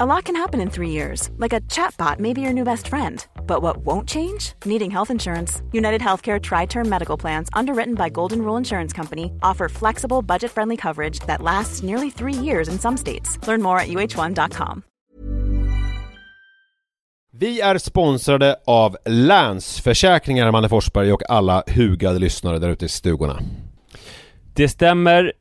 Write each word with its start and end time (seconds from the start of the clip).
A 0.00 0.06
lot 0.06 0.24
can 0.24 0.36
happen 0.36 0.60
in 0.62 0.70
three 0.70 0.88
years, 0.88 1.28
like 1.36 1.52
a 1.52 1.60
chatbot 1.68 2.18
may 2.18 2.32
be 2.32 2.40
your 2.40 2.54
new 2.54 2.64
best 2.64 2.88
friend. 2.88 3.26
But 3.46 3.60
what 3.60 3.84
won't 3.84 4.08
change? 4.08 4.54
Needing 4.64 4.90
health 4.90 5.10
insurance. 5.10 5.62
United 5.72 6.00
Healthcare 6.00 6.40
Tri 6.40 6.66
Term 6.66 6.88
Medical 6.88 7.18
Plans, 7.18 7.50
underwritten 7.52 7.94
by 7.94 8.08
Golden 8.08 8.38
Rule 8.38 8.56
Insurance 8.56 8.96
Company, 8.96 9.24
offer 9.42 9.68
flexible, 9.68 10.22
budget 10.22 10.50
friendly 10.50 10.76
coverage 10.78 11.20
that 11.26 11.42
lasts 11.42 11.82
nearly 11.82 12.10
three 12.10 12.32
years 12.44 12.68
in 12.68 12.78
some 12.78 12.96
states. 12.96 13.38
Learn 13.46 13.62
more 13.62 13.78
at 13.78 13.88
uh1.com. 13.88 14.82
Vi 17.34 17.60
är 17.60 17.78
sponsrade 17.78 18.56
av 18.66 18.96
Länsförsäkringar, 19.04 20.50
Manne 20.50 20.68
Forsberg 20.68 21.12
och 21.12 21.30
alla 21.30 21.64
hugade 21.66 22.18
lyssnare 22.18 22.58
där 22.58 22.68
ute 22.68 22.84
i 22.84 22.88
stugorna. 22.88 23.38
Det 24.54 24.68
stämmer. 24.68 25.32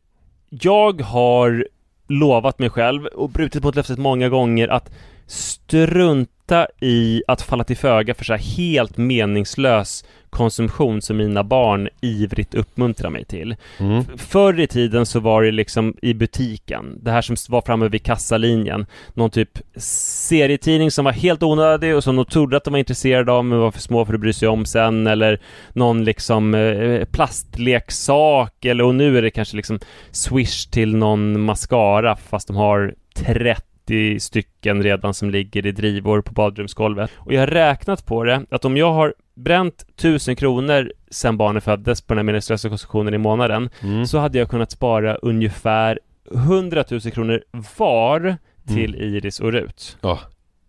Jag 0.49 1.01
har 1.01 1.67
lovat 2.11 2.59
mig 2.59 2.69
själv 2.69 3.05
och 3.05 3.29
brutit 3.29 3.63
mot 3.63 3.75
löftet 3.75 3.97
många 3.97 4.29
gånger 4.29 4.67
att 4.67 4.91
strunta 5.27 6.67
i 6.81 7.23
att 7.27 7.41
falla 7.41 7.63
till 7.63 7.77
föga 7.77 8.13
för 8.13 8.25
så 8.25 8.33
här 8.33 8.57
helt 8.57 8.97
meningslös 8.97 10.05
konsumtion 10.31 11.01
som 11.01 11.17
mina 11.17 11.43
barn 11.43 11.89
ivrigt 12.01 12.55
uppmuntrar 12.55 13.09
mig 13.09 13.25
till. 13.25 13.55
Mm. 13.79 14.03
Förr 14.17 14.59
i 14.59 14.67
tiden 14.67 15.05
så 15.05 15.19
var 15.19 15.43
det 15.43 15.51
liksom 15.51 15.95
i 16.01 16.13
butiken, 16.13 16.99
det 17.03 17.11
här 17.11 17.21
som 17.21 17.35
var 17.49 17.61
framme 17.61 17.87
vid 17.87 18.03
kassalinjen, 18.03 18.85
någon 19.13 19.29
typ 19.29 19.59
serietidning 19.75 20.91
som 20.91 21.05
var 21.05 21.11
helt 21.11 21.43
onödig 21.43 21.95
och 21.95 22.03
som 22.03 22.15
de 22.15 22.25
trodde 22.25 22.57
att 22.57 22.63
de 22.63 22.71
var 22.71 22.79
intresserade 22.79 23.31
av 23.31 23.45
men 23.45 23.59
var 23.59 23.71
för 23.71 23.79
små 23.79 24.05
för 24.05 24.13
att 24.13 24.19
bry 24.19 24.33
sig 24.33 24.47
om 24.47 24.65
sen 24.65 25.07
eller 25.07 25.39
någon 25.73 26.03
liksom 26.03 26.53
eh, 26.53 27.05
plastleksak 27.05 28.65
eller 28.65 28.83
och 28.83 28.95
nu 28.95 29.17
är 29.17 29.21
det 29.21 29.31
kanske 29.31 29.55
liksom 29.55 29.79
swish 30.11 30.65
till 30.71 30.95
någon 30.95 31.41
mascara 31.41 32.15
fast 32.15 32.47
de 32.47 32.55
har 32.55 32.95
30 33.15 34.19
stycken 34.19 34.83
redan 34.83 35.13
som 35.13 35.29
ligger 35.29 35.65
i 35.65 35.71
drivor 35.71 36.21
på 36.21 36.33
badrumsgolvet. 36.33 37.11
Och 37.17 37.33
jag 37.33 37.39
har 37.39 37.47
räknat 37.47 38.05
på 38.05 38.23
det, 38.23 38.45
att 38.49 38.65
om 38.65 38.77
jag 38.77 38.93
har 38.93 39.13
bränt 39.35 39.85
1000 39.97 40.35
kronor 40.35 40.91
sen 41.11 41.37
barnet 41.37 41.63
föddes 41.63 42.01
på 42.01 42.13
den 42.13 42.17
här 42.17 42.23
meningslösa 42.23 42.69
konsumtionen 42.69 43.13
i 43.13 43.17
månaden, 43.17 43.69
Mm. 43.83 44.05
så 44.05 44.17
hade 44.19 44.37
jag 44.39 44.49
kunnat 44.49 44.71
spara 44.71 45.15
ungefär 45.15 45.99
100 46.35 46.83
000 46.91 47.01
kronor 47.01 47.43
var 47.77 48.37
till 48.67 48.95
Iris 48.95 49.39
och 49.39 49.51
Rut. 49.51 49.97
Ja, 50.01 50.19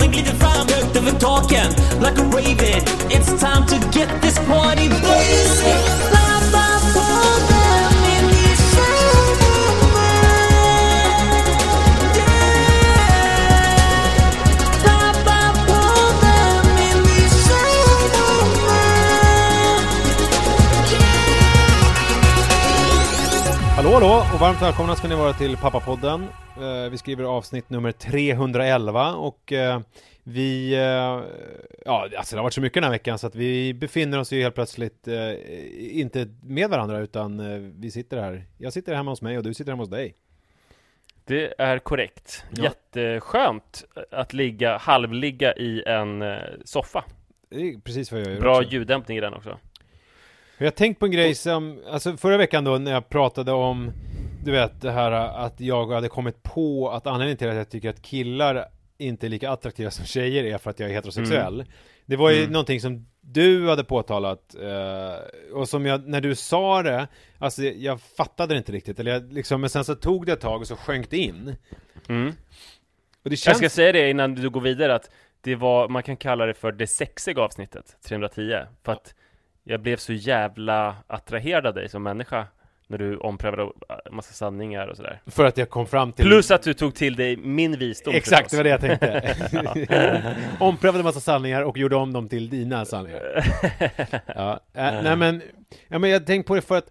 we 0.00 0.08
need 0.08 0.26
to 0.26 0.34
find 0.34 0.70
work, 0.70 0.92
the 0.92 1.00
talking 1.18 1.70
like 2.00 2.18
a 2.18 2.24
raven. 2.24 2.82
It's 3.10 3.32
time 3.40 3.66
to 3.66 3.78
get 3.90 4.08
this 4.22 4.38
party 4.46 4.88
blazing. 4.88 5.87
Hallå 23.98 24.22
och 24.34 24.40
varmt 24.40 24.62
välkomna 24.62 24.96
ska 24.96 25.08
ni 25.08 25.14
vara 25.14 25.32
till 25.32 25.56
Pappapodden. 25.56 26.22
Eh, 26.56 26.90
vi 26.90 26.98
skriver 26.98 27.24
avsnitt 27.24 27.70
nummer 27.70 27.92
311 27.92 29.14
och 29.14 29.52
eh, 29.52 29.80
vi, 30.22 30.74
eh, 30.74 30.80
ja 31.84 32.08
alltså 32.18 32.36
det 32.36 32.38
har 32.38 32.42
varit 32.42 32.52
så 32.54 32.60
mycket 32.60 32.74
den 32.74 32.84
här 32.84 32.90
veckan 32.90 33.18
så 33.18 33.26
att 33.26 33.34
vi 33.34 33.74
befinner 33.74 34.18
oss 34.18 34.32
ju 34.32 34.42
helt 34.42 34.54
plötsligt 34.54 35.08
inte 35.78 36.28
med 36.42 36.70
varandra 36.70 36.98
utan 36.98 37.42
vi 37.80 37.90
sitter 37.90 38.16
här. 38.16 38.44
Jag 38.58 38.72
sitter 38.72 38.94
hemma 38.94 39.10
hos 39.10 39.22
mig 39.22 39.38
och 39.38 39.44
du 39.44 39.54
sitter 39.54 39.72
hemma 39.72 39.82
hos 39.82 39.90
dig. 39.90 40.14
Det 41.24 41.54
är 41.58 41.78
korrekt. 41.78 42.44
Ja. 42.50 42.64
Jätteskönt 42.64 43.84
att 44.10 44.32
ligga, 44.32 44.76
halvligga 44.76 45.54
i 45.54 45.82
en 45.86 46.24
soffa. 46.64 47.04
Det 47.50 47.68
är 47.68 47.80
precis 47.80 48.12
vad 48.12 48.20
jag 48.20 48.28
gör 48.28 48.40
Bra 48.40 48.58
också. 48.58 48.70
ljuddämpning 48.70 49.18
i 49.18 49.20
den 49.20 49.34
också. 49.34 49.58
Jag 50.58 50.66
har 50.66 50.70
tänkt 50.70 50.98
på 51.00 51.06
en 51.06 51.12
grej 51.12 51.34
som, 51.34 51.82
alltså 51.90 52.16
förra 52.16 52.36
veckan 52.36 52.64
då 52.64 52.78
när 52.78 52.92
jag 52.92 53.08
pratade 53.08 53.52
om 53.52 53.92
Du 54.44 54.50
vet 54.52 54.80
det 54.80 54.90
här 54.90 55.12
att 55.12 55.60
jag 55.60 55.86
hade 55.92 56.08
kommit 56.08 56.42
på 56.42 56.90
att 56.90 57.06
anledningen 57.06 57.36
till 57.36 57.48
att 57.48 57.56
jag 57.56 57.70
tycker 57.70 57.90
att 57.90 58.02
killar 58.02 58.64
inte 58.98 59.26
är 59.26 59.28
lika 59.28 59.50
attraktiva 59.50 59.90
som 59.90 60.04
tjejer 60.04 60.44
är 60.44 60.58
för 60.58 60.70
att 60.70 60.80
jag 60.80 60.90
är 60.90 60.94
heterosexuell 60.94 61.64
Det 62.06 62.16
var 62.16 62.30
ju 62.30 62.38
Mm. 62.38 62.52
någonting 62.52 62.80
som 62.80 63.06
du 63.20 63.68
hade 63.68 63.84
påtalat 63.84 64.54
eh, 64.54 65.56
och 65.56 65.68
som 65.68 65.86
jag, 65.86 66.08
när 66.08 66.20
du 66.20 66.34
sa 66.34 66.82
det 66.82 67.08
Alltså 67.38 67.62
jag 67.62 68.00
fattade 68.00 68.54
det 68.54 68.58
inte 68.58 68.72
riktigt 68.72 69.00
eller 69.00 69.12
jag, 69.12 69.32
liksom, 69.32 69.60
men 69.60 69.70
sen 69.70 69.84
så 69.84 69.94
tog 69.94 70.26
det 70.26 70.32
ett 70.32 70.40
tag 70.40 70.60
och 70.60 70.66
så 70.66 70.76
sjönk 70.76 71.10
det 71.10 71.16
in 71.18 71.56
Mm. 72.08 72.28
Och 73.22 73.30
det 73.30 73.30
Jag 73.30 73.38
känns 73.38 73.58
ska 73.58 73.68
säga 73.70 73.92
det 73.92 74.10
innan 74.10 74.34
du 74.34 74.50
går 74.50 74.60
vidare 74.60 74.94
att 74.94 75.10
det 75.40 75.54
var, 75.54 75.88
man 75.88 76.02
kan 76.02 76.16
kalla 76.16 76.46
det 76.46 76.54
för 76.54 76.72
det 76.72 76.86
sexiga 76.86 77.42
avsnittet, 77.42 77.96
310, 78.08 78.54
för 78.84 78.92
att 78.92 79.14
jag 79.70 79.80
blev 79.80 79.96
så 79.96 80.12
jävla 80.12 80.96
attraherad 81.06 81.66
av 81.66 81.74
dig 81.74 81.88
som 81.88 82.02
människa 82.02 82.46
när 82.86 82.98
du 82.98 83.16
omprövade 83.16 83.62
en 83.62 84.16
massa 84.16 84.32
sanningar 84.32 84.86
och 84.86 84.96
sådär. 84.96 85.20
för 85.26 85.44
att 85.44 85.56
jag 85.56 85.70
kom 85.70 85.86
fram 85.86 86.12
till 86.12 86.24
Plus 86.24 86.50
att 86.50 86.62
du 86.62 86.74
tog 86.74 86.94
till 86.94 87.16
dig 87.16 87.36
min 87.36 87.78
visdom 87.78 88.14
Exakt, 88.14 88.50
det 88.50 88.56
var 88.56 88.64
det 88.64 88.70
jag 88.70 88.80
tänkte. 88.80 90.36
Omprövade 90.60 91.04
massa 91.04 91.20
sanningar 91.20 91.62
och 91.62 91.78
gjorde 91.78 91.96
om 91.96 92.12
dem 92.12 92.28
till 92.28 92.50
dina 92.50 92.84
sanningar. 92.84 93.44
Ja, 94.34 94.60
äh, 94.74 95.02
nej 95.02 95.16
men, 95.16 95.42
ja, 95.88 95.98
men 95.98 96.10
jag 96.10 96.26
tänkte 96.26 96.48
på 96.48 96.54
det 96.54 96.62
för 96.62 96.78
att 96.78 96.90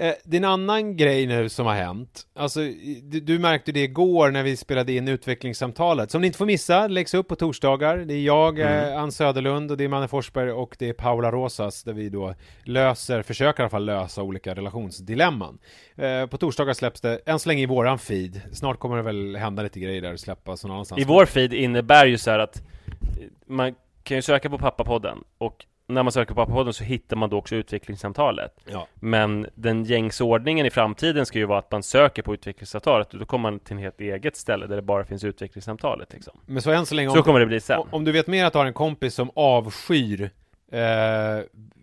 eh, 0.00 0.14
det 0.24 0.36
är 0.36 0.40
en 0.40 0.44
annan 0.44 0.96
grej 0.96 1.26
nu 1.26 1.48
som 1.48 1.66
har 1.66 1.74
hänt. 1.74 2.26
Alltså, 2.34 2.60
du, 3.02 3.20
du 3.20 3.38
märkte 3.38 3.72
det 3.72 3.80
igår 3.82 4.30
när 4.30 4.42
vi 4.42 4.56
spelade 4.56 4.92
in 4.92 5.08
utvecklingssamtalet, 5.08 6.10
som 6.10 6.20
ni 6.20 6.26
inte 6.26 6.38
får 6.38 6.46
missa, 6.46 6.86
läggs 6.86 7.14
upp 7.14 7.28
på 7.28 7.36
torsdagar. 7.36 7.96
Det 7.98 8.14
är 8.14 8.22
jag, 8.22 8.58
Mm. 8.58 8.92
eh, 8.92 8.98
Ann 9.02 9.12
Söderlund 9.12 9.70
och 9.70 9.76
det 9.76 9.84
är 9.84 9.88
Manne 9.88 10.08
Forsberg 10.08 10.52
och 10.52 10.76
det 10.78 10.88
är 10.88 10.92
Paula 10.92 11.30
Rosas 11.30 11.84
där 11.84 11.92
vi 11.92 12.08
då 12.08 12.34
löser, 12.64 13.22
försöker 13.22 13.60
i 13.60 13.62
alla 13.62 13.70
fall 13.70 13.84
lösa 13.84 14.22
olika 14.22 14.54
relationsdilemman. 14.54 15.58
Eh, 15.96 16.26
på 16.26 16.38
torsdagar 16.38 16.72
släpps 16.74 17.00
det, 17.00 17.20
än 17.26 17.38
så 17.38 17.48
länge 17.48 17.62
i 17.62 17.66
våran 17.66 17.98
feed, 17.98 18.40
snart 18.52 18.78
kommer 18.78 18.96
det 18.96 19.02
väl 19.02 19.36
hända 19.36 19.62
lite 19.62 19.80
grejer 19.80 20.02
där 20.02 20.12
och 20.12 20.20
släppas 20.20 20.64
någon 20.64 20.72
annanstans. 20.72 21.00
I 21.00 21.04
vår 21.04 21.26
feed 21.26 21.52
innebär 21.54 22.06
ju 22.06 22.18
så 22.18 22.30
här 22.30 22.38
att 22.38 22.56
eh, 22.56 23.26
man 23.46 23.74
kan 24.02 24.16
ju 24.16 24.22
söka 24.22 24.50
på 24.50 24.58
pappapodden 24.58 25.18
och 25.38 25.64
när 25.94 26.02
man 26.02 26.12
söker 26.12 26.34
på 26.34 26.40
pappapodden 26.40 26.72
så 26.72 26.84
hittar 26.84 27.16
man 27.16 27.30
då 27.30 27.36
också 27.38 27.56
utvecklingssamtalet. 27.56 28.54
Ja. 28.70 28.86
Men 28.94 29.46
den 29.54 29.84
gängse 29.84 30.24
ordningen 30.24 30.66
i 30.66 30.70
framtiden 30.70 31.26
ska 31.26 31.38
ju 31.38 31.44
vara 31.44 31.58
att 31.58 31.72
man 31.72 31.82
söker 31.82 32.22
på 32.22 32.34
utvecklingssamtalet 32.34 33.12
och 33.12 33.18
då 33.20 33.26
kommer 33.26 33.50
man 33.50 33.60
till 33.60 33.76
ett 33.76 33.82
helt 33.82 34.00
eget 34.00 34.36
ställe 34.36 34.66
där 34.66 34.76
det 34.76 34.82
bara 34.82 35.04
finns 35.04 35.24
utvecklingssamtalet 35.24 36.12
liksom. 36.12 36.40
Men 36.46 36.62
så 36.62 36.70
än 36.70 36.86
så 36.86 36.94
länge, 36.94 37.10
Så 37.10 37.16
om, 37.18 37.22
kommer 37.22 37.40
det 37.40 37.46
bli 37.46 37.60
sen. 37.60 37.80
om 37.90 38.04
du 38.04 38.12
vet 38.12 38.26
mer 38.26 38.44
att 38.44 38.52
du 38.52 38.58
har 38.58 38.66
en 38.66 38.72
kompis 38.72 39.14
som 39.14 39.30
avskyr 39.34 40.30
eh, 40.72 40.80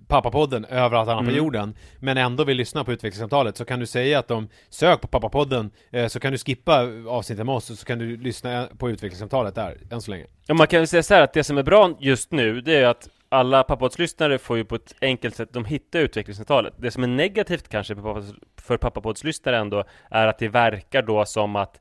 Pappapodden 0.07 0.65
överallt 0.65 1.09
annat 1.09 1.23
på 1.23 1.29
Mm. 1.29 1.35
jorden 1.37 1.75
Men 1.99 2.17
ändå 2.17 2.43
vill 2.43 2.57
lyssna 2.57 2.83
på 2.83 2.91
utvecklingssamtalet 2.91 3.57
Så 3.57 3.65
kan 3.65 3.79
du 3.79 3.85
säga 3.85 4.19
att 4.19 4.27
de 4.27 4.47
Sök 4.69 5.01
på 5.01 5.07
Pappapodden 5.07 5.71
eh, 5.91 6.07
Så 6.07 6.19
kan 6.19 6.31
du 6.31 6.37
skippa 6.37 6.81
avsnittet 7.07 7.45
med 7.45 7.55
oss 7.55 7.69
och 7.69 7.77
så 7.77 7.85
kan 7.85 7.99
du 7.99 8.17
lyssna 8.17 8.67
på 8.77 8.89
utvecklingssamtalet 8.89 9.55
där 9.55 9.77
Än 9.91 10.01
så 10.01 10.11
länge 10.11 10.25
Ja, 10.45 10.53
man 10.53 10.67
kan 10.67 10.79
väl 10.79 10.87
säga 10.87 11.03
så 11.03 11.13
här 11.13 11.21
att 11.21 11.33
det 11.33 11.43
som 11.43 11.57
är 11.57 11.63
bra 11.63 11.91
just 11.99 12.31
nu, 12.31 12.61
det 12.61 12.75
är 12.75 12.85
att 12.87 13.09
alla 13.29 13.63
pappapoddslyssnare 13.63 14.37
får 14.37 14.57
ju 14.57 14.65
på 14.65 14.75
ett 14.75 14.95
enkelt 15.01 15.35
sätt, 15.35 15.53
de 15.53 15.65
hittar 15.65 15.99
utvecklingssamtalet. 15.99 16.73
Det 16.77 16.91
som 16.91 17.03
är 17.03 17.07
negativt 17.07 17.67
kanske 17.67 17.95
för 17.95 18.01
pappapods- 18.01 18.35
för 18.61 18.77
pappapoddslyssnare 18.77 19.57
ändå, 19.57 19.83
är 20.09 20.27
att 20.27 20.39
det 20.39 20.47
verkar 20.47 21.01
då 21.01 21.25
som 21.25 21.55
att 21.55 21.79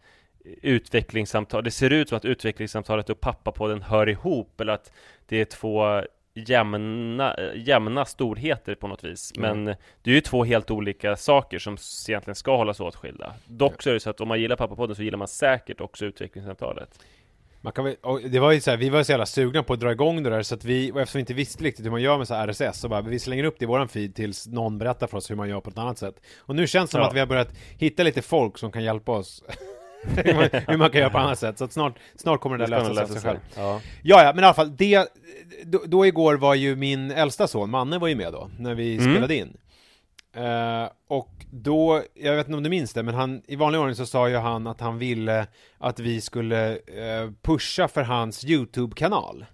utvecklingssamtal, 0.63 1.65
det 1.65 1.71
ser 1.71 1.91
ut 1.91 2.09
som 2.09 2.17
att 2.17 2.25
utvecklingssamtalet 2.25 3.11
och 3.11 3.21
pappapodden 3.21 3.83
hör 3.83 4.09
ihop, 4.09 4.61
eller 4.61 4.73
att 4.73 4.93
det 5.27 5.41
är 5.41 5.45
två 5.45 6.03
jämna, 6.35 7.37
jämna 7.55 8.05
storheter 8.05 8.75
på 8.75 8.89
något 8.89 9.05
vis. 9.05 9.33
Men 9.39 9.65
det 9.65 10.11
är 10.11 10.15
ju 10.15 10.21
två 10.21 10.45
helt 10.45 10.71
olika 10.71 11.17
saker 11.17 11.59
som 11.59 11.77
egentligen 12.09 12.35
ska 12.35 12.57
hållas 12.57 12.81
åtskilda. 12.81 13.35
Dock 13.47 13.83
så 13.83 13.91
är 13.91 13.95
det 13.95 14.01
så 14.01 14.11
att 14.11 14.21
om 14.21 14.29
man 14.29 14.41
gillar 14.41 14.57
pappapodden 14.57 14.97
så 14.97 15.03
gillar 15.03 15.19
man 15.19 15.29
säkert 15.29 15.81
också 15.81 16.07
utvecklingssamtalet. 16.07 17.01
Man 17.67 17.73
kan 17.73 17.85
väl, 17.85 17.95
det 18.31 18.39
var 18.41 18.53
ju 18.53 18.61
så 18.61 18.71
här, 18.71 18.77
vi 18.79 18.89
var 18.89 19.03
så 19.03 19.13
jävla 19.13 19.27
sugna 19.27 19.63
på 19.63 19.73
att 19.73 19.81
dra 19.81 19.93
igång 19.93 20.23
det 20.23 20.31
där 20.31 20.43
så 20.43 20.55
att 20.55 20.65
vi, 20.65 20.93
och 20.93 21.01
eftersom 21.01 21.19
vi 21.19 21.21
inte 21.21 21.35
visste 21.35 21.65
riktigt 21.65 21.87
hur 21.87 21.91
man 21.91 22.03
gör 22.03 22.19
med 22.19 22.29
så 22.29 22.35
RSS 22.47 22.81
så 22.81 22.89
bara, 22.89 23.01
vi 23.03 23.19
slänger 23.19 23.45
upp 23.45 23.55
det 23.59 23.63
i 23.63 23.67
våran 23.67 23.89
feed 23.89 24.15
tills 24.15 24.47
någon 24.47 24.79
berättar 24.79 25.07
för 25.07 25.17
oss 25.19 25.31
hur 25.31 25.37
man 25.37 25.49
gör 25.49 25.61
på 25.61 25.71
ett 25.71 25.79
annat 25.79 25.99
sätt. 25.99 26.15
Och 26.39 26.55
nu 26.57 26.67
känns 26.67 26.91
det 26.91 26.93
som 26.93 27.01
Ja. 27.01 27.07
att 27.09 27.15
vi 27.15 27.19
har 27.21 27.27
börjat 27.27 27.49
hitta 27.79 28.03
lite 28.03 28.23
folk 28.23 28.59
som 28.59 28.73
kan 28.73 28.85
hjälpa 28.85 29.13
oss 29.13 29.43
hur, 30.25 30.35
man, 30.35 30.49
hur 30.69 30.77
man 30.77 30.91
kan 30.91 31.01
göra 31.01 31.11
på 31.11 31.19
annat 31.19 31.39
sätt, 31.39 31.59
så 31.59 31.65
att 31.65 31.73
snart, 31.73 31.99
snart 32.17 32.41
kommer 32.41 32.59
det 32.59 32.67
där 32.67 32.71
lösa 32.71 32.95
sig 32.95 33.03
av 33.03 33.07
sig 33.09 33.21
själv. 33.23 33.39
Ja. 33.57 33.81
Ja, 34.03 34.23
ja, 34.23 34.33
men 34.35 34.45
i 34.45 34.47
alla 34.47 34.55
fall, 34.55 34.77
det, 34.77 35.09
då, 35.65 35.83
då 35.87 36.07
igår 36.07 36.35
var 36.35 36.55
ju 36.55 36.77
min 36.77 37.11
äldsta 37.11 37.47
son, 37.49 37.71
Manne 37.71 37.99
var 37.99 38.09
ju 38.09 38.15
med 38.15 38.33
då, 38.33 38.51
när 38.59 38.75
vi 38.75 38.97
Mm. 38.97 39.13
spelade 39.15 39.37
in. 39.37 39.57
Eh, 40.37 40.89
och 41.09 41.31
då, 41.51 42.03
jag 42.15 42.37
vet 42.37 42.47
inte 42.47 42.57
om 42.57 42.63
du 42.63 42.71
minns 42.71 42.93
det, 42.93 43.03
men 43.03 43.15
han, 43.15 43.43
i 43.47 43.57
vanlig 43.57 43.81
ordning 43.81 43.95
så 43.95 44.07
sa 44.07 44.29
ju 44.29 44.37
han 44.37 44.67
att 44.67 44.81
han 44.81 44.99
ville 44.99 45.47
att 45.79 46.01
vi 46.01 46.21
skulle 46.21 46.73
eh, 46.73 47.31
pusha 47.43 47.89
för 47.89 48.03
hans 48.03 48.45
YouTube-kanal. 48.45 49.47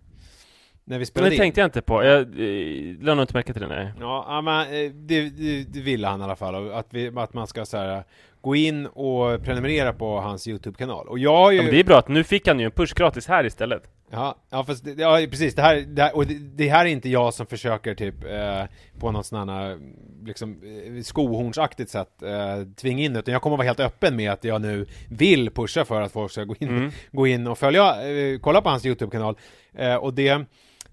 När 0.84 0.96
vi 0.96 1.00
Men 1.00 1.06
spelade 1.06 1.30
det 1.30 1.34
in. 1.34 1.40
tänkte 1.40 1.60
jag 1.60 1.66
inte 1.66 1.82
på. 1.82 2.04
Jag 2.04 2.20
eh, 2.20 3.00
lade 3.00 3.14
nog 3.14 3.22
inte 3.22 3.34
märke 3.34 3.52
till 3.52 3.62
det, 3.62 3.68
nej. 3.68 3.92
Ja, 4.00 4.40
men 4.40 4.60
eh, 4.60 4.90
det, 4.92 5.30
det, 5.30 5.64
det 5.64 5.80
ville 5.80 6.08
han 6.08 6.20
i 6.20 6.24
alla 6.24 6.36
fall, 6.36 6.72
att, 6.72 6.86
vi, 6.90 7.12
att 7.16 7.34
man 7.34 7.46
ska 7.46 7.64
så 7.64 7.76
här, 7.76 8.04
gå 8.42 8.56
in 8.56 8.86
och 8.86 9.42
prenumerera 9.44 9.92
på 9.92 10.20
hans 10.20 10.48
YouTube-kanal. 10.48 11.08
Och 11.08 11.18
jag 11.18 11.36
har 11.36 11.50
ju... 11.50 11.56
Ja, 11.56 11.62
men 11.62 11.72
det 11.72 11.80
är 11.80 11.84
bra 11.84 11.98
att 11.98 12.08
nu 12.08 12.24
fick 12.24 12.48
han 12.48 12.58
ju 12.60 12.64
en 12.64 12.70
push 12.70 12.94
gratis 12.94 13.26
här 13.26 13.46
istället. 13.46 13.82
Ja, 14.10 14.36
ja 14.50 14.64
fast 14.64 14.84
det, 14.84 14.92
ja, 15.02 15.18
precis, 15.30 15.54
det 15.54 15.62
här, 15.62 15.76
det 15.76 16.02
här, 16.02 16.16
och 16.16 16.26
det, 16.26 16.34
det 16.34 16.68
här 16.68 16.84
är 16.84 16.88
inte 16.88 17.08
jag 17.08 17.34
som 17.34 17.46
försöker 17.46 17.94
typ 17.94 18.24
eh, 18.24 18.64
på 18.98 19.10
något 19.10 19.26
sån 19.26 19.48
här 19.48 19.78
liksom 20.24 20.60
eh, 20.62 21.02
skohornsaktigt 21.02 21.90
sätt 21.90 22.22
eh, 22.22 22.66
tvinga 22.76 23.04
in 23.04 23.16
utan 23.16 23.32
jag 23.32 23.42
kommer 23.42 23.56
vara 23.56 23.66
helt 23.66 23.80
öppen 23.80 24.16
med 24.16 24.32
att 24.32 24.44
jag 24.44 24.60
nu 24.60 24.86
vill 25.10 25.50
pusha 25.50 25.84
för 25.84 26.00
att 26.00 26.12
folk 26.12 26.32
ska 26.32 26.44
gå 26.44 26.54
in, 26.58 26.68
Mm. 26.68 26.90
gå 27.12 27.26
in 27.26 27.46
och 27.46 27.58
följa, 27.58 28.10
eh, 28.10 28.38
kolla 28.38 28.60
på 28.62 28.68
hans 28.68 28.86
YouTube-kanal 28.86 29.36
eh, 29.74 29.94
och 29.94 30.14
det 30.14 30.28
eh, 30.28 30.38
och 30.38 30.46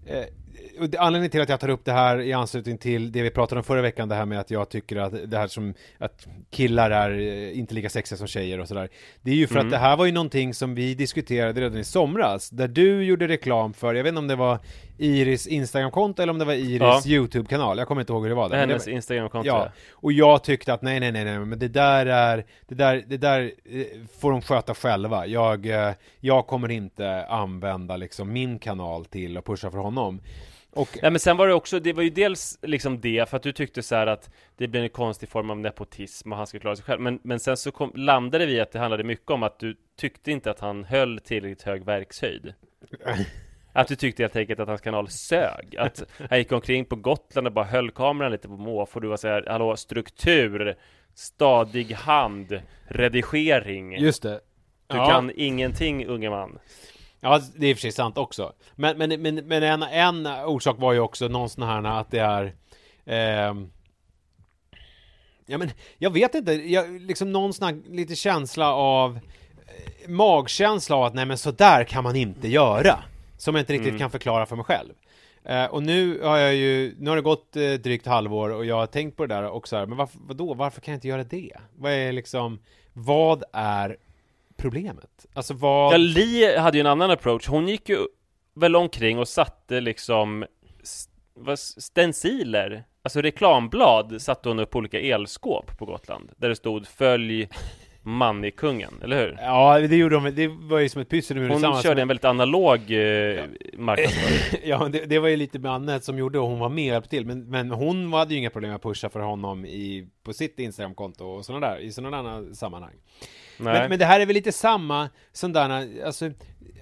det, 0.05 0.29
anledningen 0.97 1.31
till 1.31 1.41
att 1.41 1.49
jag 1.49 1.59
tar 1.59 1.69
upp 1.69 1.85
det 1.85 1.91
här 1.91 2.19
i 2.21 2.33
anslutning 2.33 2.77
till 2.77 3.11
det 3.11 3.21
vi 3.21 3.29
pratade 3.29 3.59
om 3.59 3.63
förra 3.63 3.81
veckan, 3.81 4.09
det 4.09 4.15
här 4.15 4.25
med 4.25 4.39
att 4.39 4.51
jag 4.51 4.69
tycker 4.69 4.95
att 4.95 5.31
det 5.31 5.37
här 5.37 5.47
som 5.47 5.73
att 5.97 6.27
killar 6.49 6.91
är 6.91 7.11
eh, 7.19 7.59
inte 7.59 7.73
lika 7.73 7.89
sexiga 7.89 8.17
som 8.17 8.27
tjejer 8.27 8.59
och 8.59 8.67
sådär. 8.67 8.89
Det 9.21 9.31
är 9.31 9.35
ju 9.35 9.47
för 9.47 9.55
Mm. 9.55 9.67
att 9.67 9.71
det 9.71 9.77
här 9.77 9.97
var 9.97 10.05
ju 10.05 10.11
någonting 10.11 10.53
som 10.53 10.75
vi 10.75 10.93
diskuterade 10.95 11.61
redan 11.61 11.77
i 11.77 11.83
somras, 11.83 12.49
där 12.49 12.67
du 12.67 13.03
gjorde 13.03 13.27
reklam 13.27 13.73
för, 13.73 13.93
jag 13.95 14.03
vet 14.03 14.09
inte 14.09 14.19
om 14.19 14.27
det 14.27 14.35
var 14.35 14.59
Iris 14.97 15.47
Instagram-konto 15.47 16.21
eller 16.21 16.33
om 16.33 16.39
det 16.39 16.45
var 16.45 16.53
Iris 16.53 16.79
Ja. 16.81 17.01
YouTube-kanal, 17.05 17.77
jag 17.77 17.87
kommer 17.87 18.01
inte 18.01 18.13
ihåg 18.13 18.21
hur 18.23 18.29
det 18.29 18.35
var. 18.35 18.49
Det 18.49 18.55
är 18.55 18.59
men 18.59 18.67
det 18.67 18.73
hennes 18.73 18.87
var- 18.87 18.93
Instagram-konto. 18.93 19.47
Ja, 19.47 19.71
och 19.91 20.11
jag 20.13 20.43
tyckte 20.43 20.73
att 20.73 20.81
nej, 20.81 20.99
nej, 20.99 21.11
nej, 21.11 21.25
nej, 21.25 21.39
men 21.39 21.59
det 21.59 21.67
där 21.67 22.05
är, 22.05 22.45
det 22.67 22.75
där, 22.75 23.03
det 23.07 23.17
där 23.17 23.51
eh, 23.71 23.85
får 24.19 24.31
de 24.31 24.41
sköta 24.41 24.75
själva. 24.75 25.27
Jag, 25.27 25.65
eh, 25.65 25.91
jag 26.19 26.47
kommer 26.47 26.71
inte 26.71 27.25
använda 27.25 27.97
liksom 27.97 28.33
min 28.33 28.59
kanal 28.59 29.05
till 29.05 29.37
att 29.37 29.45
pusha 29.45 29.71
för 29.71 29.77
honom. 29.77 30.21
Och, 30.71 30.89
Nej 31.01 31.11
men 31.11 31.19
sen 31.19 31.37
var 31.37 31.47
det 31.47 31.53
också, 31.53 31.79
det 31.79 31.93
var 31.93 32.03
ju 32.03 32.09
dels 32.09 32.59
liksom 32.61 33.01
det, 33.01 33.29
för 33.29 33.37
att 33.37 33.43
du 33.43 33.51
tyckte 33.51 33.83
så 33.83 33.95
här 33.95 34.07
att 34.07 34.29
det 34.57 34.67
blev 34.67 34.83
en 34.83 34.89
konstig 34.89 35.29
form 35.29 35.49
av 35.49 35.57
nepotism 35.59 36.31
och 36.31 36.37
han 36.37 36.47
skulle 36.47 36.61
klara 36.61 36.75
sig 36.75 36.85
själv. 36.85 37.01
Men, 37.01 37.19
men 37.23 37.39
sen 37.39 37.57
så 37.57 37.71
kom, 37.71 37.91
landade 37.95 38.45
vi 38.45 38.59
att 38.59 38.71
det 38.71 38.79
handlade 38.79 39.03
mycket 39.03 39.29
om 39.31 39.43
att 39.43 39.59
du 39.59 39.75
tyckte 39.97 40.31
inte 40.31 40.51
att 40.51 40.59
han 40.59 40.83
höll 40.83 41.19
tillräckligt 41.19 41.61
hög 41.63 41.85
verkshöjd. 41.85 42.53
Att 43.73 43.87
du 43.87 43.95
tyckte 43.95 44.23
helt 44.23 44.35
enkelt 44.35 44.59
att 44.59 44.67
hans 44.67 44.81
kanal 44.81 45.07
sög. 45.09 45.75
Att 45.77 46.03
han 46.29 46.37
gick 46.37 46.51
omkring 46.51 46.85
på 46.85 46.95
Gotland 46.95 47.47
och 47.47 47.53
bara 47.53 47.65
höll 47.65 47.91
kameran 47.91 48.31
lite 48.31 48.47
på 48.47 48.57
måfå. 48.57 48.99
Du 48.99 49.07
var 49.07 49.17
så 49.17 49.27
här, 49.27 49.45
hallå, 49.47 49.75
struktur, 49.77 50.75
stadig 51.15 51.91
hand, 51.93 52.61
redigering. 52.87 53.97
just 53.97 54.23
det. 54.23 54.39
Du 54.87 54.97
Ja. 54.97 55.07
kan 55.09 55.31
ingenting, 55.35 56.05
unge 56.05 56.29
man. 56.29 56.59
Ja, 57.21 57.41
det 57.55 57.65
är 57.65 57.69
i 57.69 57.73
och 57.73 57.77
för 57.77 57.81
sig 57.81 57.91
sant 57.91 58.17
också. 58.17 58.53
Men, 58.75 58.97
men, 58.97 59.21
men, 59.21 59.35
men 59.35 59.63
en, 59.63 59.83
en 59.83 60.27
orsak 60.27 60.79
var 60.79 60.93
ju 60.93 60.99
också 60.99 61.27
någon 61.27 61.49
sån 61.49 61.63
här 61.63 61.83
att 61.83 62.11
det 62.11 62.19
är 62.19 62.55
ehm, 63.05 63.69
Ja 65.45 65.57
men, 65.57 65.71
jag 65.97 66.09
vet 66.13 66.35
inte, 66.35 66.53
jag, 66.53 67.01
liksom 67.01 67.31
någon 67.31 67.53
sån 67.53 67.67
här 67.67 67.95
lite 67.95 68.15
känsla 68.15 68.73
av 68.73 69.19
eh, 69.67 70.09
Magkänsla 70.09 70.95
av 70.95 71.03
att 71.03 71.13
nej 71.13 71.25
men 71.25 71.37
så 71.37 71.51
där 71.51 71.83
kan 71.83 72.03
man 72.03 72.15
inte 72.15 72.47
göra 72.47 72.99
Som 73.37 73.55
jag 73.55 73.61
inte 73.61 73.73
riktigt 73.73 73.87
Mm. 73.87 73.99
kan 73.99 74.11
förklara 74.11 74.45
för 74.45 74.55
mig 74.55 74.65
själv 74.65 74.93
eh, 75.43 75.65
Och 75.65 75.83
nu 75.83 76.21
har 76.21 76.37
jag 76.37 76.55
ju, 76.55 76.95
nu 76.99 77.09
har 77.09 77.15
det 77.17 77.21
gått 77.21 77.55
eh, 77.55 77.71
drygt 77.71 78.05
halvår 78.05 78.49
och 78.49 78.65
jag 78.65 78.75
har 78.75 78.85
tänkt 78.87 79.17
på 79.17 79.25
det 79.25 79.35
där 79.35 79.43
och 79.43 79.67
så 79.67 79.77
här, 79.77 79.85
men 79.85 79.97
varför, 79.97 80.19
vadå, 80.27 80.53
varför 80.53 80.81
kan 80.81 80.91
jag 80.91 80.97
inte 80.97 81.07
göra 81.07 81.23
det? 81.23 81.53
Vad 81.75 81.91
är 81.91 82.11
liksom, 82.11 82.59
vad 82.93 83.43
är 83.53 83.97
problemet? 84.59 85.25
Alltså 85.33 85.53
vad... 85.53 85.93
Ja, 85.93 85.97
Li 85.97 86.57
hade 86.57 86.77
ju 86.77 86.79
en 86.79 86.87
annan 86.87 87.11
approach. 87.11 87.47
Hon 87.47 87.67
gick 87.67 87.89
ju 87.89 87.97
väl 88.55 88.75
omkring 88.75 89.19
och 89.19 89.27
satte 89.27 89.81
liksom 89.81 90.45
stenciler, 91.77 92.83
alltså 93.01 93.21
reklamblad 93.21 94.21
satte 94.21 94.49
hon 94.49 94.59
upp 94.59 94.69
på 94.69 94.77
olika 94.77 94.99
elskåp 94.99 95.77
på 95.77 95.85
Gotland. 95.85 96.31
Där 96.37 96.49
det 96.49 96.55
stod 96.55 96.87
'Följ 96.87 97.49
Mannykungen', 98.03 99.03
eller 99.03 99.17
hur? 99.17 99.37
Ja, 99.41 99.79
det 99.79 99.95
gjorde 99.95 100.15
de, 100.15 100.35
det 100.35 100.47
var 100.47 100.79
ju 100.79 100.89
som 100.89 101.01
ett 101.01 101.09
pyssel 101.09 101.49
Hon 101.49 101.81
körde 101.81 102.01
en 102.01 102.07
väldigt 102.07 102.25
analog 102.25 102.91
eh, 102.91 103.43
marknadsföring. 103.77 104.63
Ja, 104.69 104.89
det, 104.91 105.05
det 105.05 105.19
var 105.19 105.27
ju 105.27 105.35
lite 105.35 105.59
med 105.59 105.71
Anette 105.71 106.05
som 106.05 106.17
gjorde 106.17 106.39
och 106.39 106.47
hon 106.47 106.59
var 106.59 106.69
med 106.69 106.91
och 106.91 106.93
hjälpte 106.93 107.09
till 107.09 107.25
men, 107.25 107.49
men 107.49 107.71
hon 107.71 108.13
hade 108.13 108.33
ju 108.33 108.39
inga 108.39 108.49
problem 108.49 108.75
att 108.75 108.83
pusha 108.83 109.09
för 109.09 109.19
honom 109.19 109.65
i, 109.65 110.07
på 110.23 110.33
sitt 110.33 110.59
Instagramkonto 110.59 111.25
och 111.25 111.45
sådana 111.45 111.67
där, 111.67 111.79
i 111.79 111.91
sådana 111.91 112.23
där 112.23 112.53
sammanhang. 112.53 112.95
Men, 113.59 113.89
men 113.89 113.99
det 113.99 114.05
här 114.05 114.19
är 114.19 114.25
väl 114.25 114.33
lite 114.33 114.51
samma 114.51 115.09
som 115.31 115.53
där, 115.53 116.03
alltså 116.05 116.31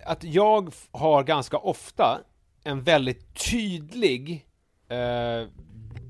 att 0.05 0.23
jag 0.23 0.73
har 0.91 1.23
ganska 1.23 1.57
ofta 1.57 2.19
en 2.63 2.83
väldigt 2.83 3.49
tydlig 3.51 4.45
eh, 4.89 5.47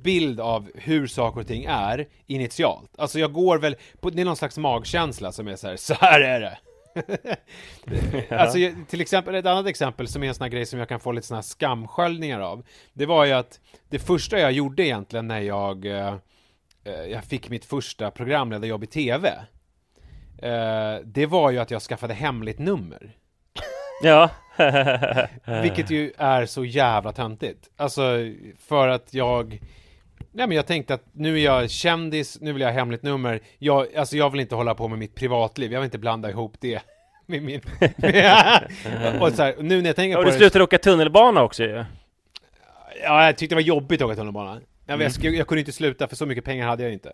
bild 0.04 0.40
av 0.40 0.72
hur 0.76 1.08
saker 1.08 1.42
och 1.42 1.48
ting 1.48 1.66
är 1.66 2.08
initialt. 2.26 2.92
Alltså 2.98 3.20
jag 3.20 3.34
går 3.34 3.58
väl, 3.58 3.76
på, 4.00 4.10
det 4.10 4.22
är 4.22 4.26
någon 4.26 4.36
slags 4.36 4.58
magkänsla 4.58 5.32
som 5.32 5.48
är 5.48 5.56
så 5.56 5.68
här, 5.68 5.76
så 5.78 5.94
här 5.94 6.22
är 6.22 6.40
det. 6.40 6.58
alltså 8.30 8.58
till 8.88 9.02
exempel, 9.02 9.36
ett 9.36 9.46
annat 9.46 9.68
exempel 9.68 10.08
som 10.08 10.24
är 10.24 10.28
en 10.28 10.36
sån 10.36 10.44
här 10.44 10.50
grej 10.50 10.66
som 10.66 10.80
jag 10.80 10.90
kan 10.90 11.00
få 11.00 11.12
lite 11.12 11.28
såna 11.28 11.38
här 11.38 11.44
skamsköljningar 11.44 12.40
av. 12.40 12.66
Det 12.94 13.06
var 13.06 13.26
ju 13.26 13.32
att 13.32 13.60
det 13.90 14.00
första 14.00 14.40
jag 14.40 14.52
gjorde 14.52 14.84
egentligen 14.84 15.28
när 15.28 15.42
jag, 15.42 15.86
eh, 15.86 16.16
eh, 16.84 17.06
jag 17.12 17.24
fick 17.24 17.50
mitt 17.50 17.66
första 17.66 18.12
programledarjobb 18.12 18.84
i 18.84 18.88
TV. 18.88 19.34
Eh, 20.42 20.96
det 21.06 21.26
var 21.26 21.52
ju 21.52 21.58
att 21.60 21.72
jag 21.72 21.82
skaffade 21.82 22.14
hemligt 22.14 22.60
nummer. 22.60 23.12
Ja. 24.04 24.30
Vilket 25.62 25.90
ju 25.90 26.12
är 26.18 26.46
så 26.46 26.66
jävla 26.66 27.12
töntigt. 27.12 27.70
Alltså, 27.78 28.02
för 28.68 28.88
att 28.88 29.14
jag... 29.14 29.60
Nej 30.32 30.48
men 30.48 30.56
jag 30.58 30.66
tänkte 30.68 30.94
att 30.94 31.04
nu 31.12 31.40
är 31.40 31.44
jag 31.44 31.70
kändis, 31.70 32.38
nu 32.42 32.54
vill 32.54 32.62
jag 32.62 32.70
ha 32.70 32.74
hemligt 32.80 33.04
nummer. 33.04 33.40
Jag, 33.58 33.96
alltså 33.96 34.18
jag 34.18 34.30
vill 34.30 34.40
inte 34.42 34.56
hålla 34.56 34.76
på 34.76 34.88
med 34.88 35.00
mitt 35.00 35.16
privatliv, 35.16 35.74
jag 35.74 35.80
vill 35.80 35.86
inte 35.86 35.98
blanda 35.98 36.30
ihop 36.30 36.54
det 36.60 36.82
med 37.26 37.44
min... 37.44 37.62
och 39.22 39.32
så 39.32 39.44
här, 39.44 39.56
nu 39.62 39.82
när 39.82 39.90
jag 39.90 39.96
tänker 39.96 40.18
Och 40.18 40.24
på 40.24 40.30
du 40.30 40.32
det... 40.32 40.38
slutade 40.38 40.64
åka 40.64 40.78
tunnelbana 40.78 41.44
också 41.44 41.64
ju. 41.64 41.86
Ja, 43.04 43.26
jag 43.26 43.38
tyckte 43.38 43.56
det 43.56 43.58
var 43.58 43.62
jobbigt 43.68 44.02
att 44.02 44.06
åka 44.06 44.16
tunnelbana. 44.16 44.62
Jag, 44.86 45.02
Mm. 45.02 45.12
jag, 45.22 45.36
jag 45.36 45.48
kunde 45.48 45.60
inte 45.60 45.72
sluta 45.72 46.08
för 46.08 46.16
så 46.16 46.26
mycket 46.26 46.46
pengar 46.46 46.68
hade 46.68 46.84
jag 46.84 46.94
inte. 46.94 47.14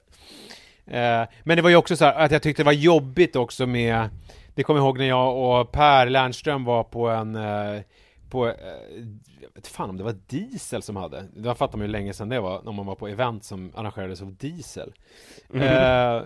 Eh, 0.86 1.24
men 1.44 1.56
det 1.58 1.62
var 1.62 1.70
ju 1.70 1.76
också 1.76 1.96
så 1.96 2.06
här 2.06 2.14
att 2.14 2.32
jag 2.32 2.42
tyckte 2.42 2.64
det 2.64 2.66
var 2.66 2.74
jobbigt 2.74 3.36
också 3.36 3.66
med, 3.68 4.10
det 4.56 4.64
kommer 4.64 4.80
jag 4.80 4.86
ihåg 4.86 4.98
när 4.98 5.06
jag 5.06 5.38
och 5.38 5.72
Per 5.72 6.10
Lernström 6.10 6.64
var 6.66 6.84
på 6.84 7.10
en, 7.10 7.36
eh, 7.36 7.82
på, 8.30 8.48
eh, 8.48 8.54
jag 9.56 9.66
fan 9.66 9.90
om 9.90 9.98
det 9.98 10.04
var 10.04 10.16
Diesel 10.28 10.82
som 10.82 10.96
hade, 10.96 11.26
det 11.36 11.56
fattar 11.56 11.78
man 11.78 11.88
ju 11.88 11.92
länge 11.92 12.14
sedan 12.14 12.30
det 12.30 12.40
var, 12.40 12.62
när 12.64 12.72
man 12.72 12.86
var 12.86 12.96
på 12.96 13.08
event 13.08 13.44
som 13.44 13.72
arrangerades 13.76 14.22
av 14.22 14.36
Diesel. 14.36 14.94
Eh, 15.54 16.22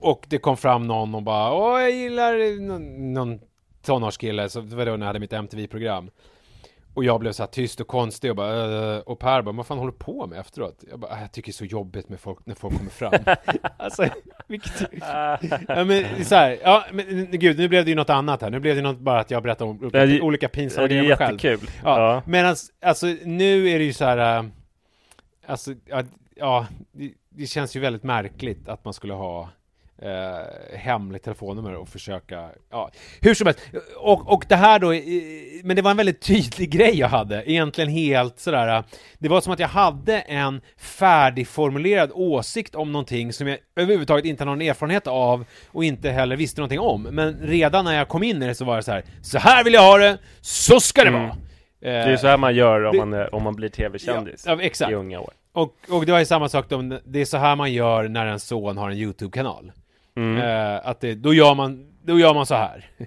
och 0.00 0.26
det 0.28 0.38
kom 0.38 0.56
fram 0.56 0.86
någon 0.86 1.14
och 1.14 1.22
bara, 1.22 1.52
åh 1.52 1.80
jag 1.80 1.90
gillar 1.90 2.60
någon, 2.60 3.14
någon 3.14 3.40
tonårskille, 3.82 4.48
så 4.48 4.60
det 4.60 4.76
var 4.76 4.86
då 4.86 4.92
när 4.92 4.98
jag 4.98 5.06
hade 5.06 5.18
mitt 5.18 5.32
MTV-program. 5.32 6.10
Och 6.94 7.04
jag 7.04 7.20
blev 7.20 7.32
så 7.32 7.42
här 7.42 7.48
tyst 7.50 7.80
och 7.80 7.86
konstig 7.86 8.30
och 8.30 8.36
bara, 8.36 8.94
"Eh", 8.94 8.98
och 8.98 9.18
Per 9.18 9.42
bara, 9.42 9.52
vad 9.56 9.66
fan 9.66 9.78
håller 9.78 9.92
du 9.92 9.98
på 9.98 10.26
med 10.26 10.38
efteråt? 10.40 10.84
Jag 10.90 10.98
bara, 11.00 11.12
"Ah, 11.12 11.20
jag 11.20 11.32
tycker 11.32 11.46
det 11.46 11.50
är 11.50 11.52
så 11.52 11.64
jobbigt 11.64 12.08
med 12.08 12.20
folk, 12.20 12.38
när 12.46 12.54
folk 12.54 12.76
kommer 12.76 12.90
fram. 12.90 13.12
alltså, 13.76 14.06
vilket... 14.46 14.82
ja 15.68 15.84
men 15.84 16.24
så 16.24 16.34
här, 16.34 16.58
ja 16.62 16.84
men 16.92 17.26
gud, 17.30 17.58
nu 17.58 17.68
blev 17.68 17.84
det 17.84 17.90
ju 17.90 17.94
något 17.96 18.10
annat 18.10 18.42
här. 18.42 18.50
Nu 18.50 18.60
blev 18.60 18.76
det 18.76 18.82
något 18.82 18.98
bara 18.98 19.20
att 19.20 19.30
jag 19.30 19.42
berättar 19.42 19.64
om 19.66 19.78
olika, 19.80 20.06
det- 20.06 20.20
olika 20.20 20.48
pinsamma 20.48 20.86
det 20.86 20.94
är 20.94 21.02
grejer 21.02 21.02
med 21.02 21.18
mig 21.18 21.26
själv. 21.28 21.44
jättekul. 21.44 21.70
Ja, 21.84 22.00
Ja. 22.14 22.22
men 22.26 22.56
alltså, 22.84 23.06
nu 23.24 23.68
är 23.68 23.78
det 23.78 23.84
ju 23.84 23.92
så 23.92 24.04
här, 24.04 24.38
äh, 24.38 24.44
alltså, 25.46 25.72
ja, 25.86 26.02
ja 26.36 26.66
det, 26.92 27.12
det 27.28 27.46
känns 27.46 27.76
ju 27.76 27.80
väldigt 27.80 28.02
märkligt 28.02 28.68
att 28.68 28.84
man 28.84 28.94
skulle 28.94 29.14
ha 29.14 29.48
eh, 30.02 30.78
hemligt 30.78 31.22
telefonnummer 31.22 31.74
och 31.74 31.88
försöka, 31.88 32.48
ja, 32.70 32.90
hur 33.20 33.34
som 33.34 33.46
helst. 33.46 33.60
Och, 33.96 34.32
och 34.32 34.44
det 34.48 34.56
här 34.56 34.78
då, 34.78 34.88
men 35.66 35.76
det 35.76 35.82
var 35.82 35.90
en 35.90 35.96
väldigt 35.96 36.20
tydlig 36.20 36.70
grej 36.76 36.98
jag 36.98 37.08
hade, 37.08 37.50
egentligen 37.50 37.90
helt 37.90 38.38
sådär, 38.40 38.84
det 39.18 39.28
var 39.28 39.40
som 39.40 39.52
att 39.52 39.58
jag 39.58 39.68
hade 39.68 40.20
en 40.20 40.60
färdigformulerad 40.76 42.10
åsikt 42.14 42.74
om 42.74 42.92
någonting 42.92 43.32
som 43.32 43.46
jag 43.48 43.58
överhuvudtaget 43.76 44.24
inte 44.24 44.42
hade 44.44 44.50
någon 44.50 44.62
erfarenhet 44.62 45.06
av 45.06 45.44
och 45.66 45.84
inte 45.84 46.10
heller 46.10 46.36
visste 46.36 46.60
någonting 46.60 46.80
om. 46.80 47.02
Men 47.02 47.38
redan 47.40 47.84
när 47.84 47.96
jag 47.96 48.08
kom 48.08 48.22
in 48.22 48.42
i 48.42 48.46
det 48.46 48.54
så 48.54 48.64
var 48.64 48.76
det 48.76 48.82
så 48.82 48.92
här, 48.92 49.04
så 49.22 49.38
här 49.38 49.64
vill 49.64 49.74
jag 49.74 49.82
ha 49.82 49.98
det, 49.98 50.18
så 50.40 50.80
ska 50.80 51.02
det 51.02 51.08
Mm. 51.08 51.22
vara! 51.22 51.36
Det 51.80 51.88
är 51.88 52.16
så 52.16 52.26
här 52.26 52.36
man 52.36 52.54
gör 52.54 52.84
om 52.84 52.96
man, 52.96 53.12
är, 53.12 53.34
om 53.34 53.42
man 53.42 53.54
blir 53.54 53.68
tv-kändis 53.68 54.44
Ja, 54.46 54.52
ja, 54.52 54.62
exakt. 54.62 54.90
i 54.92 54.94
unga 54.94 55.20
år. 55.20 55.32
Och, 55.52 55.76
och 55.90 56.06
det 56.06 56.12
var 56.12 56.18
ju 56.18 56.24
samma 56.24 56.48
sak 56.48 56.68
då, 56.68 56.82
det 57.04 57.20
är 57.20 57.24
så 57.24 57.36
här 57.36 57.56
man 57.56 57.72
gör 57.72 58.08
när 58.08 58.26
en 58.26 58.40
son 58.40 58.76
har 58.78 58.90
en 58.90 58.96
YouTube-kanal. 58.96 59.72
Mm. 60.16 60.36
Eh, 60.38 60.80
att 60.88 61.00
det, 61.00 61.14
då 61.14 61.34
gör 61.34 61.54
man, 61.54 61.86
då 62.02 62.18
gör 62.18 62.34
man 62.34 62.46
så 62.46 62.54
här. 62.54 62.90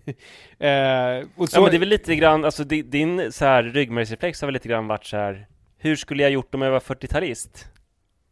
eh, 0.59 1.27
och 1.35 1.49
så, 1.49 1.57
Ja 1.57 1.61
men 1.61 1.69
det 1.71 1.77
är 1.77 1.79
väl 1.79 1.89
lite 1.89 2.15
grann, 2.15 2.45
alltså 2.45 2.63
di- 2.63 2.81
din 2.81 3.31
så 3.31 3.45
här 3.45 3.63
ryggmärgsreflex 3.63 4.41
har 4.41 4.47
väl 4.47 4.53
lite 4.53 4.67
grann 4.67 4.87
varit 4.87 5.05
så 5.05 5.17
här. 5.17 5.47
Hur 5.77 5.95
skulle 5.95 6.23
jag 6.23 6.31
gjort 6.31 6.55
om 6.55 6.61
jag 6.61 6.71
var 6.71 6.79
40-talist? 6.79 7.65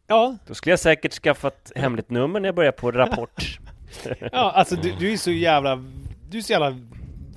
ja, 0.06 0.36
Då 0.46 0.54
skulle 0.54 0.72
jag 0.72 0.80
säkert 0.80 1.12
skaffat 1.12 1.72
hemligt 1.76 2.10
nummer 2.10 2.40
när 2.40 2.48
jag 2.48 2.54
började 2.54 2.76
på 2.76 2.90
Rapport. 2.92 3.58
ja, 4.32 4.50
alltså 4.50 4.76
du, 4.76 4.92
du 4.98 5.12
är 5.12 5.16
så 5.16 5.30
jävla, 5.30 5.84
du 6.30 6.38
är 6.38 6.42
så 6.42 6.52
jävla 6.52 6.78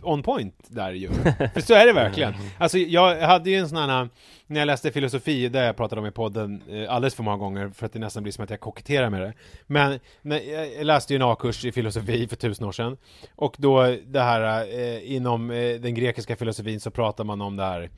on 0.07 0.23
point 0.23 0.55
där 0.67 0.91
ju. 0.91 1.09
För 1.53 1.61
så 1.61 1.73
är 1.73 1.85
det 1.85 1.93
verkligen. 1.93 2.33
Alltså 2.57 2.77
jag 2.77 3.21
hade 3.21 3.49
ju 3.49 3.55
en 3.55 3.69
sån 3.69 3.77
här, 3.77 4.09
när 4.47 4.59
jag 4.59 4.67
läste 4.67 4.91
filosofi, 4.91 5.49
där 5.49 5.65
jag 5.65 5.77
pratade 5.77 6.01
om 6.01 6.07
i 6.07 6.11
podden 6.11 6.61
eh, 6.69 6.93
alldeles 6.93 7.15
för 7.15 7.23
många 7.23 7.37
gånger, 7.37 7.69
för 7.69 7.85
att 7.85 7.93
det 7.93 7.99
nästan 7.99 8.23
blir 8.23 8.33
som 8.33 8.43
att 8.43 8.49
jag 8.49 8.59
koketterar 8.59 9.09
med 9.09 9.21
det. 9.21 9.33
Men 9.67 9.99
jag 10.77 10.85
läste 10.85 11.13
ju 11.13 11.15
en 11.15 11.21
A-kurs 11.21 11.65
i 11.65 11.71
filosofi 11.71 12.27
för 12.27 12.35
tusen 12.35 12.67
år 12.67 12.71
sedan. 12.71 12.97
Och 13.35 13.55
då 13.57 13.95
det 14.05 14.21
här, 14.21 14.67
eh, 14.79 15.15
inom 15.15 15.51
eh, 15.51 15.75
den 15.75 15.95
grekiska 15.95 16.35
filosofin 16.35 16.79
så 16.79 16.91
pratar 16.91 17.23
man 17.23 17.41
om 17.41 17.55
det 17.55 17.63
här 17.63 17.89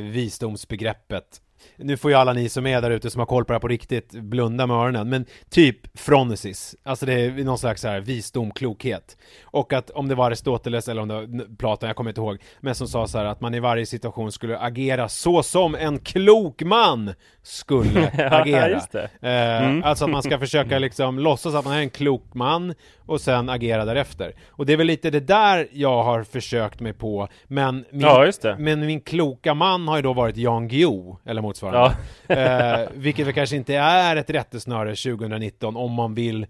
visdomsbegreppet. 0.00 1.40
Nu 1.76 1.96
får 1.96 2.10
ju 2.10 2.16
alla 2.16 2.32
ni 2.32 2.48
som 2.48 2.66
är 2.66 2.80
där 2.80 2.90
ute 2.90 3.10
som 3.10 3.18
har 3.18 3.26
koll 3.26 3.44
på 3.44 3.52
det 3.52 3.54
här 3.54 3.60
på 3.60 3.68
riktigt 3.68 4.10
blunda 4.12 4.66
med 4.66 4.76
öronen, 4.76 5.08
men 5.08 5.24
typ 5.50 5.98
phronesis, 6.06 6.76
alltså 6.82 7.06
det 7.06 7.12
är 7.12 7.30
någon 7.44 7.58
slags 7.58 7.80
så 7.80 7.88
här 7.88 8.00
visdom, 8.00 8.50
klokhet. 8.50 9.16
Och 9.44 9.72
att 9.72 9.90
om 9.90 10.08
det 10.08 10.14
var 10.14 10.26
Aristoteles 10.26 10.88
eller 10.88 11.02
om 11.02 11.08
det 11.08 11.14
var 11.14 11.56
Platon, 11.56 11.86
jag 11.86 11.96
kommer 11.96 12.10
inte 12.10 12.20
ihåg, 12.20 12.38
men 12.60 12.74
som 12.74 12.88
sa 12.88 13.06
så 13.06 13.18
här 13.18 13.24
att 13.24 13.40
man 13.40 13.54
i 13.54 13.60
varje 13.60 13.86
situation 13.86 14.32
skulle 14.32 14.58
agera 14.58 15.08
så 15.08 15.42
som 15.42 15.74
en 15.74 15.98
klok 15.98 16.62
man 16.62 17.12
skulle 17.42 18.12
Ja, 18.18 18.40
agera. 18.40 18.80
det. 18.92 19.08
Eh, 19.20 19.86
Alltså 19.88 20.04
att 20.04 20.10
man 20.10 20.22
ska 20.22 20.38
försöka 20.46 20.78
liksom 20.78 21.18
låtsas 21.18 21.54
att 21.54 21.64
man 21.64 21.74
är 21.74 21.78
en 21.80 21.90
klok 21.90 22.34
man 22.34 22.74
och 23.06 23.20
sen 23.20 23.48
agera 23.48 23.84
därefter. 23.84 24.34
Och 24.48 24.66
det 24.66 24.72
är 24.72 24.76
väl 24.76 24.86
lite 24.86 25.10
det 25.10 25.20
där 25.20 25.68
jag 25.72 26.02
har 26.02 26.22
försökt 26.24 26.80
mig 26.80 26.92
på, 26.92 27.28
men 27.44 27.84
min, 27.90 28.00
Ja, 28.00 28.56
men 28.58 28.80
min 28.86 29.00
kloka 29.00 29.54
man 29.54 29.88
har 29.88 29.96
ju 29.96 30.02
då 30.02 30.12
varit 30.12 30.36
Jan 30.36 30.68
Guillou, 30.68 31.16
eller 31.24 31.42
motsvarande. 31.62 31.96
eh, 32.82 32.88
vilket 32.94 33.26
väl 33.26 33.34
kanske 33.34 33.56
inte 33.56 33.74
är 33.74 34.16
ett 34.16 34.30
rättesnöre 34.30 34.96
2019 34.96 35.76
om 35.76 35.92
man 35.92 36.14
vill 36.14 36.46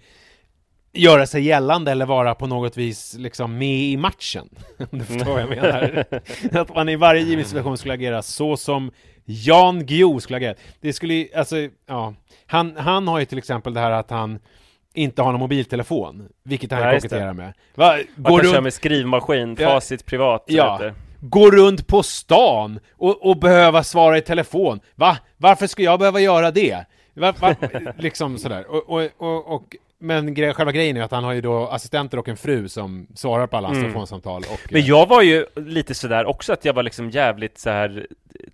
göra 0.92 1.26
sig 1.26 1.42
gällande 1.42 1.90
eller 1.90 2.06
vara 2.06 2.34
på 2.34 2.46
något 2.46 2.76
vis 2.76 3.14
liksom 3.18 3.58
med 3.58 3.78
i 3.80 3.96
matchen. 3.96 4.48
Om 4.90 4.98
du 4.98 5.04
förstår 5.04 5.32
vad 5.32 5.40
jag 5.40 5.48
menar. 5.48 6.04
att 6.60 6.75
man 6.75 6.88
i 6.88 6.96
varje 6.96 7.22
given 7.22 7.44
situation 7.44 7.78
skulle 7.78 7.94
agera 7.94 8.22
så 8.22 8.56
som 8.56 8.90
Jan 9.25 9.86
Guillou 9.86 10.20
skulle 10.20 10.36
agera. 10.36 10.54
Det 10.80 10.92
skulle 10.92 11.28
alltså, 11.36 11.56
ja. 11.86 12.14
Han, 12.46 12.76
han 12.76 13.08
har 13.08 13.18
ju 13.18 13.25
till 13.25 13.38
exempel 13.38 13.75
det 13.75 13.80
här 13.80 13.90
att 13.90 14.10
han 14.10 14.38
inte 14.94 15.22
har 15.22 15.32
någon 15.32 15.40
mobiltelefon, 15.40 16.28
vilket 16.44 16.70
han 16.70 16.82
Ja, 16.82 16.94
koketterar 16.94 17.32
med. 17.32 17.52
Va? 17.75 17.96
Man 18.14 18.32
Går 18.32 18.38
kan 18.38 18.46
köra 18.46 18.56
runt, 18.56 18.62
med 18.64 18.72
skrivmaskin, 18.72 19.56
Ja. 19.60 19.68
facit 19.68 20.06
privat. 20.06 20.44
så 20.48 20.56
Ja. 20.56 20.80
Gå 21.20 21.50
runt 21.50 21.87
på 21.87 22.02
stan 22.02 22.80
och, 22.96 23.26
och 23.30 23.37
behöva 23.37 23.85
svara 23.85 24.18
i 24.18 24.23
telefon. 24.23 24.80
Va? 24.94 25.18
Varför 25.37 25.66
ska 25.66 25.82
jag 25.82 25.99
behöva 25.99 26.20
göra 26.20 26.50
det? 26.50 26.87
Va, 27.14 27.35
va? 27.40 27.56
liksom 27.99 28.38
sådär. 28.38 28.66
Och, 28.70 29.02
och, 29.18 29.54
och, 29.54 29.76
men 29.99 30.35
gre 30.35 30.54
själva 30.54 30.73
grejen 30.73 30.96
är 30.96 31.02
att 31.02 31.11
han 31.11 31.25
har 31.25 31.32
ju 31.32 31.40
då 31.40 31.66
assistenter 31.66 32.18
och 32.18 32.28
en 32.28 32.37
fru 32.37 32.68
som 32.68 33.06
svarar 33.14 33.46
på 33.46 33.56
alla 33.56 33.68
hans 33.68 33.78
telefonsamtal. 33.78 34.42
Och, 34.42 34.46
Mm. 34.46 34.68
Men 34.70 34.85
jag 34.85 35.08
var 35.08 35.23
ju 35.23 35.46
lite 35.56 35.94
sådär 35.94 36.25
också 36.25 36.52
att 36.52 36.64
jag 36.64 36.73
var 36.73 36.82
liksom 36.82 37.11
jävligt 37.11 37.58
så 37.58 37.70
här 37.70 38.06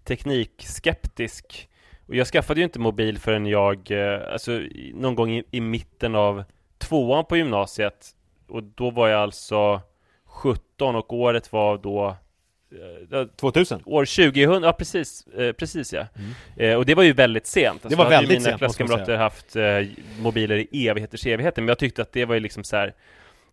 teknikskeptisk. 0.05 1.69
Och 2.09 2.15
jag 2.15 2.27
skaffade 2.27 2.61
ju 2.61 2.65
inte 2.65 2.79
mobil 2.79 3.19
förrän 3.19 3.47
jag, 3.47 3.91
eh, 3.91 4.33
alltså 4.33 4.61
någon 4.95 5.15
gång 5.15 5.31
i, 5.31 5.45
i 5.51 5.61
mitten 5.61 6.15
av 6.15 6.45
tvåan 6.79 7.25
på 7.25 7.37
gymnasiet. 7.37 8.11
Och 8.49 8.63
då 8.63 8.91
var 8.91 9.09
jag 9.09 9.21
alltså 9.21 9.81
17 10.27 10.97
och 10.97 11.13
året 11.13 11.53
var 11.53 11.79
då 11.79 12.07
eh, 12.09 12.15
2000? 13.37 13.81
År 13.85 14.05
2000, 14.05 14.63
ja 14.63 14.73
precis, 14.73 15.27
eh, 15.27 15.53
precis 15.53 15.93
ja. 15.93 16.07
Eh, 16.57 16.75
och 16.75 16.87
det 16.87 16.95
var 16.95 17.03
ju 17.03 17.13
väldigt 17.13 17.47
sent. 17.47 17.83
Det 17.89 17.97
var 17.97 18.11
väldigt 18.11 18.29
mina 18.29 18.41
sent, 18.41 18.53
man 18.53 18.59
klasskamrater 18.59 19.17
haft 19.17 19.57
eh, 19.57 19.63
mobiler 20.21 20.57
i 20.57 20.89
evigheters 20.89 21.27
evigheter, 21.27 21.63
men 21.63 21.69
jag 21.69 21.79
tyckte 21.79 22.03
att 22.03 22.13
det 22.13 22.25
var 22.25 22.35
ju 22.35 22.41
liksom 22.41 22.65
så 22.65 22.77
här. 22.77 22.95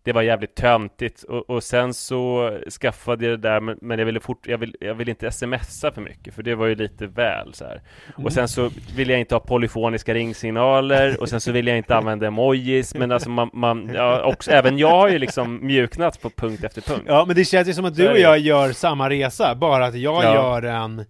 Det 0.02 0.12
var 0.12 0.22
jävligt 0.22 0.54
töntigt 0.54 1.22
och, 1.22 1.50
och 1.50 1.62
sen 1.62 1.94
så 1.94 2.50
skaffade 2.80 3.26
jag 3.26 3.40
det 3.40 3.48
där 3.48 3.60
men, 3.60 3.78
men 3.80 3.98
jag 3.98 4.06
ville 4.06 4.20
fort, 4.20 4.46
jag 4.46 4.58
vill, 4.58 4.76
jag 4.80 4.94
ville 4.94 5.10
inte 5.10 5.30
smsa 5.30 5.92
för 5.92 6.00
mycket 6.00 6.34
för 6.34 6.42
det 6.42 6.54
var 6.54 6.66
ju 6.66 6.74
lite 6.74 7.06
väl 7.06 7.54
så 7.54 7.64
här. 7.64 7.82
Och 8.24 8.32
sen 8.32 8.48
så 8.48 8.70
ville 8.96 9.12
jag 9.12 9.20
inte 9.20 9.34
ha 9.34 9.40
polyfoniska 9.40 10.14
ringsignaler 10.14 11.20
och 11.20 11.28
sen 11.28 11.40
så 11.40 11.52
ville 11.52 11.70
jag 11.70 11.78
inte 11.78 11.96
använda 11.96 12.26
emojis 12.26 12.94
men 12.94 13.12
alltså 13.12 13.30
man, 13.30 13.50
man 13.52 13.90
ja, 13.94 14.22
också, 14.22 14.50
även 14.50 14.78
jag 14.78 14.90
har 14.90 15.08
ju 15.08 15.18
liksom 15.18 15.66
mjuknat 15.66 16.20
på 16.22 16.30
punkt 16.30 16.64
efter 16.64 16.80
punkt. 16.80 17.04
Ja, 17.06 17.24
men 17.26 17.36
det 17.36 17.44
känns 17.44 17.68
ju 17.68 17.72
som 17.74 17.84
att 17.84 17.96
du 17.96 18.08
och 18.10 18.18
jag 18.18 18.38
gör 18.38 18.72
samma 18.72 19.10
resa, 19.10 19.54
bara 19.54 19.86
att 19.86 19.94
jag 19.94 20.24
Ja. 20.24 20.34
gör 20.34 20.62
en 20.62 21.04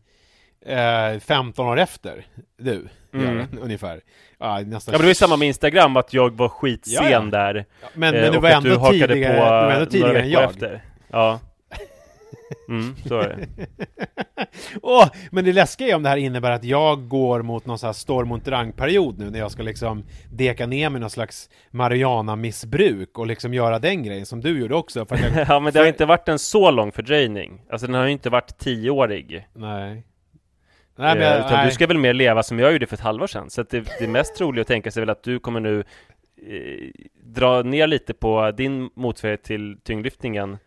eh, 0.67 1.21
15 1.21 1.67
år 1.67 1.79
efter 1.79 2.26
du 2.59 2.88
Mm. 3.14 3.47
ungefär. 3.62 4.00
Ja, 4.38 4.59
nästan 4.61 4.93
Ja 4.93 4.99
men 4.99 5.00
det 5.00 5.05
var 5.05 5.09
ju 5.09 5.14
samma 5.14 5.37
med 5.37 5.49
Instagram, 5.49 5.97
att 5.97 6.14
jag 6.14 6.37
var 6.37 6.49
skitsen 6.49 7.05
Ja, 7.05 7.11
ja. 7.11 7.21
där 7.21 7.64
Men, 7.95 8.14
Eh, 8.14 8.21
men 8.23 8.33
du 8.33 8.38
var 8.38 8.50
ändå 8.50 8.90
tidigare, 8.90 9.33
du 9.35 9.40
var 9.40 9.71
ändå 9.71 9.87
tidigare 9.87 10.21
än 10.21 10.31
jag. 10.31 10.45
Efter. 10.45 10.85
Ja. 11.11 11.40
Mm, 12.69 12.97
så 13.09 13.19
är 13.21 13.29
det. 13.29 13.67
Åh, 14.83 15.09
men 15.31 15.45
det 15.45 15.52
läskiga 15.52 15.88
är 15.88 15.95
om 15.95 16.02
det 16.02 16.09
här 16.09 16.17
innebär 16.17 16.50
att 16.50 16.64
jag 16.64 17.09
går 17.09 17.43
mot 17.43 17.67
någon 17.67 17.79
sån 17.79 17.87
här 17.87 17.93
storm 17.93 18.33
och 18.33 18.40
drang-period 18.40 19.19
nu 19.19 19.31
när 19.31 19.38
jag 19.38 19.50
ska 19.50 19.62
liksom 19.62 20.05
deka 20.33 20.67
ner 20.67 20.90
med 20.90 21.00
någon 21.00 21.11
slags 21.11 21.50
Mariana-missbruk 21.71 23.19
och 23.19 23.26
liksom 23.26 23.55
göra 23.55 23.79
den 23.79 24.02
grejen 24.02 24.26
som 24.26 24.40
du 24.40 24.61
gjorde 24.61 24.75
också. 24.75 24.99
Jag, 25.11 25.47
Ja 25.49 25.61
men 25.61 25.73
det 25.73 25.79
har 25.79 25.87
inte 25.87 26.07
varit 26.07 26.29
en 26.29 26.38
så 26.38 26.71
lång 26.71 26.93
fördröjning. 26.93 27.62
Alltså 27.71 27.87
den 27.87 27.95
har 27.95 28.05
ju 28.07 28.12
inte 28.12 28.31
varit 28.31 28.59
tioårig. 28.59 29.47
nej. 29.55 30.05
Nej, 31.00 31.19
men 31.19 31.33
Eh, 31.33 31.38
utan 31.38 31.52
nej. 31.52 31.66
du 31.66 31.73
ska 31.73 31.87
väl 31.87 31.99
mer 31.99 32.12
leva 32.14 32.42
som 32.42 32.59
jag 32.59 32.73
gjorde 32.73 32.87
för 32.87 32.95
ett 32.97 33.00
halvår 33.00 33.26
sedan. 33.26 33.50
Så 33.50 33.61
att 33.61 33.71
det, 33.71 33.92
det 33.99 34.09
mest 34.09 34.35
troliga 34.37 34.61
att 34.62 34.69
tänka 34.69 34.90
sig 34.90 35.00
väl 35.00 35.11
att 35.11 35.23
du 35.23 35.38
kommer 35.38 35.61
nu 35.61 35.85
eh, 36.47 36.90
dra 37.25 37.62
ner 37.62 37.87
lite 37.87 38.14
på 38.14 38.50
din 38.50 38.90
motsvarighet 38.95 39.42
till 39.42 39.76
tyngdlyftningen 39.85 40.59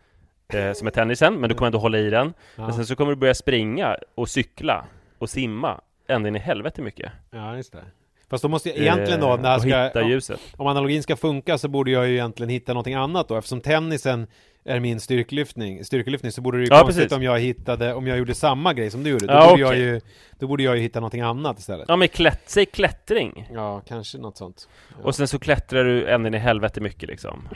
eh, 0.52 0.72
som 0.72 0.86
är 0.86 0.90
tennisen, 0.90 1.34
men 1.34 1.48
du 1.48 1.54
kommer 1.54 1.66
ändå 1.66 1.78
hålla 1.78 1.98
i 1.98 2.10
den. 2.10 2.34
Ja. 2.56 2.62
Men 2.62 2.72
sen 2.72 2.86
så 2.86 2.96
kommer 2.96 3.12
du 3.12 3.16
börja 3.16 3.34
springa 3.34 3.96
och 4.14 4.28
cykla 4.28 4.84
och 5.18 5.30
simma 5.30 5.80
ända 6.08 6.28
in 6.28 6.36
i 6.36 6.38
helvete 6.38 6.82
mycket. 6.82 7.12
Ja, 7.30 7.56
just 7.56 7.72
det. 7.72 7.84
Fast 8.30 8.42
då 8.42 8.48
måste 8.48 8.68
jag 8.68 8.78
egentligen 8.78 9.20
då, 9.20 9.34
Eh, 9.34 9.40
när 9.40 9.50
jag 9.50 9.92
ska, 9.92 10.02
ljuset. 10.02 10.40
om 10.56 10.66
analogin 10.66 11.02
ska 11.02 11.16
funka 11.16 11.58
så 11.58 11.68
borde 11.68 11.90
jag 11.90 12.06
ju 12.08 12.12
egentligen 12.12 12.50
hitta 12.50 12.72
någonting 12.72 12.94
annat 12.94 13.28
då, 13.28 13.36
eftersom 13.36 13.60
tennisen 13.60 14.26
är 14.64 14.80
min 14.80 15.00
styrkelyftning, 15.00 15.84
styrkelyftning 15.84 16.32
så 16.32 16.40
borde 16.40 16.58
det 16.58 16.64
ju 16.64 16.68
Ja, 16.70 16.80
konstigt 16.80 17.02
precis. 17.02 17.16
om 17.16 17.22
jag 17.22 17.38
hittade, 17.40 17.94
om 17.94 18.06
jag 18.06 18.18
gjorde 18.18 18.34
samma 18.34 18.72
grej 18.74 18.90
som 18.90 19.02
du 19.04 19.10
gjorde, 19.10 19.26
då, 19.26 19.32
Ja, 19.32 19.48
borde, 19.50 19.60
jag 19.60 19.68
okej. 19.68 19.80
ju, 19.80 20.00
då 20.38 20.46
borde 20.46 20.62
jag 20.62 20.76
ju 20.76 20.82
hitta 20.82 21.00
någonting 21.00 21.20
annat 21.20 21.58
istället. 21.58 21.84
Ja 21.88 21.96
men 21.96 22.08
klätt, 22.08 22.42
säg 22.46 22.66
klättring. 22.66 23.48
Ja, 23.52 23.80
kanske 23.88 24.18
något 24.18 24.36
sånt. 24.36 24.68
Ja. 24.98 25.04
Och 25.04 25.14
sen 25.14 25.28
så 25.28 25.38
klättrar 25.38 25.84
du 25.84 26.08
ända 26.08 26.28
in 26.28 26.34
i 26.34 26.38
helvete 26.38 26.80
mycket 26.80 27.08
liksom. 27.08 27.48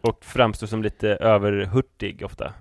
Och 0.00 0.24
framstår 0.24 0.66
som 0.66 0.82
lite 0.82 1.08
överhurtig 1.08 2.22
ofta. 2.24 2.52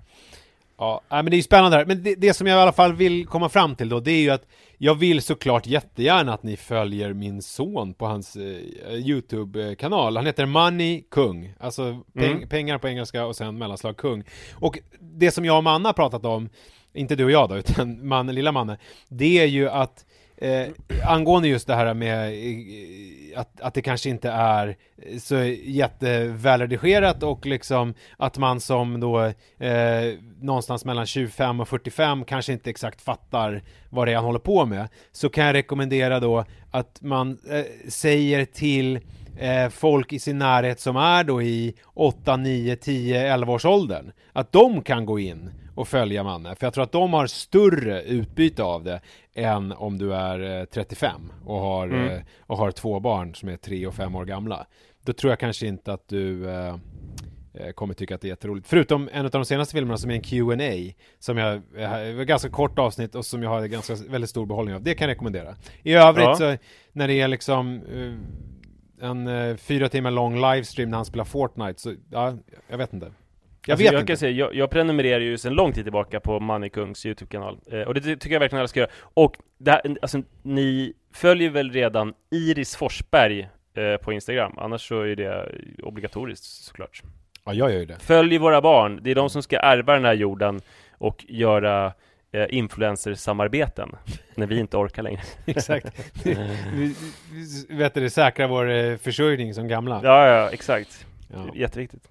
Ja, 0.78 1.02
nej, 1.10 1.24
men 1.24 1.32
det 1.32 1.36
är 1.36 1.38
ju 1.38 1.44
spännande 1.44 1.78
här. 1.78 1.86
Men 1.86 2.04
det, 2.04 2.16
det 2.16 2.34
som 2.34 2.48
jag 2.48 2.58
i 2.58 2.62
alla 2.62 2.72
fall 2.72 2.94
vill 2.94 3.26
komma 3.28 3.50
fram 3.50 3.76
till 3.76 3.90
då, 3.90 4.00
det 4.00 4.12
är 4.12 4.22
ju 4.22 4.30
att 4.30 4.46
jag 4.78 4.96
vill 4.96 5.22
såklart 5.22 5.68
jättegärna 5.68 6.34
att 6.34 6.44
ni 6.44 6.58
följer 6.58 7.14
min 7.14 7.42
son 7.42 7.94
på 7.94 8.06
hans 8.06 8.36
eh, 8.36 8.94
YouTube-kanal. 8.94 10.18
Han 10.18 10.26
heter 10.26 10.46
Money 10.46 11.04
Kung, 11.12 11.54
alltså 11.60 12.04
peng, 12.14 12.36
Mm. 12.38 12.50
pengar 12.50 12.78
på 12.78 12.88
engelska 12.88 13.26
och 13.26 13.36
sen 13.36 13.58
mellanslag 13.58 13.98
kung. 13.98 14.24
Och 14.54 14.80
det 15.00 15.32
som 15.32 15.46
jag 15.46 15.58
och 15.58 15.64
Manna 15.64 15.94
pratat 15.94 16.26
om, 16.26 16.50
inte 16.94 17.16
du 17.16 17.24
och 17.26 17.32
jag 17.32 17.50
då, 17.50 17.58
utan 17.58 18.08
man, 18.08 18.28
lilla 18.28 18.52
Manne, 18.52 18.78
det 19.10 19.40
är 19.40 19.46
ju 19.46 19.70
att 19.70 20.06
eh, 20.38 20.68
angående 21.06 21.48
just 21.48 21.68
det 21.68 21.76
här 21.76 21.94
med 21.94 22.30
eh, 22.30 23.40
att, 23.40 23.62
att 23.62 23.74
det 23.74 23.82
kanske 23.82 24.10
inte 24.10 24.30
är 24.30 24.76
så 25.20 25.36
jättevälredigerat 25.64 27.24
och 27.24 27.46
liksom 27.46 27.94
att 28.18 28.38
man 28.38 28.60
som 28.60 29.00
då 29.00 29.20
eh, 29.66 30.14
någonstans 30.42 30.86
mellan 30.86 31.06
25 31.06 31.60
och 31.60 31.68
45 31.68 32.26
kanske 32.26 32.54
inte 32.54 32.70
exakt 32.70 33.02
fattar 33.02 33.62
vad 33.90 34.08
det 34.08 34.12
är 34.12 34.16
han 34.16 34.26
håller 34.26 34.40
på 34.40 34.66
med 34.66 34.88
så 35.12 35.30
kan 35.30 35.46
jag 35.46 35.54
rekommendera 35.54 36.20
då 36.20 36.46
att 36.72 37.02
man 37.02 37.40
eh, 37.50 37.90
säger 37.90 38.46
till 38.46 39.00
eh, 39.38 39.70
folk 39.70 40.14
i 40.14 40.20
sin 40.20 40.38
närhet 40.38 40.80
som 40.80 40.96
är 40.96 41.24
då 41.24 41.42
i 41.42 41.76
8, 41.94 42.38
9, 42.38 42.76
10, 42.76 43.34
11 43.34 43.54
års 43.54 43.66
åldern 43.66 44.12
att 44.34 44.52
de 44.52 44.82
kan 44.82 45.06
gå 45.06 45.20
in 45.20 45.52
och 45.78 45.88
följa 45.88 46.24
Manne. 46.24 46.56
För 46.56 46.66
jag 46.66 46.74
tror 46.74 46.84
att 46.84 46.92
de 46.92 47.14
har 47.14 47.28
större 47.28 48.02
utbyte 48.04 48.64
av 48.64 48.84
det 48.84 49.02
än 49.34 49.72
om 49.72 49.98
du 49.98 50.14
är 50.14 50.60
eh, 50.60 50.66
35 50.66 51.22
och 51.46 51.60
har, 51.60 51.88
Mm. 51.88 52.10
eh, 52.10 52.22
och 52.42 52.58
har 52.58 52.72
två 52.72 53.00
barn 53.00 53.36
som 53.36 53.50
är 53.50 53.58
3 53.58 53.88
och 53.88 53.94
5 53.96 54.16
år 54.16 54.26
gamla. 54.26 54.66
Då 55.06 55.14
tror 55.14 55.32
jag 55.32 55.40
kanske 55.40 55.68
inte 55.68 55.94
att 55.94 56.08
du 56.08 56.50
eh, 56.50 56.76
eh, 57.54 57.72
kommer 57.76 57.94
tycka 57.94 58.16
att 58.16 58.22
det 58.22 58.28
är 58.28 58.30
jätteroligt. 58.30 58.68
Förutom 58.68 59.10
en 59.14 59.26
av 59.26 59.32
de 59.32 59.46
senaste 59.46 59.74
filmerna 59.76 59.98
som 59.98 60.12
är 60.12 60.16
en 60.16 60.22
Q&A 60.22 60.94
som 61.20 61.38
jag, 61.38 61.62
eh, 61.78 62.24
ganska 62.24 62.50
kort 62.50 62.80
avsnitt 62.80 63.16
och 63.16 63.26
som 63.26 63.44
jag 63.44 63.50
har 63.50 63.66
ganska 63.68 63.96
väldigt 64.10 64.30
stor 64.30 64.46
behållning 64.46 64.76
av. 64.76 64.82
Det 64.84 64.96
kan 64.96 65.08
jag 65.08 65.16
rekommendera. 65.16 65.56
I 65.84 65.94
övrigt 65.94 66.26
Ja. 66.26 66.36
så 66.36 66.58
när 66.92 67.08
det 67.08 67.22
är 67.22 67.28
liksom 67.28 67.82
eh, 67.94 69.08
en 69.10 69.28
eh, 69.28 69.56
fyra 69.56 69.90
timmar 69.90 70.12
lång 70.12 70.36
livestream 70.36 70.90
när 70.90 70.98
han 70.98 71.06
spelar 71.06 71.26
Fortnite 71.26 71.82
så, 71.82 71.94
ja, 72.12 72.34
jag 72.68 72.78
vet 72.78 72.94
inte. 72.94 73.12
Jag 73.66 73.74
Alltså, 73.74 73.84
vet 73.84 73.94
jag 73.94 74.02
inte. 74.02 74.08
Kan 74.12 74.18
säga, 74.18 74.32
jag, 74.32 74.56
jag 74.56 74.70
prenumererar 74.70 75.20
ju 75.20 75.38
sedan 75.38 75.54
lång 75.54 75.74
tid 75.74 75.86
tillbaka 75.86 76.20
på 76.20 76.40
Mannekungs 76.40 77.06
YouTube-kanal 77.06 77.58
eh, 77.72 77.82
Och 77.82 77.94
det 77.94 78.02
ty- 78.02 78.16
tycker 78.16 78.36
jag 78.36 78.40
verkligen 78.40 78.60
alla 78.60 78.68
ska 78.68 78.80
göra 78.80 78.90
Och 79.14 79.36
det 79.58 79.72
här, 79.72 79.82
alltså, 80.02 80.22
ni 80.44 80.94
följer 81.14 81.50
väl 81.50 81.72
redan 81.72 82.14
Iris 82.32 82.76
Forsberg 82.76 83.50
eh, 83.74 83.98
på 84.04 84.14
Instagram 84.14 84.54
Annars 84.58 84.88
så 84.88 85.02
är 85.02 85.16
det 85.16 85.52
obligatoriskt 85.84 86.46
såklart 86.46 87.02
Ja, 87.46 87.54
jag 87.54 87.72
gör 87.72 87.80
ju 87.80 87.86
det. 87.86 87.98
Följ 88.00 88.38
våra 88.38 88.62
barn, 88.62 89.00
det 89.04 89.12
är 89.12 89.16
de 89.16 89.30
som 89.30 89.44
ska 89.44 89.58
ärva 89.60 89.94
den 89.94 90.06
här 90.06 90.14
jorden 90.14 90.62
Och 90.98 91.26
göra 91.28 91.94
eh, 92.32 92.46
influencersamarbeten 92.50 93.90
När 94.36 94.48
vi 94.48 94.60
inte 94.60 94.78
orkar 94.78 95.04
längre 95.04 95.22
Exakt. 95.46 96.12
vi, 96.24 96.96
vi, 97.34 97.76
vet 97.76 97.94
du, 97.94 98.02
det 98.02 98.10
säkrar 98.10 98.48
vår 98.48 98.70
eh, 98.72 98.98
försörjning 98.98 99.54
som 99.54 99.68
gamla. 99.68 100.02
Ja, 100.04 100.28
ja, 100.28 100.50
exakt 100.50 101.06
Ja. 101.34 101.46
Jätteviktigt 101.56 102.08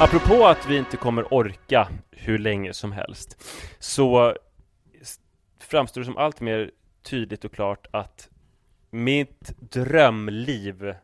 Apropå 0.00 0.46
att 0.46 0.66
vi 0.68 0.76
inte 0.76 0.96
kommer 0.96 1.34
orka 1.34 1.88
hur 2.10 2.38
länge 2.38 2.72
som 2.72 2.92
helst 2.92 3.44
Så 3.78 4.34
framstår 5.60 6.00
det 6.00 6.04
som 6.04 6.16
allt 6.16 6.40
mer 6.40 6.70
tydligt 7.02 7.44
och 7.44 7.52
klart 7.52 7.86
att 7.90 8.28
mitt 8.90 9.52
drömliv 9.58 10.94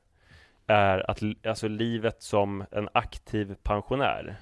är 0.67 1.11
att, 1.11 1.23
alltså 1.47 1.69
livet 1.69 2.23
som 2.23 2.65
en 2.71 2.89
aktiv 2.93 3.55
pensionär 3.63 4.37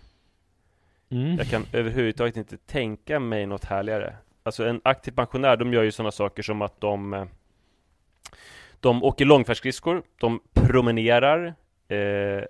Mm. 1.12 1.37
Jag 1.37 1.47
kan 1.47 1.66
överhuvudtaget 1.73 2.37
inte 2.37 2.57
tänka 2.57 3.21
mig 3.21 3.47
något 3.47 3.64
härligare 3.64 4.16
Alltså 4.42 4.64
en 4.64 4.80
aktiv 4.85 5.12
pensionär, 5.12 5.57
de 5.57 5.73
gör 5.73 5.83
ju 5.83 5.92
sådana 5.92 6.11
saker 6.11 6.42
som 6.42 6.62
att 6.62 6.80
de 6.80 7.14
eh, 7.14 7.25
De 8.80 9.02
åker 9.02 9.25
långfärdsskridskor, 9.25 10.02
de 10.21 10.40
promenerar 10.52 11.54
eh, 11.88 12.45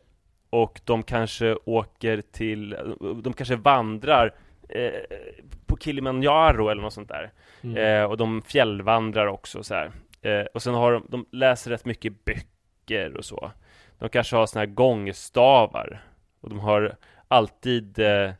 Och 0.50 0.80
de 0.85 1.02
kanske 1.02 1.57
åker 1.64 2.23
till, 2.33 2.76
de 3.23 3.33
kanske 3.33 3.57
vandrar 3.57 4.35
eh, 4.69 4.90
På 5.66 5.76
Kilimanjaro 5.76 6.69
eller 6.69 6.83
något 6.83 6.92
sånt 6.92 7.09
där. 7.09 7.30
Mm. 7.62 7.76
eh, 7.76 8.04
Och 8.11 8.16
de 8.16 8.42
fjällvandrar 8.42 9.26
också 9.26 9.62
så 9.62 9.75
här. 9.75 9.90
Eh, 10.23 10.47
och 10.54 10.62
sen 10.62 10.75
har 10.75 10.92
de, 10.92 11.07
de 11.09 11.26
läser 11.33 11.71
rätt 11.71 11.85
mycket 11.85 12.25
böcker 12.25 13.16
och 13.16 13.25
så. 13.25 13.52
De 13.99 14.09
kanske 14.09 14.37
har 14.37 14.47
såna 14.47 14.61
här 14.61 14.66
gångstavar. 14.75 16.02
Och 16.40 16.49
de 16.49 16.59
har 16.59 16.97
alltid 17.28 17.99
eh, 17.99 18.30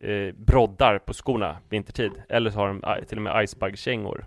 eh, 0.00 0.34
broddar 0.34 0.98
på 0.98 1.12
skorna 1.12 1.56
vintertid. 1.68 2.12
Eller 2.28 2.50
så 2.50 2.58
har 2.58 2.68
de 2.68 2.84
eh, 2.84 3.04
till 3.04 3.18
och 3.18 3.22
med 3.22 3.44
icebug-kängor 3.44 4.24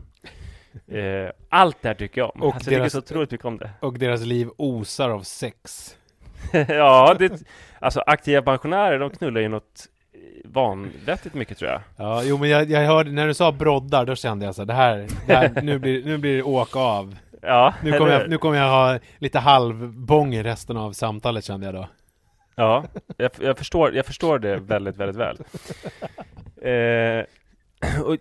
Allt 1.49 1.81
det 1.81 1.87
här 1.87 1.95
tycker 1.95 2.21
jag 2.21 2.35
om. 2.35 2.41
Och 2.43 2.55
alltså, 2.55 2.71
Jag 2.71 2.81
deras- 2.81 2.93
tycker 2.93 3.07
så 3.07 3.13
otroligt 3.13 3.31
mycket 3.31 3.45
om 3.45 3.57
det. 3.57 3.69
Och 3.79 3.99
deras 3.99 4.21
liv 4.21 4.49
osar 4.57 5.09
av 5.09 5.21
sex. 5.21 5.97
Ja, 6.67 7.15
det, 7.19 7.43
alltså 7.79 8.03
aktiva 8.05 8.41
pensionärer 8.41 8.99
de 8.99 9.09
knullar 9.09 9.41
ju 9.41 9.47
något 9.47 9.87
eh, 10.13 10.19
vanvettigt 10.51 11.35
mycket 11.35 11.57
tror 11.57 11.71
jag 11.71 11.81
Ja, 11.97 12.23
jo 12.23 12.37
men 12.37 12.49
jag, 12.49 12.69
jag 12.69 12.85
hörde, 12.85 13.11
när 13.11 13.27
du 13.27 13.33
sa 13.33 13.51
broddar, 13.51 14.05
då 14.05 14.15
kände 14.15 14.45
jag 14.45 14.55
så 14.55 14.61
här, 14.61 14.65
det 14.67 14.73
här, 14.73 15.07
det 15.27 15.35
här 15.35 15.61
nu, 15.61 15.79
blir, 15.79 16.05
nu 16.05 16.17
blir 16.17 16.35
det 16.37 16.43
åka 16.43 16.79
av. 16.79 17.15
Ja, 17.41 17.73
Nu 17.83 17.97
kommer, 17.97 18.11
jag, 18.11 18.29
nu 18.29 18.37
kommer 18.37 18.57
jag 18.57 18.69
ha 18.69 18.99
lite 19.17 19.39
halvbång 19.39 20.33
i 20.33 20.43
resten 20.43 20.77
av 20.77 20.91
samtalet 20.91 21.45
kände 21.45 21.65
jag 21.65 21.75
då. 21.75 21.87
Ja, 22.55 22.83
jag, 23.17 23.31
jag, 23.39 23.57
förstår, 23.57 23.95
jag 23.95 24.05
förstår 24.05 24.39
det 24.39 24.55
väldigt, 24.57 24.97
väldigt 24.97 25.17
väl. 25.17 25.37
Eh, 26.61 27.25
och 28.05 28.17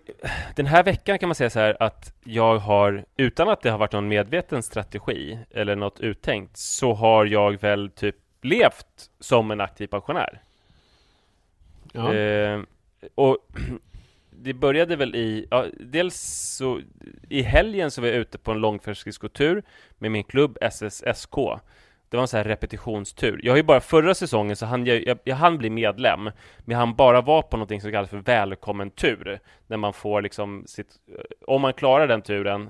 den 0.55 0.65
här 0.65 0.83
veckan 0.83 1.19
kan 1.19 1.29
man 1.29 1.35
säga 1.35 1.49
så 1.49 1.59
här 1.59 1.77
att 1.79 2.13
jag 2.23 2.57
har, 2.57 3.05
utan 3.17 3.49
att 3.49 3.61
det 3.61 3.69
har 3.69 3.77
varit 3.77 3.91
någon 3.91 4.07
medveten 4.07 4.63
strategi 4.63 5.39
eller 5.51 5.75
något 5.75 5.99
uttänkt, 5.99 6.57
så 6.57 6.93
har 6.93 7.25
jag 7.25 7.61
väl 7.61 7.89
typ 7.89 8.15
levt 8.41 9.09
som 9.19 9.51
en 9.51 9.61
aktiv 9.61 9.87
pensionär. 9.87 10.41
Ja. 11.93 12.13
Eh, 12.13 12.61
och 13.15 13.37
det 14.29 14.53
började 14.53 14.95
väl 14.95 15.15
i, 15.15 15.47
ja, 15.51 15.65
dels 15.79 16.15
så 16.57 16.81
i 17.29 17.41
helgen 17.41 17.91
så 17.91 18.01
var 18.01 18.07
jag 18.07 18.17
ute 18.17 18.37
på 18.37 18.51
en 18.51 18.59
långfärdsskridskotur 18.59 19.63
med 19.97 20.11
min 20.11 20.23
klubb 20.23 20.57
SSSK. 20.61 21.35
Det 22.09 22.17
var 22.17 22.21
en 22.21 22.27
sån 22.27 22.37
här 22.37 22.43
repetitionstur. 22.43 23.39
Jag 23.43 23.51
har 23.51 23.57
ju 23.57 23.63
bara 23.63 23.81
förra 23.81 24.13
säsongen 24.15 24.55
så 24.55 24.65
han, 24.65 24.85
jag, 24.85 25.07
jag, 25.07 25.19
jag 25.23 25.35
hann 25.35 25.57
bli 25.57 25.69
medlem, 25.69 26.23
men 26.23 26.33
jag 26.65 26.77
hann 26.77 26.95
bara 26.95 27.21
vara 27.21 27.41
på 27.41 27.57
någonting 27.57 27.81
som 27.81 27.91
kallas 27.91 28.09
för 28.09 28.17
välkommen 28.17 28.89
tur. 28.89 29.39
När 29.67 29.77
man 29.77 29.93
får 29.93 30.21
liksom 30.21 30.63
sitt, 30.67 30.87
eh, 31.07 31.23
om 31.47 31.61
man 31.61 31.73
klarar 31.73 32.07
den 32.07 32.21
turen 32.21 32.69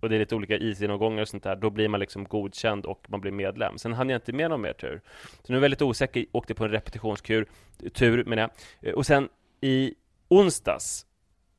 och 0.00 0.08
det 0.08 0.16
är 0.16 0.18
lite 0.18 0.34
olika 0.34 0.56
isgenomgångar 0.56 1.22
och 1.22 1.28
sånt 1.28 1.42
där, 1.42 1.56
då 1.56 1.70
blir 1.70 1.88
man 1.88 2.00
liksom 2.00 2.24
godkänd 2.24 2.86
och 2.86 3.04
man 3.08 3.20
blir 3.20 3.32
medlem. 3.32 3.78
Sen 3.78 3.92
hann 3.92 4.08
jag 4.08 4.16
inte 4.16 4.32
med 4.32 4.50
någon 4.50 4.60
mer 4.60 4.72
tur. 4.72 5.00
Så 5.42 5.52
nu 5.52 5.54
är 5.54 5.56
jag 5.56 5.60
väldigt 5.60 5.82
osäker, 5.82 6.26
åkte 6.32 6.54
på 6.54 6.64
en 6.64 6.70
repetitionskur, 6.70 7.46
tur 7.94 8.24
menar 8.24 8.42
jag. 8.42 8.50
Eh, 8.90 8.94
och 8.94 9.06
sen 9.06 9.28
i 9.60 9.94
onsdags, 10.28 11.06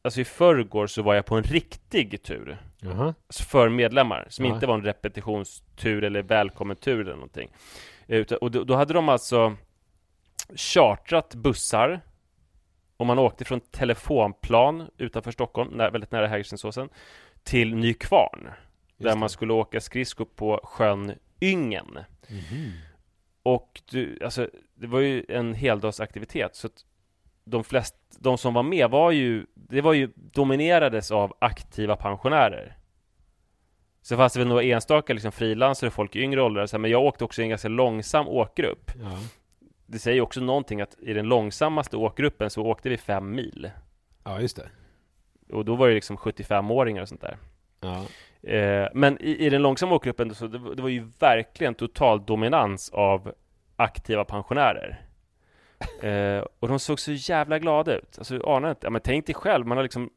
alltså 0.01 0.21
i 0.21 0.25
förrgår, 0.25 0.87
så 0.87 1.01
var 1.01 1.15
jag 1.15 1.25
på 1.25 1.35
en 1.35 1.43
riktig 1.43 2.23
tur. 2.23 2.57
Alltså 3.27 3.43
för 3.43 3.69
medlemmar, 3.69 4.25
som 4.29 4.45
Ja. 4.45 4.53
inte 4.53 4.67
var 4.67 4.73
en 4.73 4.83
repetitionstur 4.83 6.03
eller 6.03 6.21
välkommen-tur 6.23 7.01
eller 7.01 7.13
någonting. 7.13 7.51
Utan, 8.07 8.37
och 8.37 8.51
då, 8.51 8.63
då 8.63 8.75
hade 8.75 8.93
de 8.93 9.09
alltså 9.09 9.55
chartrat 10.55 11.35
bussar 11.35 12.01
och 12.97 13.05
man 13.05 13.19
åkte 13.19 13.45
från 13.45 13.59
telefonplan 13.59 14.89
utanför 14.97 15.31
Stockholm, 15.31 15.69
nä, 15.77 15.89
väldigt 15.89 16.11
nära 16.11 16.27
Hägerstensåsen, 16.27 16.89
till 17.43 17.75
Nykvarn. 17.75 18.49
Där 18.97 19.15
man 19.15 19.29
skulle 19.29 19.53
åka 19.53 19.81
skridskor 19.81 20.25
på 20.25 20.59
sjön 20.63 21.13
Yngen. 21.41 21.99
Mhm. 22.29 22.71
Och 23.43 23.81
du, 23.91 24.19
alltså, 24.23 24.49
det 24.75 24.87
var 24.87 24.99
ju 24.99 25.25
en 25.29 25.53
heldagsaktivitet 25.53 26.55
så 26.55 26.67
att 26.67 26.85
de 27.49 27.63
flest, 27.63 27.95
de 28.19 28.37
som 28.37 28.53
var 28.53 28.63
med 28.63 28.89
var 28.89 29.11
ju, 29.11 29.45
det 29.53 29.81
var 29.81 29.93
ju 29.93 30.09
dominerades 30.15 31.11
av 31.11 31.33
aktiva 31.39 31.95
pensionärer. 31.95 32.77
Så 34.01 34.17
fanns 34.17 34.33
det 34.33 34.39
väl 34.39 34.47
några 34.47 34.63
enstaka 34.63 35.13
liksom 35.13 35.31
frilansare, 35.31 35.89
folk 35.89 36.15
i 36.15 36.21
yngre 36.21 36.41
åldrar, 36.41 36.77
men 36.77 36.91
jag 36.91 37.03
åkte 37.03 37.23
också 37.23 37.41
i 37.41 37.43
en 37.43 37.49
ganska 37.49 37.67
långsam 37.67 38.27
åkgrupp. 38.27 38.91
Ja. 39.01 39.17
Det 39.85 39.99
säger 39.99 40.21
också 40.21 40.41
någonting 40.41 40.81
att 40.81 40.95
i 40.99 41.13
den 41.13 41.25
långsammaste 41.25 41.97
åkgruppen 41.97 42.49
så 42.49 42.65
åkte 42.65 42.89
vi 42.89 42.97
fem 42.97 43.35
mil. 43.35 43.71
ja, 44.23 44.41
just 44.41 44.55
det. 44.55 44.69
Och 45.53 45.65
då 45.65 45.75
var 45.75 45.87
det 45.87 45.93
liksom 45.93 46.17
75-åringar 46.17 47.01
och 47.01 47.09
sånt 47.09 47.21
där. 47.21 47.37
Ja. 47.81 48.05
Eh, 48.49 48.87
men 48.93 49.21
i, 49.21 49.45
i 49.45 49.49
den 49.49 49.61
långsamma 49.61 49.95
åkgruppen 49.95 50.35
så 50.35 50.47
det, 50.47 50.75
det 50.75 50.81
var 50.81 50.89
ju 50.89 51.11
verkligen 51.19 51.75
total 51.75 52.25
dominans 52.25 52.89
av 52.89 53.33
aktiva 53.75 54.25
pensionärer. 54.25 55.08
Eh, 56.01 56.43
och 56.59 56.67
de 56.67 56.79
såg 56.79 56.99
så 56.99 57.11
jävla 57.11 57.59
glada 57.59 57.95
ut. 57.97 58.15
Alltså 58.17 58.37
du 58.37 58.43
anar 58.45 58.69
inte. 58.69 58.85
Ja, 58.87 58.89
men 58.89 59.01
tänk 59.01 59.25
dig 59.25 59.35
själv, 59.35 59.67
man 59.67 59.77
har 59.77 59.83
liksom 59.83 60.09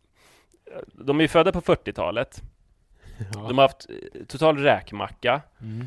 De 0.93 1.19
är 1.19 1.23
ju 1.25 1.29
födda 1.29 1.53
på 1.53 1.61
40-talet. 1.61 2.43
Ja. 3.35 3.41
De 3.49 3.59
har 3.59 3.65
haft 3.65 3.87
eh, 3.91 4.25
total 4.29 4.59
räkmacka. 4.59 5.41
Mm. 5.61 5.87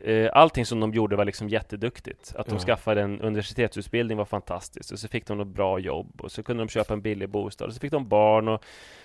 Eh, 0.00 0.30
allting 0.32 0.66
som 0.66 0.80
de 0.80 0.92
gjorde 0.94 1.16
var 1.16 1.24
liksom 1.24 1.48
jätteduktigt. 1.48 2.34
Att 2.36 2.46
de 2.46 2.54
Ja. 2.54 2.60
skaffade 2.60 3.02
en 3.02 3.20
universitetsutbildning 3.20 4.18
var 4.18 4.24
fantastiskt. 4.24 4.90
Och 4.92 4.98
så 4.98 5.08
fick 5.08 5.26
de 5.26 5.38
något 5.38 5.46
bra 5.48 5.78
jobb. 5.78 6.20
Och 6.20 6.32
så 6.32 6.42
kunde 6.42 6.62
de 6.62 6.68
köpa 6.68 6.94
en 6.94 7.02
billig 7.02 7.28
bostad. 7.28 7.68
Och 7.68 7.74
så 7.74 7.80
fick 7.80 7.90
de 7.92 8.08
barn 8.08 8.48
och 8.48 8.64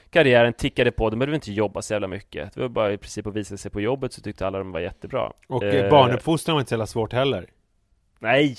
karriären 0.10 0.54
tickade 0.54 0.91
på. 0.91 1.10
De 1.10 1.19
behövde 1.19 1.36
inte 1.36 1.52
jobba 1.52 1.82
så 1.82 1.93
jävla 1.93 2.08
mycket. 2.08 2.54
Det 2.54 2.62
var 2.62 2.69
bara 2.69 2.93
i 2.93 2.97
princip 2.97 3.28
att 3.28 3.34
visa 3.36 3.58
sig 3.58 3.71
på 3.71 3.82
jobbet 3.82 4.13
så 4.13 4.21
tyckte 4.21 4.47
alla 4.47 4.58
de 4.58 4.71
var 4.71 4.80
jättebra. 4.80 5.34
Och 5.47 5.63
Eh, 5.63 5.76
eh, 5.76 5.89
barnuppfostran 5.89 6.54
var 6.56 6.60
inte 6.62 6.69
så 6.69 6.74
jävla 6.74 6.88
svårt 6.88 7.13
heller. 7.13 7.45
Nej! 8.19 8.58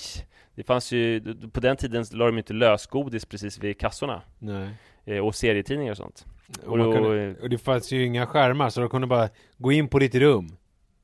Det 0.55 0.63
fanns 0.63 0.91
ju, 0.91 1.21
på 1.53 1.59
den 1.59 1.77
tiden 1.77 2.05
la 2.11 2.25
de 2.25 2.37
inte 2.37 2.53
lösgodis 2.53 3.25
precis 3.25 3.59
vid 3.59 3.79
kassorna. 3.79 4.21
Nej. 4.39 4.69
eh, 5.05 5.17
Och 5.17 5.35
serietidningar 5.35 5.91
och 5.91 5.97
sånt. 5.97 6.25
Och, 6.65 6.71
Och 6.71 6.77
då- 6.77 6.93
kunde, 6.93 7.35
och 7.41 7.49
det 7.49 7.57
fanns 7.57 7.91
ju 7.91 8.05
inga 8.05 8.25
skärmar 8.25 8.69
så 8.69 8.79
de 8.79 8.89
kunde 8.89 9.07
bara 9.07 9.29
gå 9.57 9.71
in 9.71 9.87
på 9.87 9.99
ditt 9.99 10.15
rum 10.15 10.55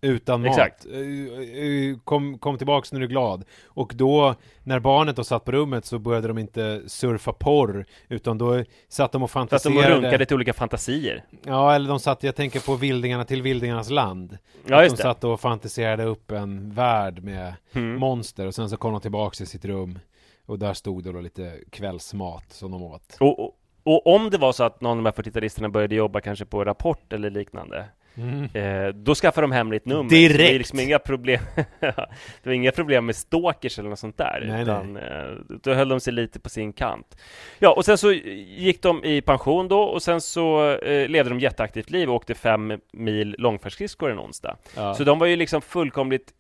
utan 0.02 0.42
mat. 0.42 0.50
Exakt. 0.50 0.86
Eh, 0.86 1.00
eh, 1.00 1.98
Kom, 2.04 2.38
kom 2.38 2.58
tillbaks 2.58 2.92
när 2.92 3.00
du 3.00 3.06
är 3.06 3.10
glad. 3.10 3.44
Och 3.66 3.94
då, 3.96 4.36
när 4.64 4.80
barnet 4.80 5.16
då 5.16 5.24
satt 5.24 5.46
på 5.46 5.52
rummet 5.52 5.86
så 5.86 6.00
började 6.00 6.28
de 6.28 6.38
inte 6.38 6.82
surfa 6.88 7.34
porr, 7.34 7.86
utan 8.08 8.38
då 8.38 8.64
satt 8.88 9.12
de 9.12 9.24
och 9.24 9.32
Fast 9.32 9.50
de 9.50 9.60
fantiserade. 9.60 9.96
runkade 9.96 10.26
till 10.26 10.36
olika 10.36 10.54
fantasier 10.54 11.24
Ja, 11.46 11.76
eller 11.76 11.90
de 11.90 12.00
satt, 12.00 12.24
jag 12.24 12.36
tänker 12.36 12.60
på 12.60 12.76
Vildingarna 12.76 13.26
till 13.26 13.42
Vildingarnas 13.42 13.90
land. 13.90 14.38
Ja 14.66 14.84
just 14.84 14.98
de 14.98 15.02
det 15.02 15.04
satt 15.04 15.24
och 15.24 15.40
fantiserade 15.40 16.04
upp 16.04 16.32
en 16.32 16.74
värld 16.74 17.24
med 17.24 17.54
mm. 17.74 18.00
monster 18.00 18.48
och 18.48 18.56
sen 18.56 18.70
så 18.70 18.78
kom 18.78 18.92
de 18.92 19.02
tillbaks 19.02 19.38
till 19.38 19.48
sitt 19.48 19.66
rum 19.66 20.00
och 20.46 20.60
där 20.60 20.74
stod 20.74 21.04
det 21.04 21.12
då 21.12 21.22
lite 21.22 21.60
kvällsmat 21.70 22.46
som 22.50 22.72
de 22.72 22.84
åt. 22.84 23.18
och, 23.20 23.40
och, 23.40 23.56
och 23.84 24.08
om 24.08 24.30
det 24.30 24.38
var 24.38 24.52
så 24.52 24.64
att 24.64 24.82
någon 24.82 24.92
av 24.92 25.04
de 25.04 25.06
här 25.06 25.24
40-talisterna 25.24 25.72
började 25.72 25.96
jobba 25.96 26.22
kanske 26.22 26.46
på 26.46 26.66
Rapport 26.66 27.14
eller 27.14 27.30
liknande 27.30 27.86
eh, 28.54 28.88
Då 28.88 29.16
skaffade 29.16 29.44
de 29.44 29.52
hemligt 29.52 29.86
nummer 29.86 30.04
Så 30.04 30.16
Det 30.16 30.26
är 30.26 30.30
Direkt! 30.30 30.58
liksom 30.58 30.80
inga 30.80 31.00
problem. 31.00 31.42
Det 31.80 32.46
var 32.46 32.54
inga 32.54 32.72
problem 32.72 33.06
med 33.06 33.16
stalkers 33.16 33.80
eller 33.80 33.90
något 33.90 34.00
sånt 34.00 34.18
där 34.18 34.44
Nej, 34.48 34.62
utan, 34.64 34.98
Eh, 34.98 35.58
Då 35.64 35.74
höll 35.74 35.90
de 35.90 36.00
sig 36.00 36.14
lite 36.14 36.40
på 36.40 36.50
sin 36.50 36.74
kant. 36.74 37.18
Ja, 37.60 37.74
och 37.74 37.86
sen 37.86 37.98
så 37.98 38.12
gick 38.12 38.82
de 38.82 39.04
i 39.06 39.22
pension 39.22 39.68
då 39.68 39.82
och 39.82 40.02
sen 40.04 40.22
så 40.22 40.72
eh, 40.76 41.10
levde 41.10 41.30
de 41.30 41.40
jätteaktivt 41.40 41.90
liv 41.90 42.10
och 42.10 42.16
åkte 42.16 42.34
fem 42.36 42.74
mil 42.94 43.36
långfärdsskridskor 43.40 44.12
en 44.12 44.20
onsdag. 44.20 44.58
Ja. 44.76 44.94
Så 44.94 45.04
de 45.04 45.20
var 45.20 45.28
ju 45.28 45.36
liksom 45.36 45.62
fullkomligt 45.62 46.34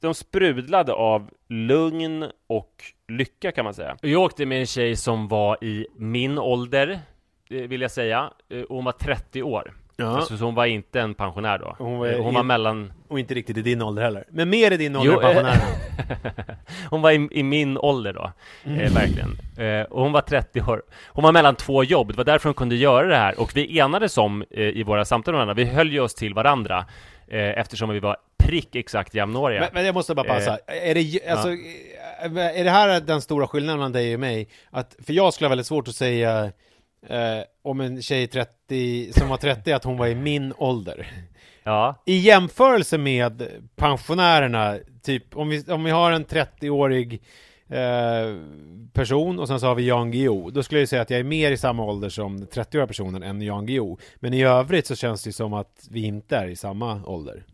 De 0.00 0.14
sprudlade 0.14 0.92
av 0.92 1.30
lugn 1.48 2.24
och 2.46 2.72
lycka 3.08 3.52
kan 3.52 3.64
man 3.64 3.74
säga. 3.74 3.96
Jag 4.02 4.22
åkte 4.22 4.46
med 4.46 4.60
en 4.60 4.66
tjej 4.66 4.96
som 4.96 5.28
var 5.28 5.64
i 5.64 5.86
min 5.96 6.38
ålder 6.38 7.00
eh, 7.50 7.62
Vill 7.62 7.80
jag 7.80 7.90
säga, 7.90 8.30
Eh, 8.48 8.60
och 8.62 8.76
hon 8.76 8.84
var 8.84 8.92
30 8.92 9.42
år 9.42 9.72
Ja. 9.98 10.16
alltså, 10.16 10.36
Så 10.36 10.44
hon 10.44 10.54
var 10.54 10.66
inte 10.66 11.00
en 11.00 11.14
pensionär 11.14 11.58
då 11.58 11.74
Hon 11.78 11.98
var 11.98 12.06
Eh, 12.06 12.18
hon 12.22 12.32
i- 12.32 12.36
var 12.36 12.42
mellan 12.42 12.92
Och 13.08 13.18
inte 13.18 13.34
riktigt 13.34 13.56
i 13.56 13.62
din 13.62 13.82
ålder 13.82 14.02
heller. 14.02 14.24
Men 14.30 14.50
mer 14.50 14.70
i 14.70 14.76
din 14.76 14.96
ålder 14.96 15.12
Jo, 15.12 15.20
än 15.20 15.26
pensionärerna. 15.34 15.62
Hon 16.90 17.02
var 17.02 17.10
i, 17.10 17.28
i 17.30 17.42
min 17.42 17.78
ålder 17.78 18.12
då, 18.12 18.32
eh, 18.64 18.92
verkligen 18.92 19.38
eh, 19.58 19.82
Och 19.86 20.02
hon 20.02 20.12
var 20.12 20.20
30 20.20 20.60
år 20.60 20.82
Hon 21.06 21.24
var 21.24 21.32
mellan 21.32 21.54
två 21.56 21.84
jobb, 21.84 22.08
det 22.08 22.16
var 22.16 22.24
därför 22.24 22.48
hon 22.48 22.54
kunde 22.54 22.76
göra 22.76 23.06
det 23.06 23.16
här 23.16 23.40
Och 23.40 23.56
vi 23.56 23.78
enades 23.78 24.18
om 24.18 24.44
eh, 24.50 24.62
i 24.68 24.82
våra 24.82 25.04
samtal 25.04 25.32
med 25.34 25.38
varandra, 25.38 25.54
vi 25.54 25.64
höll 25.70 25.92
ju 25.92 26.00
oss 26.00 26.14
till 26.14 26.34
varandra 26.34 26.84
eh, 27.28 27.40
Eftersom 27.58 27.88
vi 27.90 28.00
var 28.00 28.16
prick 28.38 28.74
exakt 28.76 29.14
jämnåriga 29.14 29.60
Men, 29.60 29.68
men 29.72 29.84
jag 29.86 29.94
måste 29.94 30.14
bara 30.14 30.26
passa. 30.26 30.50
Eh, 30.66 30.90
är, 30.90 30.94
det, 30.94 31.28
alltså, 31.30 31.48
eh, 31.48 32.60
är 32.60 32.64
det 32.64 32.70
här 32.70 33.00
den 33.00 33.20
stora 33.20 33.46
skillnaden 33.46 33.78
mellan 33.78 33.92
dig 33.92 34.14
och 34.14 34.20
mig? 34.20 34.48
Att, 34.70 34.96
för 35.06 35.12
jag 35.12 35.34
skulle 35.34 35.46
ha 35.46 35.50
väldigt 35.50 35.66
svårt 35.66 35.88
att 35.88 35.94
säga 35.94 36.52
eh, 37.08 37.40
om 37.62 37.80
en 37.80 38.02
tjej 38.02 38.26
30, 38.26 39.12
som 39.12 39.28
var 39.28 39.36
30 39.36 39.72
att 39.72 39.84
hon 39.84 39.96
var 39.96 40.06
i 40.06 40.14
min 40.14 40.52
ålder. 40.56 41.06
Ja, 41.62 42.02
I 42.04 42.16
jämförelse 42.18 42.98
med 42.98 43.46
pensionärerna, 43.76 44.78
typ 45.02 45.36
om 45.36 45.48
vi, 45.48 45.64
om 45.72 45.84
vi 45.84 45.90
har 45.90 46.10
en 46.12 46.24
30-årig 46.26 47.22
eh, 47.68 48.36
person 48.92 49.38
och 49.38 49.48
sen 49.48 49.60
så 49.60 49.66
har 49.66 49.74
vi 49.74 49.86
Jan 49.86 50.10
Guillou, 50.10 50.50
då 50.50 50.62
skulle 50.62 50.80
jag 50.80 50.88
säga 50.88 51.02
att 51.02 51.10
jag 51.10 51.20
är 51.20 51.24
mer 51.24 51.52
i 51.52 51.56
samma 51.56 51.84
ålder 51.84 52.08
som 52.08 52.38
den 52.40 52.48
30-åriga 52.48 52.86
personen 52.86 53.22
än 53.22 53.42
Jan 53.42 53.66
Guillou. 53.66 53.96
Men 54.16 54.34
i 54.34 54.42
övrigt 54.44 54.86
så 54.86 54.96
känns 54.96 55.22
det 55.24 55.32
som 55.32 55.52
att 55.52 55.88
vi 55.90 56.04
inte 56.04 56.36
är 56.36 56.46
i 56.48 56.56
samma 56.56 57.04
ålder. 57.04 57.44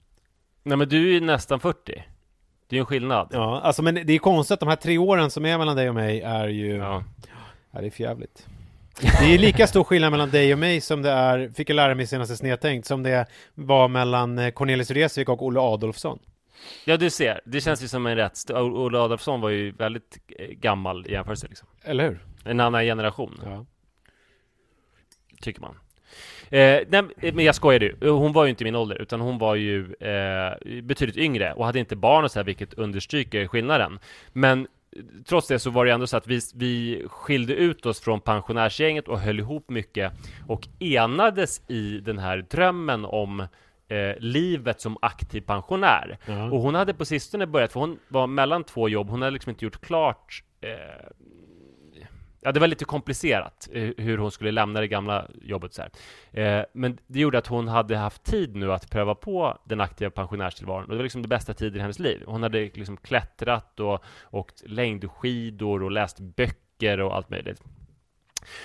nej 0.63 0.77
men 0.77 0.89
du 0.89 1.09
är 1.09 1.13
ju 1.13 1.21
nästan 1.21 1.61
40 1.61 1.79
Det 1.87 2.75
är 2.75 2.77
ju 2.77 2.81
en 2.81 2.87
skillnad 2.87 3.29
Ja, 3.33 3.61
alltså 3.61 3.83
men 3.83 3.95
det 3.95 4.13
är 4.13 4.19
konstigt 4.19 4.55
att 4.55 4.61
de 4.61 4.69
här 4.69 4.77
tre 4.77 4.99
åren 4.99 5.31
som 5.31 5.45
är 5.47 5.59
mellan 5.59 5.77
dig 5.77 5.89
och 5.89 5.95
mig 5.95 6.21
är 6.21 6.49
ju... 6.49 6.77
Ja, 6.77 7.05
Ja. 7.73 7.81
det 7.81 7.87
är 7.87 7.91
för 7.91 8.03
jävligt. 8.03 8.47
Det 9.01 9.35
är 9.35 9.39
lika 9.39 9.67
stor 9.67 9.85
skillnad 9.85 10.11
mellan 10.11 10.31
dig 10.31 10.53
och 10.53 10.59
mig 10.59 10.81
som 10.81 11.03
det 11.03 11.11
är, 11.11 11.49
fick 11.55 11.71
jag 11.71 11.75
lära 11.75 11.95
mig 11.95 12.07
senaste 12.07 12.37
snedtänkt, 12.37 12.87
som 12.87 13.03
det 13.03 13.27
var 13.55 13.89
mellan 13.89 14.39
eh, 14.39 14.51
Cornelis 14.51 14.91
Vreeswijk 14.91 15.29
och 15.29 15.43
Olle 15.47 15.61
Adolfsson. 15.61 16.19
Ja 16.85 16.97
du 16.97 17.11
ser, 17.11 17.41
det 17.45 17.61
känns 17.61 17.83
ju 17.83 17.89
som 17.89 18.07
en 18.07 18.17
rätt 18.17 18.33
st- 18.33 18.55
Olle 18.55 18.99
Adolfsson 18.99 19.41
var 19.41 19.49
ju 19.51 19.73
väldigt 19.73 20.19
eh, 20.39 20.47
gammal 20.49 21.07
i 21.07 21.13
jämförelse 21.13 21.47
liksom 21.49 21.69
Eller 21.85 22.05
hur? 22.09 22.19
En 22.45 22.61
annan 22.61 22.83
generation 22.85 23.41
Ja. 23.45 23.67
tycker 25.41 25.61
man. 25.61 25.79
Eh, 26.51 26.81
nej, 26.89 27.03
men 27.33 27.45
jag 27.45 27.55
skojade 27.55 27.85
ju. 27.85 28.09
Hon 28.11 28.33
var 28.33 28.45
ju 28.45 28.51
inte 28.51 28.65
min 28.65 28.75
ålder, 28.77 29.03
utan 29.03 29.21
hon 29.21 29.39
var 29.39 29.55
ju 29.55 29.95
eh, 29.95 30.83
betydligt 30.83 31.17
yngre 31.17 31.53
och 31.53 31.65
hade 31.67 31.79
inte 31.79 31.97
barn 31.97 32.25
och 32.25 32.31
så 32.31 32.39
här, 32.39 32.45
vilket 32.45 32.75
understryker 32.75 33.47
skillnaden. 33.47 33.99
Men 34.33 34.67
trots 35.27 35.49
det 35.49 35.59
så 35.59 35.71
var 35.71 35.85
det 35.85 35.93
ändå 35.93 36.07
så 36.07 36.17
att 36.17 36.27
vi, 36.27 36.41
vi 36.55 37.05
skilde 37.09 37.55
ut 37.55 37.87
oss 37.87 38.01
från 38.01 38.21
pensionärsgänget 38.21 39.09
och 39.09 39.21
höll 39.21 39.39
ihop 39.39 39.71
mycket 39.71 40.13
och 40.49 40.69
enades 40.79 41.71
i 41.71 41.99
den 41.99 42.19
här 42.19 42.47
drömmen 42.51 43.05
om 43.05 43.41
eh, 43.89 44.19
livet 44.19 44.81
som 44.81 44.97
aktiv 45.03 45.41
pensionär. 45.41 46.19
Ja. 46.27 46.51
Och 46.51 46.61
hon 46.61 46.75
hade 46.75 46.95
på 46.95 47.05
sistone 47.05 47.47
börjat, 47.47 47.73
för 47.73 47.81
hon 47.81 47.99
var 48.09 48.27
mellan 48.27 48.65
två 48.65 48.89
jobb, 48.89 49.11
hon 49.11 49.23
hade 49.23 49.31
liksom 49.33 49.51
inte 49.51 49.65
gjort 49.65 49.81
klart 49.81 50.45
eh, 50.61 51.07
Ja, 52.45 52.53
det 52.53 52.61
var 52.61 52.67
lite 52.67 52.85
komplicerat 52.85 53.69
eh, 53.73 53.91
hur 53.97 54.19
hon 54.19 54.31
skulle 54.31 54.51
lämna 54.51 54.81
det 54.81 54.89
gamla 54.89 55.27
jobbet 55.43 55.75
så 55.75 55.83
här. 55.83 55.91
Eh, 56.43 56.65
men 56.73 56.99
det 57.07 57.21
gjorde 57.21 57.39
att 57.39 57.47
hon 57.47 57.69
hade 57.69 57.97
haft 57.97 58.25
tid 58.25 58.57
nu 58.57 58.73
att 58.73 58.91
pröva 58.91 59.15
på 59.15 59.59
den 59.65 59.81
aktiva 59.81 60.11
pensionärstillvaron. 60.11 60.85
Och 60.85 60.91
det 60.91 60.97
var 60.97 61.03
liksom 61.03 61.23
det 61.23 61.29
bästa 61.29 61.55
tiden 61.55 61.79
i 61.79 61.81
hennes 61.81 61.99
liv. 61.99 62.23
Hon 62.27 62.43
hade 62.43 62.61
liksom 62.61 62.97
klättrat 62.97 63.81
och 63.81 64.05
åkt 64.31 64.63
längdskidor 64.67 65.83
och 65.83 65.91
läst 65.91 66.21
böcker 66.21 67.01
och 67.01 67.17
allt 67.17 67.31
möjligt. 67.31 67.63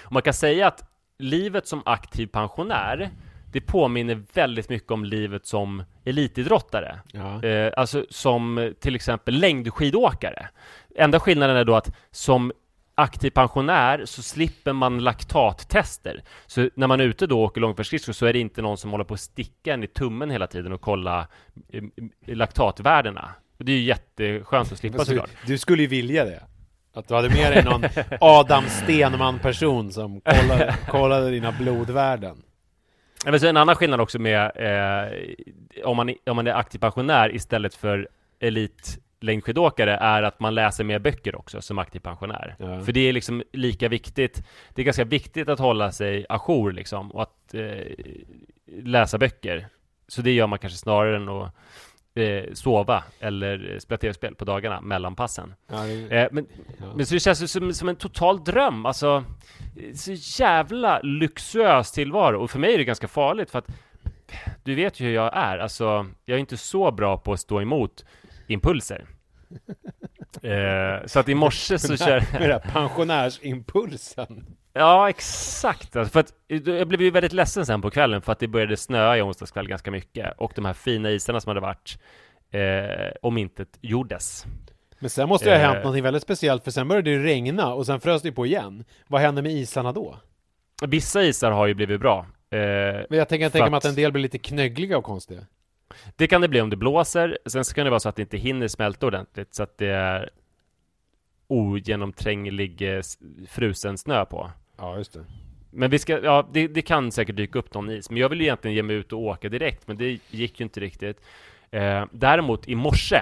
Och 0.04 0.12
man 0.12 0.22
kan 0.22 0.34
säga 0.34 0.68
att 0.68 0.84
livet 1.18 1.68
som 1.68 1.82
aktiv 1.86 2.28
pensionär, 2.28 3.10
det 3.52 3.62
påminner 3.62 4.24
väldigt 4.34 4.70
mycket 4.70 4.92
om 4.92 5.06
livet 5.06 5.46
som 5.46 5.84
elitidrottare. 6.06 7.00
Ja. 7.14 7.44
Eh, 7.44 7.74
alltså 7.78 8.06
som 8.10 8.58
eh, 8.58 8.72
till 8.72 8.96
exempel 8.96 9.40
längdskidåkare. 9.40 10.48
Enda 10.96 11.20
skillnaden 11.20 11.58
är 11.58 11.66
då 11.66 11.76
att 11.76 11.96
som 12.12 12.52
aktiv 12.98 13.30
pensionär 13.30 14.06
så 14.06 14.22
slipper 14.22 14.74
man 14.74 15.00
laktattester. 15.00 16.24
Så 16.48 16.70
när 16.76 16.88
man 16.88 17.00
är 17.00 17.04
ute 17.04 17.28
då 17.28 17.40
och 17.40 17.46
åker 17.46 17.62
långfärdsskridskor 17.62 18.14
så 18.14 18.26
är 18.26 18.34
det 18.34 18.40
inte 18.40 18.62
någon 18.62 18.78
som 18.78 18.92
håller 18.92 19.04
på 19.04 19.14
att 19.14 19.20
sticka 19.20 19.74
en 19.74 19.84
i 19.84 19.88
tummen 19.88 20.30
hela 20.30 20.48
tiden 20.48 20.74
och 20.74 20.82
kolla 20.82 21.28
eh, 21.70 21.84
eh, 22.28 22.36
laktatvärdena. 22.36 23.30
Och 23.60 23.66
det 23.66 23.72
är 23.72 23.76
ju 23.76 23.84
jätteskönt 23.84 24.72
att 24.72 24.78
slippa 24.78 25.06
såklart. 25.06 25.30
du 25.46 25.58
skulle 25.58 25.82
ju 25.82 25.88
vilja 25.88 26.26
det. 26.26 26.44
Att 26.94 27.08
du 27.08 27.14
hade 27.14 27.30
med 27.30 27.52
dig 27.52 27.64
någon 27.64 27.84
Adam 28.22 28.64
Stenman-person 28.70 29.92
som 29.92 30.22
kollade, 30.22 30.76
kollade 30.88 31.32
dina 31.32 31.52
blodvärden. 31.52 32.44
Men 33.26 33.40
så 33.40 33.48
en 33.48 33.58
annan 33.58 33.76
skillnad 33.76 34.02
också 34.02 34.20
med 34.20 34.52
eh, 34.56 35.86
om, 35.86 35.98
man, 35.98 36.14
om 36.26 36.36
man 36.36 36.48
är 36.48 36.54
aktiv 36.54 36.80
pensionär 36.80 37.36
istället 37.36 37.76
för 37.76 38.08
elit 38.40 39.00
längdskidåkare 39.20 39.96
är 39.96 40.24
att 40.24 40.40
man 40.40 40.56
läser 40.56 40.84
mer 40.84 41.00
böcker 41.00 41.36
också 41.36 41.62
som 41.62 41.80
aktiv 41.80 42.00
pensionär. 42.00 42.56
Ja. 42.60 42.82
För 42.82 42.92
det 42.92 43.00
är 43.00 43.14
liksom 43.14 43.44
lika 43.52 43.90
viktigt. 43.90 44.44
Det 44.74 44.82
är 44.82 44.86
ganska 44.86 45.04
viktigt 45.06 45.50
att 45.50 45.60
hålla 45.60 45.92
sig 45.92 46.26
ajour 46.30 46.72
liksom 46.72 47.12
och 47.12 47.22
att 47.22 47.54
eh, 47.54 47.94
läsa 48.84 49.18
böcker. 49.18 49.68
Så 50.08 50.22
det 50.22 50.32
gör 50.32 50.48
man 50.48 50.60
kanske 50.60 50.80
snarare 50.80 51.16
än 51.16 51.30
att 51.30 51.54
eh, 52.16 52.54
sova 52.54 53.04
eller 53.20 53.80
spela 53.80 53.98
tv-spel 53.98 54.36
på 54.36 54.46
dagarna 54.46 54.82
mellan 54.82 55.16
passen. 55.16 55.54
Ja, 55.72 55.84
det, 55.84 56.18
Eh, 56.18 56.28
men, 56.32 56.48
Ja. 56.80 56.86
men 56.96 57.06
så 57.06 57.14
det 57.14 57.20
känns 57.20 57.52
som, 57.52 57.74
som 57.74 57.90
en 57.90 57.96
total 57.96 58.44
dröm, 58.44 58.86
alltså 58.86 59.24
så 59.96 60.12
jävla 60.44 61.00
luxuös 61.04 61.92
tillvaro 61.92 62.44
och 62.44 62.52
för 62.52 62.60
mig 62.60 62.74
är 62.74 62.78
det 62.78 62.84
ganska 62.84 63.08
farligt 63.08 63.52
för 63.52 63.60
att 63.60 63.68
du 64.64 64.76
vet 64.76 65.00
ju 65.00 65.06
hur 65.06 65.14
jag 65.14 65.38
är, 65.38 65.58
alltså 65.58 66.06
jag 66.26 66.36
är 66.36 66.40
inte 66.40 66.58
så 66.58 66.92
bra 66.92 67.18
på 67.18 67.34
att 67.34 67.40
stå 67.40 67.62
emot 67.62 68.06
impulser. 68.50 69.06
Eh, 70.44 71.06
så 71.06 71.20
att 71.20 71.30
i 71.30 71.36
morse 71.36 71.80
så 71.80 71.98
kör 71.98 72.40
med 72.40 72.50
den 72.50 72.60
pensionärsimpulsen. 72.62 74.46
Ja, 74.74 75.10
exakt. 75.10 75.96
Alltså, 75.96 76.12
för 76.12 76.20
att 76.20 76.34
jag 76.68 76.88
blev 76.88 77.02
ju 77.02 77.12
väldigt 77.12 77.34
ledsen 77.34 77.66
sen 77.66 77.82
på 77.82 77.90
kvällen 77.90 78.22
för 78.22 78.32
att 78.32 78.40
det 78.40 78.48
började 78.48 78.78
snöa 78.78 79.18
i 79.18 79.22
onsdags 79.22 79.52
kväll 79.52 79.68
ganska 79.68 79.92
mycket 79.92 80.34
och 80.38 80.52
de 80.56 80.66
här 80.66 80.74
fina 80.74 81.12
isarna 81.12 81.40
som 81.40 81.50
hade 81.50 81.60
varit 81.60 82.00
eh, 82.52 83.12
om 83.22 83.38
intet 83.38 83.78
gjordes. 83.82 84.46
Men 85.00 85.10
sen 85.10 85.30
måste 85.30 85.50
det 85.50 85.56
ha 85.56 85.64
Eh. 85.64 85.72
hänt 85.74 85.86
något 85.86 86.04
väldigt 86.04 86.24
speciellt 86.24 86.64
för 86.64 86.72
sen 86.72 86.88
började 86.88 87.12
det 87.18 87.24
regna 87.24 87.74
och 87.74 87.86
sen 87.86 88.00
frös 88.00 88.22
det 88.22 88.32
på 88.32 88.46
igen. 88.46 88.84
Vad 89.08 89.22
hände 89.22 89.42
med 89.42 89.52
isarna 89.52 89.92
då? 89.92 90.18
Vissa 90.88 91.24
isar 91.24 91.52
har 91.52 91.68
ju 91.68 91.74
blivit 91.74 92.00
bra. 92.00 92.20
Eh, 92.52 92.58
Men 93.10 93.18
jag 93.18 93.30
tänker, 93.30 93.50
tänker 93.50 93.70
mig 93.70 93.78
att- 93.78 93.86
att 93.86 93.90
en 93.90 93.96
del 93.96 94.12
blir 94.12 94.22
lite 94.22 94.38
knöggliga 94.38 94.98
och 94.98 95.04
konstiga. 95.04 95.42
Det 96.16 96.28
kan 96.28 96.42
det 96.42 96.48
bli 96.48 96.62
om 96.62 96.70
det 96.70 96.76
blåser. 96.76 97.38
Sen 97.46 97.66
så 97.66 97.74
kan 97.74 97.84
det 97.84 97.90
vara 97.90 98.00
så 98.00 98.10
att 98.10 98.16
det 98.16 98.22
inte 98.22 98.38
hinner 98.38 98.68
smälta 98.68 99.08
ordentligt 99.08 99.56
så 99.56 99.64
att 99.64 99.78
det 99.78 99.88
är 99.88 100.30
ogenomtränglig 101.48 102.96
eh, 102.96 103.02
frusen 103.48 103.98
snö 103.98 104.26
på. 104.26 104.52
Ja, 104.78 104.98
just 104.98 105.14
det. 105.14 105.26
Men 105.72 105.90
vi 105.90 106.00
ska, 106.00 106.20
ja, 106.24 106.50
det, 106.54 106.68
det 106.68 106.82
kan 106.82 107.12
säkert 107.12 107.36
dyka 107.36 107.60
upp 107.60 107.74
någon 107.74 107.90
is. 107.90 108.10
Men 108.10 108.20
jag 108.20 108.30
vill 108.30 108.40
ju 108.40 108.46
egentligen 108.46 108.76
ge 108.76 108.84
mig 108.84 108.96
ut 108.96 109.14
och 109.14 109.20
åka 109.20 109.50
direkt, 109.50 109.88
men 109.88 109.98
det 109.98 110.20
gick 110.30 110.60
ju 110.60 110.64
inte 110.64 110.80
riktigt. 110.80 111.22
Eh, 111.72 112.06
däremot 112.12 112.68
i 112.68 112.76
morse 112.76 113.22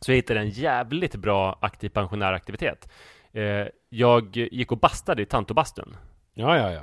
så 0.00 0.10
jag 0.10 0.16
hittade 0.16 0.40
en 0.40 0.50
jävligt 0.50 1.16
bra 1.16 1.58
aktiv 1.60 1.88
pensionäraktivitet. 1.88 2.88
Eh, 3.32 3.66
jag 3.88 4.36
gick 4.36 4.72
och 4.72 4.78
bastade 4.78 5.22
i 5.22 5.26
Tantobastun. 5.26 5.96
Ja, 6.34 6.56
ja, 6.56 6.72
ja. 6.72 6.82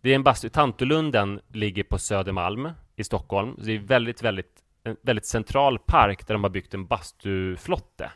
Det 0.00 0.10
är 0.10 0.14
en 0.14 0.22
bastu, 0.22 0.48
Tantolunden 0.48 1.40
ligger 1.52 1.82
på 1.82 1.98
Södermalm 1.98 2.70
i 2.96 3.04
Stockholm. 3.04 3.56
Det 3.58 3.72
är 3.72 3.78
väldigt, 3.78 4.22
väldigt, 4.22 4.62
en 4.84 4.96
väldigt 5.02 5.26
central 5.26 5.78
park 5.78 6.26
där 6.26 6.34
de 6.34 6.44
har 6.44 6.50
byggt 6.50 6.74
en 6.74 6.86
bastuflotte. 6.86 8.10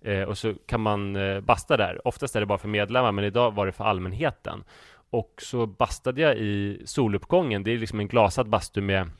Eh, 0.00 0.22
och 0.22 0.38
så 0.38 0.54
kan 0.54 0.80
man 0.80 1.16
eh, 1.16 1.40
basta 1.40 1.76
där. 1.76 2.08
Oftast 2.08 2.36
är 2.36 2.40
det 2.40 2.46
bara 2.46 2.58
för 2.58 2.68
medlemmar, 2.68 3.12
men 3.12 3.24
idag 3.24 3.54
var 3.54 3.66
det 3.66 3.72
för 3.72 3.84
allmänheten. 3.84 4.64
Och 5.10 5.34
så 5.42 5.66
bastade 5.66 6.20
jag 6.20 6.36
i 6.36 6.82
soluppgången. 6.84 7.64
Det 7.64 7.70
är 7.70 7.78
liksom 7.78 8.00
en 8.00 8.08
glasad 8.08 8.48
bastu 8.48 8.80
med 8.80 9.10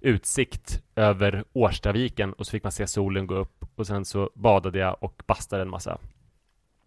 utsikt 0.00 0.82
över 0.96 1.44
Årstaviken 1.52 2.32
och 2.32 2.46
så 2.46 2.50
fick 2.50 2.62
man 2.62 2.72
se 2.72 2.86
solen 2.86 3.26
gå 3.26 3.34
upp 3.34 3.64
och 3.74 3.86
sen 3.86 4.04
så 4.04 4.30
badade 4.34 4.78
jag 4.78 4.96
och 5.00 5.22
bastade 5.26 5.62
en 5.62 5.70
massa. 5.70 5.98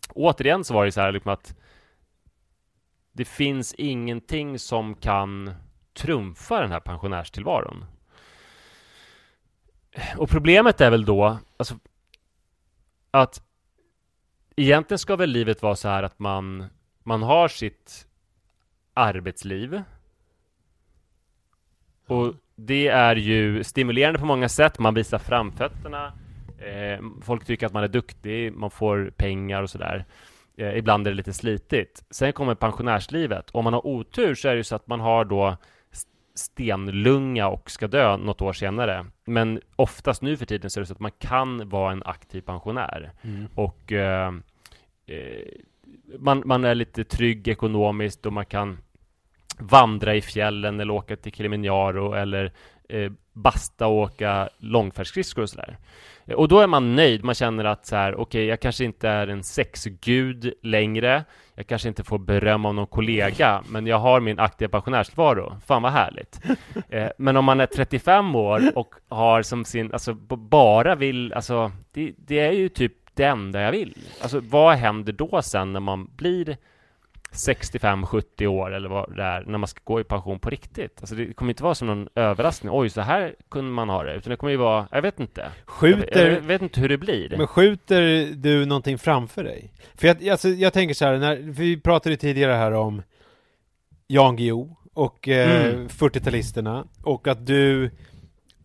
återigen 0.10 0.64
så 0.64 0.74
var 0.74 0.86
det 0.86 0.92
så 0.92 1.02
här 1.02 1.12
liksom 1.12 1.32
att 1.32 1.56
det 3.12 3.26
finns 3.26 3.74
ingenting 3.74 4.60
som 4.60 4.96
kan 4.96 5.54
trumfa 5.94 6.62
den 6.62 6.72
här 6.72 6.80
pensionärstillvaron. 6.80 7.86
Och 10.18 10.30
problemet 10.30 10.82
är 10.82 10.92
väl 10.92 11.06
då, 11.06 11.38
alltså 11.58 11.76
att 13.12 13.42
egentligen 14.56 15.00
ska 15.00 15.16
väl 15.16 15.30
livet 15.30 15.62
vara 15.62 15.76
så 15.76 15.88
här 15.88 16.04
att 16.04 16.20
man, 16.20 16.66
man 17.04 17.24
har 17.24 17.48
sitt 17.48 18.08
arbetsliv 18.94 19.84
och 22.12 22.34
det 22.56 22.88
är 22.88 23.16
ju 23.16 23.64
stimulerande 23.64 24.20
på 24.20 24.26
många 24.26 24.50
sätt. 24.50 24.80
Man 24.80 24.94
visar 24.94 25.18
framfötterna. 25.18 26.14
Eh, 26.58 27.00
folk 27.22 27.46
tycker 27.46 27.66
att 27.66 27.74
man 27.74 27.84
är 27.84 27.88
duktig. 27.88 28.54
Man 28.54 28.72
får 28.72 29.14
pengar 29.18 29.64
och 29.64 29.70
sådär. 29.70 30.06
Eh, 30.58 30.78
ibland 30.78 31.08
är 31.08 31.12
det 31.12 31.18
lite 31.18 31.34
slitigt. 31.34 32.04
Sen 32.10 32.34
kommer 32.34 32.56
pensionärslivet. 32.56 33.50
Om 33.52 33.64
man 33.64 33.74
har 33.74 33.88
otur 33.88 34.36
så 34.36 34.48
är 34.48 34.52
det 34.52 34.58
ju 34.58 34.64
så 34.64 34.76
att 34.76 34.88
man 34.88 35.00
har 35.00 35.26
då 35.26 35.58
stenlunga 36.34 37.48
och 37.48 37.72
ska 37.72 37.88
dö 37.88 38.18
något 38.18 38.42
år 38.42 38.54
senare. 38.54 39.06
Men 39.26 39.62
oftast 39.76 40.22
nu 40.22 40.38
för 40.38 40.46
tiden 40.46 40.70
så 40.70 40.80
är 40.80 40.82
det 40.82 40.86
så 40.86 40.94
att 40.94 41.00
man 41.00 41.12
kan 41.20 41.70
vara 41.70 41.92
en 41.92 42.04
aktiv 42.06 42.42
pensionär. 42.42 43.12
Mm. 43.22 43.48
Och 43.56 43.92
eh, 43.92 44.34
eh, 45.06 45.48
man, 46.20 46.44
man 46.46 46.66
är 46.66 46.76
lite 46.76 47.04
trygg 47.04 47.48
ekonomiskt 47.48 48.26
och 48.26 48.34
man 48.34 48.46
kan 48.46 48.78
vandra 49.60 50.16
i 50.16 50.22
fjällen 50.22 50.80
eller 50.80 50.94
åka 50.94 51.16
till 51.16 51.32
Kilimanjaro 51.32 52.14
eller 52.14 52.52
eh, 52.92 53.12
basta 53.34 53.88
och 53.88 53.94
åka 53.98 54.50
långfärdsskridskor 54.58 55.42
och 55.42 55.50
sådär. 55.50 55.78
Eh, 56.26 56.36
Och 56.36 56.48
då 56.48 56.60
är 56.60 56.68
man 56.68 56.96
nöjd, 56.96 57.24
man 57.24 57.36
känner 57.36 57.66
att 57.66 57.86
så 57.86 57.96
här, 57.96 58.16
okej, 58.16 58.46
jag 58.46 58.60
kanske 58.60 58.84
inte 58.86 59.10
är 59.10 59.28
en 59.28 59.44
sexgud 59.44 60.54
längre, 60.64 61.24
jag 61.56 61.68
kanske 61.68 61.88
inte 61.88 62.04
får 62.04 62.20
beröm 62.20 62.66
av 62.66 62.74
någon 62.76 62.88
kollega, 62.88 63.64
men 63.70 63.88
jag 63.88 64.00
har 64.00 64.20
min 64.20 64.40
aktiva 64.40 64.70
pensionärstillvaro. 64.70 65.56
Fan 65.66 65.82
vad 65.82 65.92
härligt. 65.92 66.40
Eh, 66.90 67.10
men 67.18 67.38
om 67.38 67.46
man 67.46 67.60
är 67.60 67.66
35 67.66 68.36
år 68.36 68.62
och 68.76 68.96
har 69.10 69.42
som 69.42 69.66
sin, 69.66 69.94
alltså 69.94 70.14
bara 70.14 70.96
vill, 70.96 71.34
alltså 71.34 71.72
det, 71.94 72.14
det 72.18 72.40
är 72.40 72.52
ju 72.52 72.70
typ 72.70 72.94
det 73.14 73.24
enda 73.24 73.62
jag 73.62 73.72
vill. 73.72 73.98
Alltså 74.22 74.40
vad 74.40 74.76
händer 74.76 75.14
då 75.14 75.42
sen 75.42 75.74
när 75.74 75.80
man 75.80 76.10
blir 76.16 76.58
65-70 77.32 78.46
år 78.48 78.74
eller 78.74 78.90
vad 78.90 79.16
det 79.16 79.24
är, 79.24 79.44
när 79.48 79.58
man 79.58 79.68
ska 79.68 79.82
gå 79.84 80.00
i 80.00 80.04
pension 80.04 80.40
på 80.40 80.50
riktigt. 80.50 80.98
Alltså 81.00 81.16
det 81.16 81.34
kommer 81.34 81.52
inte 81.52 81.64
vara 81.64 81.76
som 81.76 81.88
någon 81.88 82.08
överraskning. 82.16 82.72
Oj, 82.76 82.90
så 82.90 83.02
här 83.02 83.36
kunde 83.52 83.72
man 83.72 83.90
ha 83.90 84.04
det. 84.04 84.14
Utan 84.14 84.30
det 84.30 84.36
kommer 84.36 84.52
ju 84.52 84.58
vara, 84.58 84.88
jag 84.92 85.02
vet 85.02 85.20
inte. 85.20 85.42
Jag, 85.42 85.52
Skjuter, 85.74 86.32
jag 86.32 86.42
vet 86.42 86.62
inte 86.62 86.80
hur 86.82 86.90
det 86.90 86.98
blir. 86.98 87.38
men 87.38 87.48
skjuter 87.48 88.26
du 88.36 88.66
någonting 88.66 88.98
framför 88.98 89.44
dig? 89.44 89.72
För 89.96 90.08
jag, 90.08 90.30
alltså, 90.30 90.50
jag 90.50 90.74
tänker 90.74 90.96
så 90.96 91.06
här, 91.06 91.18
när, 91.18 91.36
vi 91.36 91.80
pratade 91.82 92.14
ju 92.14 92.18
tidigare 92.18 92.54
här 92.54 92.72
om 92.72 93.02
Jan 94.08 94.36
Guillou 94.36 94.76
och 94.94 95.28
eh, 95.28 95.66
Mm. 95.74 95.88
40-talisterna 95.88 96.88
och 97.04 97.28
att 97.28 97.46
du 97.46 97.92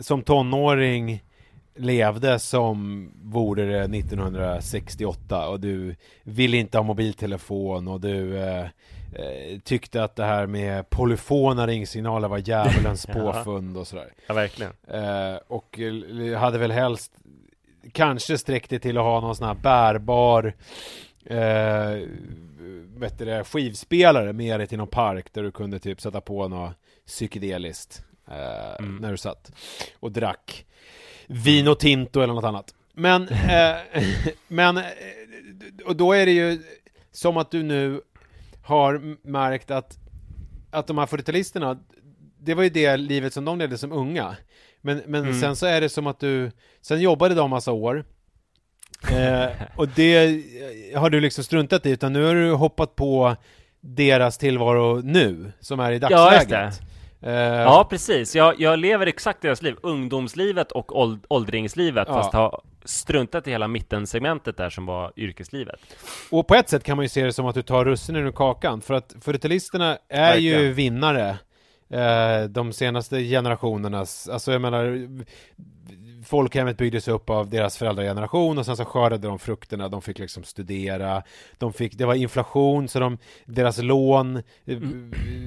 som 0.01 0.23
tonåring 0.23 1.23
levde 1.77 2.39
som 2.39 3.11
vore 3.23 3.65
det 3.65 3.99
1968 3.99 5.49
och 5.49 5.61
du 5.61 5.97
ville 6.23 6.57
inte 6.57 6.79
ha 6.79 6.83
mobiltelefon 6.83 7.89
och 7.89 8.01
du 8.01 8.39
eh, 8.39 8.65
eh, 9.13 9.59
tyckte 9.65 10.05
att 10.05 10.17
det 10.17 10.25
här 10.25 10.47
med 10.47 10.91
polyfona 10.91 11.67
ringsignaler 11.67 12.29
var 12.29 12.39
djävulens 12.39 13.07
påfund 13.13 13.77
och 13.77 13.87
sådär. 13.87 14.13
Ja, 14.27 14.35
verkligen. 14.35 14.73
Eh, 14.89 15.37
och 15.49 15.79
hade 16.39 16.59
väl 16.59 16.73
helst 16.73 17.13
kanske 17.93 18.39
sträckt 18.39 18.71
det 18.71 18.79
till 18.79 18.99
att 18.99 19.05
ha 19.05 19.21
någon 19.21 19.37
sån 19.37 19.47
här 19.47 19.55
bärbar 19.55 20.55
eh, 21.25 22.09
vet 22.99 23.19
det, 23.19 23.45
skivspelare 23.45 24.33
med 24.33 24.61
dig 24.61 24.67
till 24.67 24.79
någon 24.79 24.89
park 24.89 25.27
där 25.33 25.43
du 25.43 25.51
kunde 25.51 25.79
typ 25.79 26.01
sätta 26.01 26.21
på 26.21 26.49
något 26.49 26.73
psykedeliskt 27.07 28.05
eh, 28.29 28.77
Mm. 28.79 28.97
när 28.97 29.11
du 29.11 29.17
satt 29.17 29.53
och 30.01 30.13
drack 30.13 30.67
vin 31.29 31.69
och 31.69 31.79
tinto 31.79 32.21
eller 32.21 32.35
något 32.35 32.45
annat. 32.45 32.75
Men, 32.95 33.29
eh, 33.29 33.77
men, 34.49 34.77
eh, 34.77 34.85
och 35.85 35.97
då 35.97 36.13
är 36.13 36.27
det 36.27 36.33
ju 36.33 36.63
som 37.13 37.37
att 37.37 37.51
du 37.51 37.63
nu 37.63 38.01
har 38.63 39.17
märkt 39.29 39.71
att, 39.71 39.99
att 40.71 40.87
de 40.87 40.99
här 40.99 41.07
40-talisterna, 41.07 41.79
det 42.41 42.55
var 42.55 42.63
ju 42.63 42.69
det 42.71 42.97
livet 42.97 43.33
som 43.35 43.45
de 43.45 43.59
levde 43.59 43.79
som 43.79 43.93
unga. 43.93 44.37
Men, 44.81 45.03
men 45.07 45.23
Mm. 45.23 45.41
sen 45.41 45.57
så 45.57 45.67
är 45.67 45.81
det 45.81 45.89
som 45.89 46.07
att 46.07 46.21
du, 46.21 46.51
sen 46.83 47.01
jobbade 47.01 47.35
de 47.35 47.51
massa 47.51 47.73
år, 47.73 48.05
eh, 49.11 49.47
och 49.77 49.89
det 49.89 50.43
har 50.97 51.11
du 51.11 51.21
liksom 51.21 51.45
struntat 51.45 51.87
i, 51.87 51.91
utan 51.91 52.13
nu 52.13 52.25
har 52.25 52.35
du 52.35 52.53
hoppat 52.53 52.97
på 52.97 53.37
deras 53.81 54.39
tillvaro 54.39 55.01
nu, 55.05 55.53
som 55.61 55.81
är 55.81 55.93
i 55.93 55.95
Ja, 55.95 56.09
dagsläget. 56.09 56.65
just 56.67 56.83
Eh, 57.27 57.33
Ja, 57.63 57.87
precis. 57.91 58.37
Jag, 58.37 58.61
jag 58.61 58.79
lever 58.79 59.07
exakt 59.07 59.43
deras 59.43 59.63
liv. 59.63 59.77
Ungdomslivet 59.83 60.73
och 60.73 60.99
åld, 60.99 61.25
åldringslivet, 61.29 62.09
Ja. 62.09 62.15
fast 62.15 62.33
har 62.33 62.61
struntat 62.85 63.47
i 63.49 63.51
hela 63.51 63.69
mittensegmentet 63.69 64.57
där 64.57 64.71
som 64.71 64.87
var 64.87 65.13
yrkeslivet. 65.17 65.81
Och 66.31 66.47
på 66.49 66.55
ett 66.55 66.69
sätt 66.69 66.85
kan 66.85 66.97
man 66.97 67.05
ju 67.05 67.09
se 67.09 67.25
det 67.25 67.33
som 67.33 67.47
att 67.47 67.55
du 67.55 67.63
tar 67.63 67.85
russinen 67.85 68.27
ur 68.27 68.33
kakan, 68.33 68.81
för 68.81 68.95
att 68.95 69.15
40-talisterna 69.15 69.97
är 70.09 70.37
ju 70.37 70.51
Verkligen. 70.53 70.75
vinnare 70.75 71.39
eh, 71.91 72.45
de 72.49 72.73
senaste 72.73 73.23
generationernas, 73.23 74.29
alltså 74.29 74.53
jag 74.53 74.61
menar 74.61 75.09
Folkhemmet 76.27 76.77
byggdes 76.77 77.09
upp 77.09 77.31
av 77.31 77.51
deras 77.51 77.77
föräldrageneration 77.77 78.59
och 78.59 78.67
sen 78.67 78.77
så 78.77 78.85
skördade 78.85 79.29
de 79.29 79.39
frukterna, 79.39 79.89
de 79.89 80.03
fick 80.03 80.19
liksom 80.19 80.45
studera, 80.45 81.23
de 81.59 81.73
fick, 81.73 81.99
det 81.99 82.05
var 82.07 82.15
inflation 82.15 82.89
så 82.89 83.01
de, 83.01 83.19
deras 83.45 83.79
lån 83.79 84.37
eh, 84.37 84.79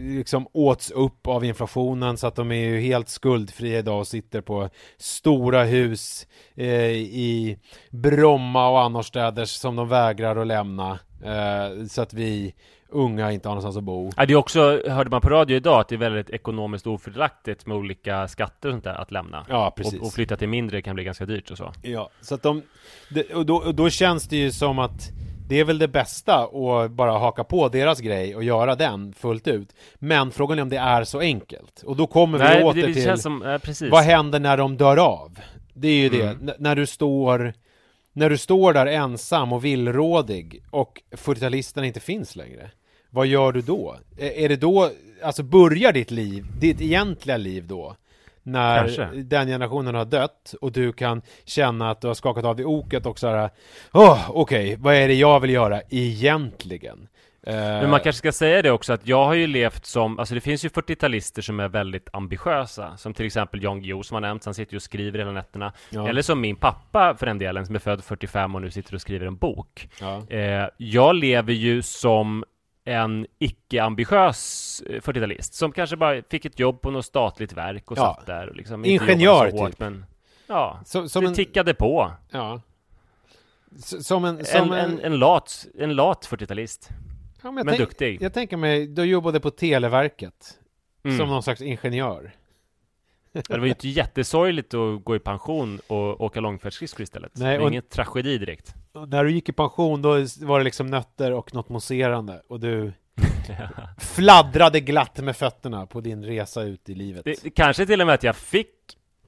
liksom 0.02 0.48
åts 0.54 0.92
upp 0.92 1.28
av 1.28 1.46
inflationen. 1.46 2.18
Så 2.18 2.28
att 2.28 2.36
de 2.36 2.52
är 2.52 2.56
ju 2.56 2.80
helt 2.80 3.10
skuldfria 3.10 3.80
idag 3.80 4.00
och 4.00 4.08
sitter 4.08 4.42
på 4.42 4.70
stora 4.98 5.64
hus 5.64 6.28
eh, 6.56 6.92
i 6.92 7.58
Bromma 7.92 8.70
och 8.70 8.82
annorstädes 8.82 9.52
som 9.52 9.76
de 9.76 9.88
vägrar 9.88 10.36
att 10.36 10.48
lämna. 10.48 11.00
Eh, 11.24 11.86
så 11.86 12.02
att 12.02 12.14
vi 12.14 12.54
unga 12.92 13.32
inte 13.32 13.48
har 13.48 13.56
någonstans 13.56 13.78
att 13.78 13.84
bo. 13.84 14.12
Ja, 14.18 14.26
det 14.26 14.34
är 14.34 14.38
också, 14.38 14.82
hörde 14.88 15.10
man 15.10 15.22
på 15.22 15.30
radio 15.30 15.58
idag, 15.58 15.80
att 15.80 15.88
det 15.88 15.96
är 15.96 16.00
väldigt 16.00 16.30
ekonomiskt 16.30 16.88
ofördelaktigt 16.88 17.66
med 17.66 17.78
olika 17.78 18.28
skatter 18.28 18.70
och 18.70 18.74
sånt 18.74 18.84
där 18.84 18.94
att 19.02 19.12
lämna. 19.12 19.46
Ja, 19.50 19.74
precis. 19.76 20.00
Och, 20.00 20.06
och 20.08 20.14
flytta 20.14 20.38
till 20.38 20.50
mindre 20.50 20.82
kan 20.82 20.96
bli 20.96 21.04
ganska 21.04 21.26
dyrt 21.26 21.52
och 21.52 21.58
så. 21.58 21.74
Ja, 21.82 22.10
så 22.22 22.36
att 22.36 22.44
de, 22.44 22.62
det, 23.10 23.34
och, 23.34 23.46
då, 23.46 23.56
och 23.56 23.76
då 23.76 23.90
känns 23.90 24.28
det 24.28 24.38
ju 24.38 24.52
som 24.52 24.80
att 24.80 25.10
det 25.48 25.60
är 25.60 25.64
väl 25.64 25.78
det 25.80 25.88
bästa 25.88 26.36
att 26.44 26.92
bara 26.92 27.12
haka 27.12 27.44
på 27.44 27.70
deras 27.70 28.00
grej 28.00 28.36
och 28.36 28.44
göra 28.44 28.76
den 28.76 29.14
fullt 29.14 29.48
ut. 29.48 29.76
Men 29.96 30.32
frågan 30.32 30.58
är 30.60 30.62
om 30.62 30.70
det 30.70 30.78
är 30.78 31.04
så 31.04 31.20
enkelt. 31.20 31.84
Och 31.86 31.96
då 31.96 32.08
kommer 32.08 32.38
vi 32.38 32.44
Nej, 32.44 32.64
åter 32.64 32.82
det, 32.82 32.88
det 32.88 32.94
till 32.94 33.18
som, 33.22 33.60
precis. 33.64 33.92
vad 33.92 34.04
händer 34.04 34.40
när 34.40 34.58
de 34.58 34.78
dör 34.78 34.98
av? 34.98 35.40
Det 35.74 35.88
är 35.88 35.96
ju 35.98 36.10
det, 36.10 36.22
Mm. 36.22 36.50
N- 36.50 36.54
när 36.60 36.76
du 36.76 36.86
står 36.86 37.54
när 38.14 38.30
du 38.30 38.38
står 38.38 38.74
där 38.74 38.86
ensam 38.86 39.54
och 39.54 39.66
villrådig 39.66 40.64
och 40.72 41.02
40-talisterna 41.12 41.84
inte 41.84 42.00
finns 42.00 42.36
längre. 42.36 42.72
Vad 43.10 43.28
gör 43.28 43.52
du 43.52 43.62
då? 43.62 43.96
Är 44.18 44.50
det 44.50 44.56
då, 44.56 44.90
alltså 45.24 45.44
börjar 45.44 45.92
ditt 45.94 46.12
liv, 46.12 46.46
ditt 46.60 46.82
egentliga 46.82 47.38
liv 47.38 47.68
då? 47.68 47.96
När 48.44 48.78
Kanske. 48.78 49.06
den 49.22 49.48
generationen 49.48 49.96
har 49.96 50.06
dött 50.06 50.56
och 50.62 50.72
du 50.72 50.92
kan 50.94 51.22
känna 51.46 51.92
att 51.92 52.02
du 52.02 52.08
har 52.08 52.14
skakat 52.14 52.46
av 52.46 52.56
dig 52.56 52.66
oket 52.66 53.06
och 53.06 53.20
så 53.20 53.28
här, 53.28 53.50
åh, 53.94 54.30
okej, 54.30 54.76
vad 54.80 54.96
är 54.96 55.08
det 55.08 55.14
jag 55.14 55.40
vill 55.40 55.50
göra 55.50 55.82
egentligen? 55.90 57.08
Men 57.42 57.90
man 57.90 58.00
kanske 58.00 58.18
ska 58.18 58.32
säga 58.32 58.62
det 58.62 58.72
också 58.72 58.94
att 58.94 59.08
jag 59.08 59.26
har 59.26 59.34
ju 59.34 59.48
levt 59.48 59.86
som, 59.86 60.20
alltså 60.20 60.36
det 60.36 60.42
finns 60.42 60.66
ju 60.66 60.70
40-talister 60.70 61.42
som 61.42 61.60
är 61.60 61.68
väldigt 61.68 62.10
ambitiösa 62.14 62.98
Som 62.98 63.14
till 63.14 63.26
exempel 63.26 63.64
Jan 63.64 63.82
Guillou 63.82 64.04
som 64.04 64.16
har 64.16 64.22
nämnts, 64.22 64.46
han 64.46 64.54
sitter 64.54 64.74
ju 64.74 64.76
och 64.76 64.82
skriver 64.82 65.20
hela 65.20 65.32
nätterna 65.32 65.74
Ja. 65.90 66.10
Eller 66.10 66.22
som 66.22 66.42
min 66.42 66.56
pappa 66.56 67.16
för 67.20 67.26
den 67.26 67.38
delen, 67.38 67.66
som 67.66 67.76
är 67.76 67.80
född 67.80 68.04
45 68.04 68.56
och 68.56 68.62
nu 68.62 68.72
sitter 68.72 68.96
och 68.96 69.02
skriver 69.02 69.26
en 69.26 69.36
bok 69.36 69.90
ja. 70.02 70.24
eh, 70.30 70.68
Jag 70.78 71.16
lever 71.16 71.54
ju 71.54 71.82
som 71.82 72.44
en 72.86 73.28
icke-ambitiös 73.40 74.82
eh, 74.90 75.02
40-talist 75.02 75.54
Som 75.54 75.72
kanske 75.72 75.96
bara 75.96 76.22
fick 76.30 76.46
ett 76.46 76.60
jobb 76.60 76.82
på 76.82 76.92
något 76.92 77.06
statligt 77.06 77.54
verk 77.54 77.92
och 77.92 77.98
Ja. 77.98 78.16
satt 78.18 78.26
där 78.26 78.50
och 78.50 78.56
liksom 78.56 78.86
Ingenjör, 78.86 79.50
så 79.52 79.58
hårt, 79.58 79.70
typ. 79.72 79.80
men 79.80 80.06
Ja, 80.48 80.80
Som, 80.86 81.10
som 81.10 81.24
det 81.24 81.30
en, 81.30 81.36
tickade 81.36 81.74
på 81.74 82.12
ja. 82.32 82.62
S- 83.76 84.08
Som 84.08 84.26
en... 84.26 84.46
Som 84.46 84.72
En, 84.72 84.80
en, 84.92 85.00
en 85.00 85.20
lat, 85.20 85.66
en 85.80 85.96
lat 85.96 86.28
40-talist. 86.32 86.90
ja, 87.42 87.54
jag 87.56 87.66
men 87.66 87.78
duktig. 87.78 88.22
Jag 88.22 88.34
tänker 88.34 88.58
mig, 88.58 88.88
du 88.88 89.04
jobbade 89.04 89.40
på 89.40 89.52
Televerket. 89.52 90.58
Mm. 91.04 91.18
Som 91.18 91.30
någon 91.30 91.44
slags 91.44 91.62
ingenjör. 91.62 92.32
Det 93.32 93.50
var 93.50 93.60
ju 93.66 93.70
inte 93.70 93.90
jättesorgligt 93.90 94.74
att 94.74 95.04
gå 95.04 95.16
i 95.16 95.20
pension 95.20 95.80
och 95.88 96.22
åka 96.22 96.40
långfärdsskridskor 96.40 97.04
istället. 97.04 97.32
Nej, 97.36 97.58
det 97.58 97.64
är 97.64 97.68
ingen 97.68 97.84
tragedi 97.84 98.38
direkt. 98.38 98.74
När 99.08 99.24
du 99.24 99.32
gick 99.32 99.50
i 99.50 99.52
pension 99.52 100.02
då 100.02 100.10
var 100.42 100.58
det 100.60 100.64
liksom 100.64 100.88
nötter 100.88 101.32
och 101.32 101.54
något 101.54 101.70
mousserande 101.70 102.42
och 102.50 102.60
du 102.60 102.94
fladdrade 103.98 104.80
glatt 104.80 105.18
med 105.20 105.36
fötterna 105.38 105.86
på 105.86 106.02
din 106.02 106.26
resa 106.26 106.64
ut 106.64 106.90
i 106.90 106.96
livet. 106.96 107.26
Det, 107.26 107.44
det 107.44 107.50
kanske 107.50 107.86
till 107.86 108.02
och 108.02 108.08
med 108.08 108.14
att 108.16 108.24
jag 108.24 108.36
fick 108.36 108.76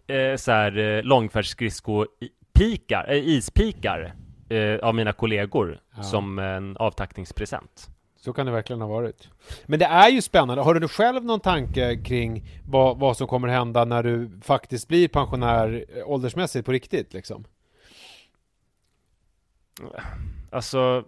eh, 0.07 0.35
så 0.35 0.51
här 0.51 0.77
eh, 0.77 1.03
långfärdsskridsko-pikar, 1.03 3.11
eh, 3.11 3.17
ispikar 3.27 4.13
eh, 4.49 4.75
av 4.79 4.95
mina 4.95 5.13
kollegor 5.13 5.79
Ja. 5.95 6.03
som 6.03 6.39
en 6.39 6.77
avtackningspresent. 6.77 7.89
Så 8.23 8.33
kan 8.33 8.45
det 8.45 8.51
verkligen 8.51 8.81
ha 8.81 8.87
varit. 8.87 9.29
Men 9.65 9.79
det 9.79 9.85
är 9.85 10.09
ju 10.09 10.21
spännande. 10.21 10.63
Har 10.63 10.73
du 10.75 10.87
själv 10.87 11.25
någon 11.25 11.39
tanke 11.39 11.95
kring 12.03 12.43
vad, 12.67 12.97
vad 12.99 13.17
som 13.17 13.27
kommer 13.27 13.47
hända 13.47 13.85
när 13.85 14.03
du 14.03 14.31
faktiskt 14.41 14.87
blir 14.87 15.07
pensionär 15.07 15.85
eh, 15.95 16.09
åldersmässigt 16.09 16.65
på 16.65 16.71
riktigt 16.71 17.13
liksom? 17.13 17.43
Alltså, 20.51 21.03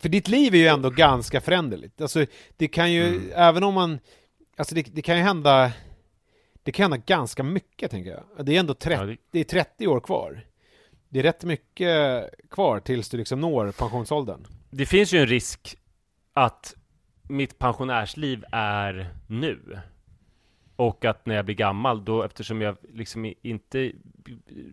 För 0.00 0.08
ditt 0.08 0.28
liv 0.28 0.54
är 0.54 0.58
ju 0.58 0.66
ändå 0.66 0.90
ganska 0.90 1.40
föränderligt. 1.40 2.00
Alltså, 2.00 2.26
det 2.56 2.68
kan 2.68 2.92
ju, 2.92 3.06
Mm. 3.06 3.30
även 3.34 3.64
om 3.64 3.74
man, 3.74 3.98
alltså 4.56 4.74
det, 4.74 4.82
det 4.82 5.02
kan 5.02 5.16
ju 5.16 5.22
hända, 5.22 5.72
det 6.62 6.72
kan 6.72 6.82
hända 6.92 7.04
ganska 7.06 7.42
mycket 7.42 7.90
tänker 7.90 8.10
jag. 8.10 8.46
Det 8.46 8.56
är 8.56 8.60
ändå 8.60 8.74
30, 8.74 9.00
ja, 9.00 9.06
det, 9.06 9.16
det 9.30 9.40
är 9.40 9.44
30 9.44 9.86
år 9.86 10.00
kvar. 10.00 10.46
Det 11.08 11.18
är 11.18 11.22
rätt 11.22 11.44
mycket 11.44 12.24
kvar 12.50 12.80
tills 12.80 13.08
du 13.08 13.16
liksom 13.16 13.40
når 13.40 13.72
pensionsåldern. 13.72 14.46
det 14.70 14.86
finns 14.86 15.12
ju 15.14 15.18
en 15.18 15.26
risk 15.26 15.76
att 16.34 16.76
mitt 17.22 17.58
pensionärsliv 17.58 18.44
är 18.52 19.10
nu. 19.26 19.78
Och 20.76 21.04
att 21.04 21.26
när 21.26 21.34
jag 21.34 21.44
blir 21.44 21.54
gammal, 21.54 22.04
då 22.04 22.22
eftersom 22.22 22.60
jag 22.60 22.76
liksom 22.92 23.34
inte 23.42 23.92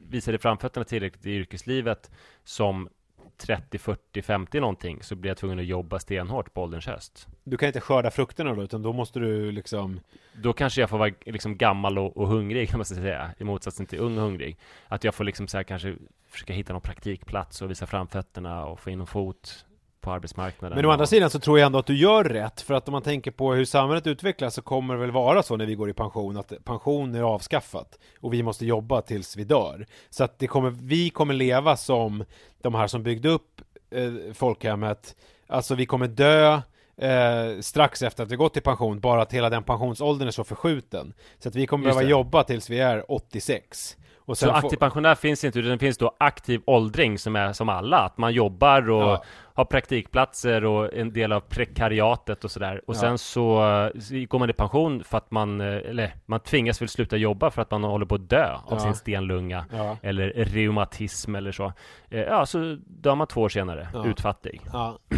visade 0.09 0.37
framfötterna 0.37 0.83
tillräckligt 0.83 1.25
i 1.25 1.31
yrkeslivet 1.31 2.11
som 2.43 2.89
30, 3.37 3.77
40, 3.77 4.21
50 4.21 4.59
någonting, 4.59 5.03
så 5.03 5.15
blir 5.15 5.29
jag 5.29 5.37
tvungen 5.37 5.59
att 5.59 5.65
jobba 5.65 5.99
stenhårt 5.99 6.53
på 6.53 6.61
ålderns 6.61 6.87
höst. 6.87 7.27
Du 7.43 7.57
kan 7.57 7.67
inte 7.67 7.81
skörda 7.81 8.11
frukterna 8.11 8.55
då, 8.55 8.63
utan 8.63 8.81
då 8.81 8.93
måste 8.93 9.19
du 9.19 9.51
liksom 9.51 9.99
Då 10.33 10.53
kanske 10.53 10.81
jag 10.81 10.89
får 10.89 10.97
vara 10.97 11.11
liksom 11.25 11.57
gammal 11.57 11.97
och, 11.97 12.17
och 12.17 12.27
hungrig, 12.27 12.69
kan 12.69 12.77
man 12.77 12.85
säga, 12.85 13.31
i 13.37 13.43
motsatsen 13.43 13.85
till 13.85 13.99
ung 13.99 14.17
och 14.17 14.23
hungrig. 14.23 14.57
Att 14.87 15.03
jag 15.03 15.15
får 15.15 15.23
liksom 15.23 15.47
så 15.47 15.57
här 15.57 15.63
kanske 15.63 15.95
försöka 16.27 16.53
hitta 16.53 16.73
någon 16.73 16.81
praktikplats 16.81 17.61
och 17.61 17.71
visa 17.71 17.87
framfötterna 17.87 18.65
och 18.65 18.79
få 18.79 18.89
in 18.89 18.99
en 18.99 19.07
fot 19.07 19.65
på 20.01 20.11
arbetsmarknaden. 20.11 20.75
Men 20.75 20.85
å 20.85 20.89
andra 20.91 21.05
sidan 21.05 21.29
så 21.29 21.39
tror 21.39 21.59
jag 21.59 21.65
ändå 21.65 21.79
att 21.79 21.85
du 21.85 21.97
gör 21.97 22.23
rätt, 22.23 22.61
för 22.61 22.73
att 22.73 22.87
om 22.87 22.91
man 22.91 23.01
tänker 23.01 23.31
på 23.31 23.53
hur 23.53 23.65
samhället 23.65 24.07
utvecklas 24.07 24.53
så 24.55 24.61
kommer 24.61 24.93
det 24.93 24.99
väl 24.99 25.11
vara 25.11 25.43
så 25.43 25.57
när 25.57 25.65
vi 25.65 25.75
går 25.75 25.89
i 25.89 25.93
pension, 25.93 26.37
att 26.37 26.53
pension 26.65 27.15
är 27.15 27.21
avskaffat 27.21 27.99
och 28.21 28.33
vi 28.33 28.43
måste 28.43 28.65
jobba 28.65 29.01
tills 29.01 29.37
vi 29.37 29.43
dör. 29.43 29.85
Så 30.09 30.23
att 30.23 30.39
det 30.39 30.47
kommer, 30.47 30.69
vi 30.69 31.09
kommer 31.09 31.33
leva 31.33 31.77
som 31.77 32.23
de 32.61 32.75
här 32.75 32.87
som 32.87 33.03
byggde 33.03 33.29
upp 33.29 33.61
eh, 33.91 34.33
folkhemmet, 34.33 35.15
alltså 35.47 35.75
vi 35.75 35.85
kommer 35.85 36.07
dö 36.07 36.61
eh, 36.97 37.59
strax 37.61 38.01
efter 38.01 38.23
att 38.23 38.31
vi 38.31 38.35
gått 38.35 38.57
i 38.57 38.61
pension, 38.61 38.99
bara 38.99 39.21
att 39.21 39.33
hela 39.33 39.49
den 39.49 39.63
pensionsåldern 39.63 40.27
är 40.27 40.31
så 40.31 40.43
förskjuten. 40.43 41.13
Så 41.39 41.49
att 41.49 41.55
vi 41.55 41.67
kommer 41.67 41.85
Just 41.85 41.95
behöva 41.95 42.05
det. 42.05 42.11
jobba 42.11 42.43
tills 42.43 42.69
vi 42.69 42.79
är 42.79 43.11
86. 43.11 43.97
Och 44.25 44.37
Så 44.37 44.51
aktiv 44.51 44.69
får- 44.69 44.77
pensionär 44.77 45.15
finns 45.15 45.43
inte, 45.43 45.59
utan 45.59 45.71
det 45.71 45.77
finns 45.77 45.97
då 45.97 46.15
aktiv 46.17 46.61
åldring 46.65 47.19
som 47.19 47.35
är 47.35 47.53
som 47.53 47.69
alla, 47.69 47.97
att 47.97 48.17
man 48.17 48.33
jobbar 48.33 48.89
och 48.89 49.01
Ja. 49.01 49.23
Har 49.61 49.65
praktikplatser 49.65 50.65
och 50.65 50.93
en 50.93 51.13
del 51.13 51.31
av 51.31 51.39
prekariatet 51.39 52.43
och 52.43 52.51
sådär. 52.51 52.81
Och 52.87 52.95
Ja. 52.95 52.99
sen 52.99 53.17
så, 53.17 53.89
så 53.99 54.13
går 54.29 54.39
man 54.39 54.49
i 54.49 54.53
pension 54.53 55.03
för 55.03 55.17
att 55.17 55.31
man, 55.31 55.61
eh, 55.61 55.67
eller 55.67 56.13
man 56.25 56.39
tvingas 56.39 56.81
väl 56.81 56.89
sluta 56.89 57.17
jobba 57.17 57.51
för 57.51 57.61
att 57.61 57.71
man 57.71 57.83
håller 57.83 58.05
på 58.05 58.15
att 58.15 58.29
dö 58.29 58.53
av 58.53 58.61
Ja. 58.69 58.79
sin 58.79 58.93
stenlunga. 58.95 59.65
Ja. 59.73 59.97
Eller 60.01 60.29
reumatism 60.35 61.35
eller 61.35 61.51
så. 61.51 61.73
Eh, 62.09 62.19
Ja, 62.19 62.45
så 62.45 62.77
dör 62.87 63.15
man 63.15 63.27
två 63.27 63.41
år 63.41 63.49
senare, 63.49 63.87
utfattig. 64.05 64.61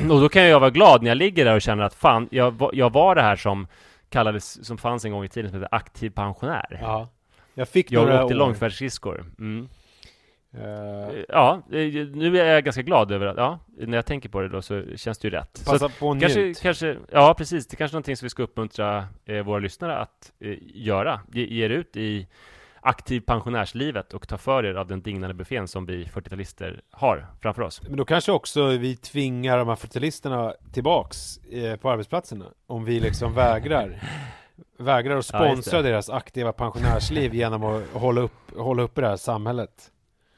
Och 0.09 0.21
då 0.21 0.29
kan 0.29 0.43
jag 0.43 0.59
vara 0.59 0.69
glad 0.69 1.01
när 1.03 1.09
jag 1.09 1.17
ligger 1.17 1.45
där 1.45 1.55
och 1.55 1.61
känner 1.61 1.83
att 1.83 1.93
fan, 1.93 2.27
jag, 2.31 2.69
jag 2.73 2.93
var 2.93 3.15
det 3.15 3.21
här 3.21 3.35
som 3.35 3.67
kallades, 4.09 4.65
som 4.65 4.77
fanns 4.77 5.05
en 5.05 5.11
gång 5.11 5.23
i 5.23 5.29
tiden 5.29 5.51
som 5.51 5.59
heter 5.61 5.75
aktiv 5.75 6.09
pensionär. 6.09 6.79
ja. 6.81 7.07
Jag 7.55 7.67
fick 7.67 7.91
Jag 7.91 8.01
några 8.05 8.23
åkte 8.23 8.35
år. 8.35 8.39
långfärdsskridskor. 8.39 9.25
Mm. 9.39 9.69
Eh, 10.57 11.23
Ja, 11.29 11.61
eh, 11.71 12.07
nu 12.13 12.39
är 12.39 12.53
jag 12.53 12.63
ganska 12.63 12.81
glad 12.81 13.11
över 13.11 13.25
att, 13.25 13.37
ja, 13.37 13.59
när 13.77 13.97
jag 13.97 14.05
tänker 14.05 14.29
på 14.29 14.41
det 14.41 14.49
då 14.49 14.61
så 14.61 14.83
känns 14.95 15.17
det 15.17 15.27
ju 15.27 15.31
rätt. 15.31 15.57
Så 15.57 15.71
passa 15.71 15.85
att, 15.85 15.99
på 15.99 16.07
och 16.07 16.19
kanske, 16.21 16.39
njut. 16.39 16.61
kanske, 16.61 16.97
ja 17.11 17.33
precis, 17.37 17.67
det 17.67 17.75
är 17.75 17.77
kanske 17.77 17.93
är 17.93 17.97
någonting 17.97 18.17
som 18.17 18.25
vi 18.25 18.29
ska 18.29 18.43
uppmuntra 18.43 19.07
eh, 19.25 19.43
våra 19.43 19.59
lyssnare 19.59 19.95
att 19.97 20.31
eh, 20.39 20.57
göra. 20.59 21.19
Ge, 21.33 21.45
ge 21.45 21.65
er 21.65 21.69
ut 21.69 21.97
i 21.97 22.27
aktiv 22.85 23.21
pensionärslivet 23.21 24.13
och 24.13 24.27
ta 24.27 24.37
för 24.37 24.65
er 24.65 24.73
av 24.75 24.87
den 24.87 25.01
dignande 25.01 25.33
buffén 25.33 25.67
som 25.67 25.85
vi 25.85 26.05
40-talister 26.05 26.81
har 26.91 27.27
framför 27.41 27.61
oss. 27.61 27.81
Men 27.83 27.97
då 27.97 28.05
kanske 28.05 28.31
också 28.31 28.65
vi 28.67 28.95
tvingar 28.95 29.57
de 29.57 29.67
här 29.67 29.75
fertilisterna 29.75 30.53
tillbaks 30.73 31.37
eh, 31.37 31.75
på 31.75 31.89
arbetsplatserna. 31.89 32.45
Om 32.67 32.85
vi 32.85 32.99
liksom 32.99 33.33
vägrar 33.35 33.99
Vägrar 34.77 35.17
att 35.17 35.29
Ja, 35.33 35.39
sponsra 35.39 35.81
det. 35.81 35.89
deras 35.89 36.09
aktiva 36.09 36.53
pensionärsliv 36.53 37.33
genom 37.35 37.63
att 37.63 37.83
hålla 37.93 38.21
upp, 38.21 38.57
hålla 38.57 38.83
uppe 38.83 39.01
det 39.01 39.07
här 39.07 39.17
samhället. 39.17 39.89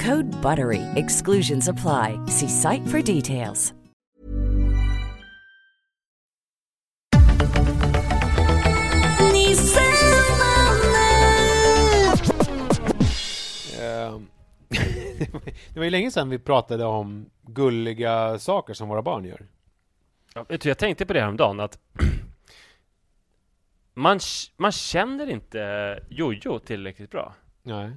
Code 0.00 0.42
BUTTERY. 0.42 0.82
Exclusions 0.94 1.68
apply. 1.68 2.18
See 2.26 2.48
site 2.48 2.86
for 2.86 3.02
details. 3.02 3.74
Ehm, 13.80 14.26
det 15.74 15.76
var 15.76 15.84
ju 15.84 15.90
länge 15.90 16.10
sedan 16.10 16.30
vi 16.30 16.38
pratade 16.38 16.84
om 16.84 17.30
gulliga 17.42 18.38
saker 18.38 18.74
som 18.74 18.88
våra 18.88 19.02
barn 19.02 19.24
gör. 19.24 19.46
Ja, 20.34 20.44
vet 20.48 20.60
du, 20.60 20.68
jag 20.68 20.78
tänkte 20.78 21.06
på 21.06 21.12
det 21.12 21.20
häromdagen 21.20 21.60
att 21.60 21.78
man, 23.94 24.20
man 24.56 24.72
känner 24.72 25.30
inte 25.30 26.00
Jojo 26.08 26.58
tillräckligt 26.58 27.10
bra. 27.10 27.34
Nej. 27.62 27.90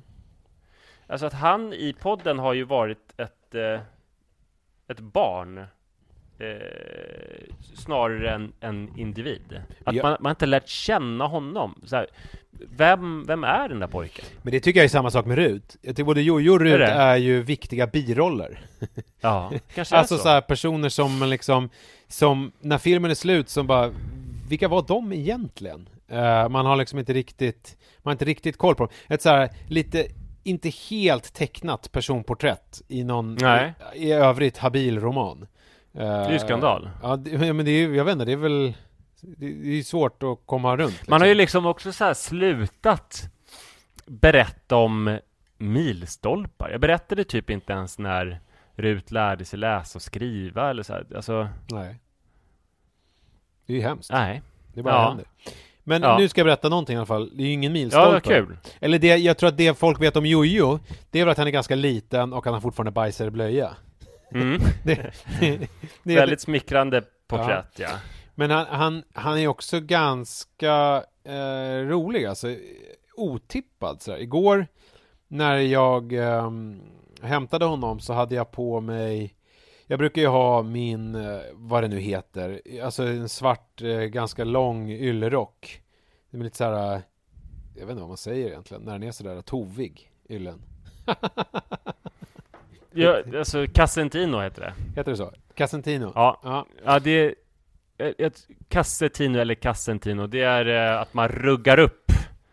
Alltså 1.08 1.26
att 1.26 1.34
han 1.34 1.74
i 1.74 1.94
podden 2.00 2.40
har 2.40 2.54
ju 2.54 2.64
varit 2.64 3.14
ett, 3.18 3.56
eh, 3.56 3.80
ett 4.88 5.00
barn 5.00 5.58
eh, 6.40 7.54
snarare 7.76 8.32
än 8.36 8.54
en 8.60 8.90
individ. 8.98 9.62
Att 9.84 9.96
Ja. 9.96 10.04
man, 10.04 10.18
man 10.20 10.30
inte 10.30 10.46
lärt 10.46 10.68
känna 10.68 11.28
honom. 11.28 11.82
Så 11.86 11.96
här, 11.96 12.08
vem, 12.78 13.26
vem 13.28 13.44
är 13.44 13.70
den 13.70 13.80
där 13.80 13.88
pojken? 13.88 14.26
Men 14.42 14.52
det 14.52 14.60
tycker 14.60 14.80
jag 14.80 14.86
är 14.86 14.90
samma 14.90 15.12
sak 15.12 15.26
med 15.26 15.38
Rut. 15.38 15.78
Jag 15.82 15.96
tycker 15.96 16.04
både 16.06 16.22
Jojo 16.22 16.54
och 16.54 16.60
Rut 16.60 16.74
Är 16.74 16.80
är 16.80 17.16
ju 17.18 17.42
viktiga 17.42 17.88
biroller. 17.88 18.60
Ja, 19.22 19.52
kanske 19.74 19.96
Alltså 19.98 20.18
så. 20.18 20.24
så 20.24 20.30
här 20.30 20.42
personer 20.42 20.90
som 20.90 21.24
liksom, 21.30 21.70
som 22.08 22.52
när 22.60 22.78
filmen 22.78 23.12
är 23.12 23.16
slut 23.16 23.50
som 23.50 23.68
bara, 23.68 23.92
vilka 24.50 24.68
var 24.68 24.82
de 24.88 25.14
egentligen? 25.14 25.90
Eh, 26.08 26.50
man 26.50 26.66
har 26.66 26.76
liksom 26.76 27.00
inte 27.00 27.14
riktigt, 27.14 27.78
man 27.98 28.12
har 28.12 28.14
inte 28.14 28.26
riktigt 28.26 28.58
koll 28.58 28.76
på 28.76 28.84
dem. 28.86 28.94
Ett 29.08 29.22
så 29.22 29.30
här 29.30 29.50
lite, 29.68 30.06
inte 30.44 30.70
helt 30.70 31.34
tecknat 31.34 31.92
personporträtt 31.92 32.82
i 32.88 33.04
någon 33.04 33.36
Nej. 33.36 33.74
I, 33.96 34.08
i 34.08 34.12
övrigt 34.12 34.58
habil 34.58 35.00
roman. 35.00 35.48
Eh, 35.94 36.00
Det 36.00 36.06
är 36.06 36.32
ju 36.32 36.40
skandal. 36.40 36.90
Ja, 37.02 37.16
det, 37.16 37.54
men 37.54 37.66
det 37.66 37.72
är 37.72 37.88
ju, 37.88 37.96
jag 37.96 38.06
vet 38.06 38.14
inte, 38.14 38.26
det 38.26 38.32
är 38.32 38.38
väl 38.38 38.74
det 39.22 39.46
det 39.46 39.46
är 39.70 39.76
ju 39.76 39.84
svårt 39.84 40.24
att 40.24 40.40
komma 40.46 40.78
runt. 40.78 40.92
Liksom. 40.92 41.06
Man 41.12 41.22
har 41.22 41.28
ju 41.28 41.34
liksom 41.36 41.66
också 41.66 41.92
så 41.92 42.04
här 42.06 42.14
slutat 42.14 43.22
berätta 44.06 44.76
om 44.76 45.20
milstolpar. 45.58 46.70
Jag 46.70 46.82
berättade 46.82 47.24
typ 47.24 47.50
inte 47.50 47.74
ens 47.74 48.00
när 48.00 48.40
Rut 48.76 49.12
lärde 49.12 49.46
sig 49.46 49.60
läsa 49.60 49.98
och 49.98 50.02
skriva 50.02 50.70
eller 50.70 50.84
så 50.84 50.94
här. 50.94 51.06
Alltså, 51.16 51.50
Nej. 51.72 51.96
Det 53.66 53.74
är 53.74 53.78
ju 53.78 53.84
hemskt. 53.84 54.12
nej. 54.12 54.42
Det 54.74 54.84
bara 54.84 54.94
Ja. 54.96 55.08
händer. 55.08 55.26
Men 55.84 56.02
Ja. 56.02 56.18
nu 56.18 56.30
ska 56.30 56.42
jag 56.42 56.46
berätta 56.46 56.70
någonting 56.70 56.94
i 56.94 56.98
alla 56.98 57.06
fall. 57.06 57.32
Det 57.38 57.44
är 57.44 57.48
ju 57.48 57.54
ingen 57.54 57.74
milstolpe. 57.74 58.34
Ja, 58.34 58.46
kul. 58.46 58.58
Eller 58.80 59.00
det, 59.00 59.08
jag 59.18 59.38
tror 59.38 59.48
att 59.50 59.58
det 59.58 59.78
folk 59.78 60.02
vet 60.02 60.16
om 60.16 60.26
Jojo, 60.26 60.80
det 61.12 61.20
är 61.20 61.26
väl 61.26 61.32
att 61.32 61.38
han 61.38 61.48
är 61.48 61.52
ganska 61.52 61.76
liten 61.76 62.34
och 62.34 62.48
att 62.48 62.54
han 62.54 62.62
fortfarande 62.62 62.92
bajsar 62.92 63.28
i 63.28 63.30
blöja. 63.32 63.76
Mm. 64.32 64.62
Det, 64.84 64.96
det, 65.40 65.60
det, 66.04 66.16
Väldigt 66.16 66.42
smickrande 66.42 67.04
porträtt, 67.28 67.80
ja. 67.80 67.90
Men 68.36 68.52
han, 68.52 68.66
han, 68.70 69.04
han 69.14 69.38
är 69.38 69.48
också 69.48 69.80
ganska 69.80 71.04
eh, 71.26 71.88
rolig, 71.88 72.26
alltså 72.26 72.56
otippad 73.16 74.02
sådär. 74.02 74.18
Igår 74.18 74.68
när 75.28 75.58
jag 75.58 76.14
eh, 76.14 76.52
hämtade 77.22 77.66
honom 77.66 78.00
så 78.00 78.14
hade 78.14 78.36
jag 78.36 78.52
på 78.52 78.82
mig 78.82 79.36
jag 79.94 79.98
brukar 80.00 80.22
ju 80.22 80.28
ha 80.28 80.64
min, 80.64 81.16
eh, 81.16 81.40
vad 81.54 81.84
det 81.84 81.88
nu 81.88 82.00
heter, 82.00 82.62
alltså 82.84 83.04
en 83.04 83.30
svart, 83.30 83.82
eh, 83.82 84.00
ganska 84.00 84.44
lång 84.44 84.90
yllerock. 84.92 85.82
Det 86.30 86.38
är 86.38 86.44
lite 86.44 86.58
så 86.58 86.64
här, 86.64 86.96
eh, 86.96 87.02
jag 87.76 87.82
vet 87.82 87.90
inte 87.90 88.00
vad 88.00 88.08
man 88.08 88.18
säger 88.18 88.48
egentligen, 88.48 88.84
när 88.84 88.92
den 88.92 89.04
är 89.04 89.12
sådär 89.12 89.42
tovig, 89.42 90.12
yllen. 90.30 90.62
ja 92.92 93.22
alltså, 93.38 93.66
Cassentino 93.74 94.40
heter 94.40 94.62
det. 94.62 94.74
Heter 94.96 95.12
det 95.12 95.18
så? 95.18 95.32
Casentino? 95.56 96.12
Ja, 96.16 96.40
Ja, 96.44 96.66
ja 96.86 97.00
det 97.00 97.36
är... 97.98 98.32
Cassetino 98.70 99.40
eller 99.40 99.56
Cassentino, 99.56 100.28
det 100.28 100.42
är 100.42 100.94
eh, 100.94 101.02
att 101.02 101.14
man 101.14 101.28
ruggar 101.28 101.80
upp 101.80 102.12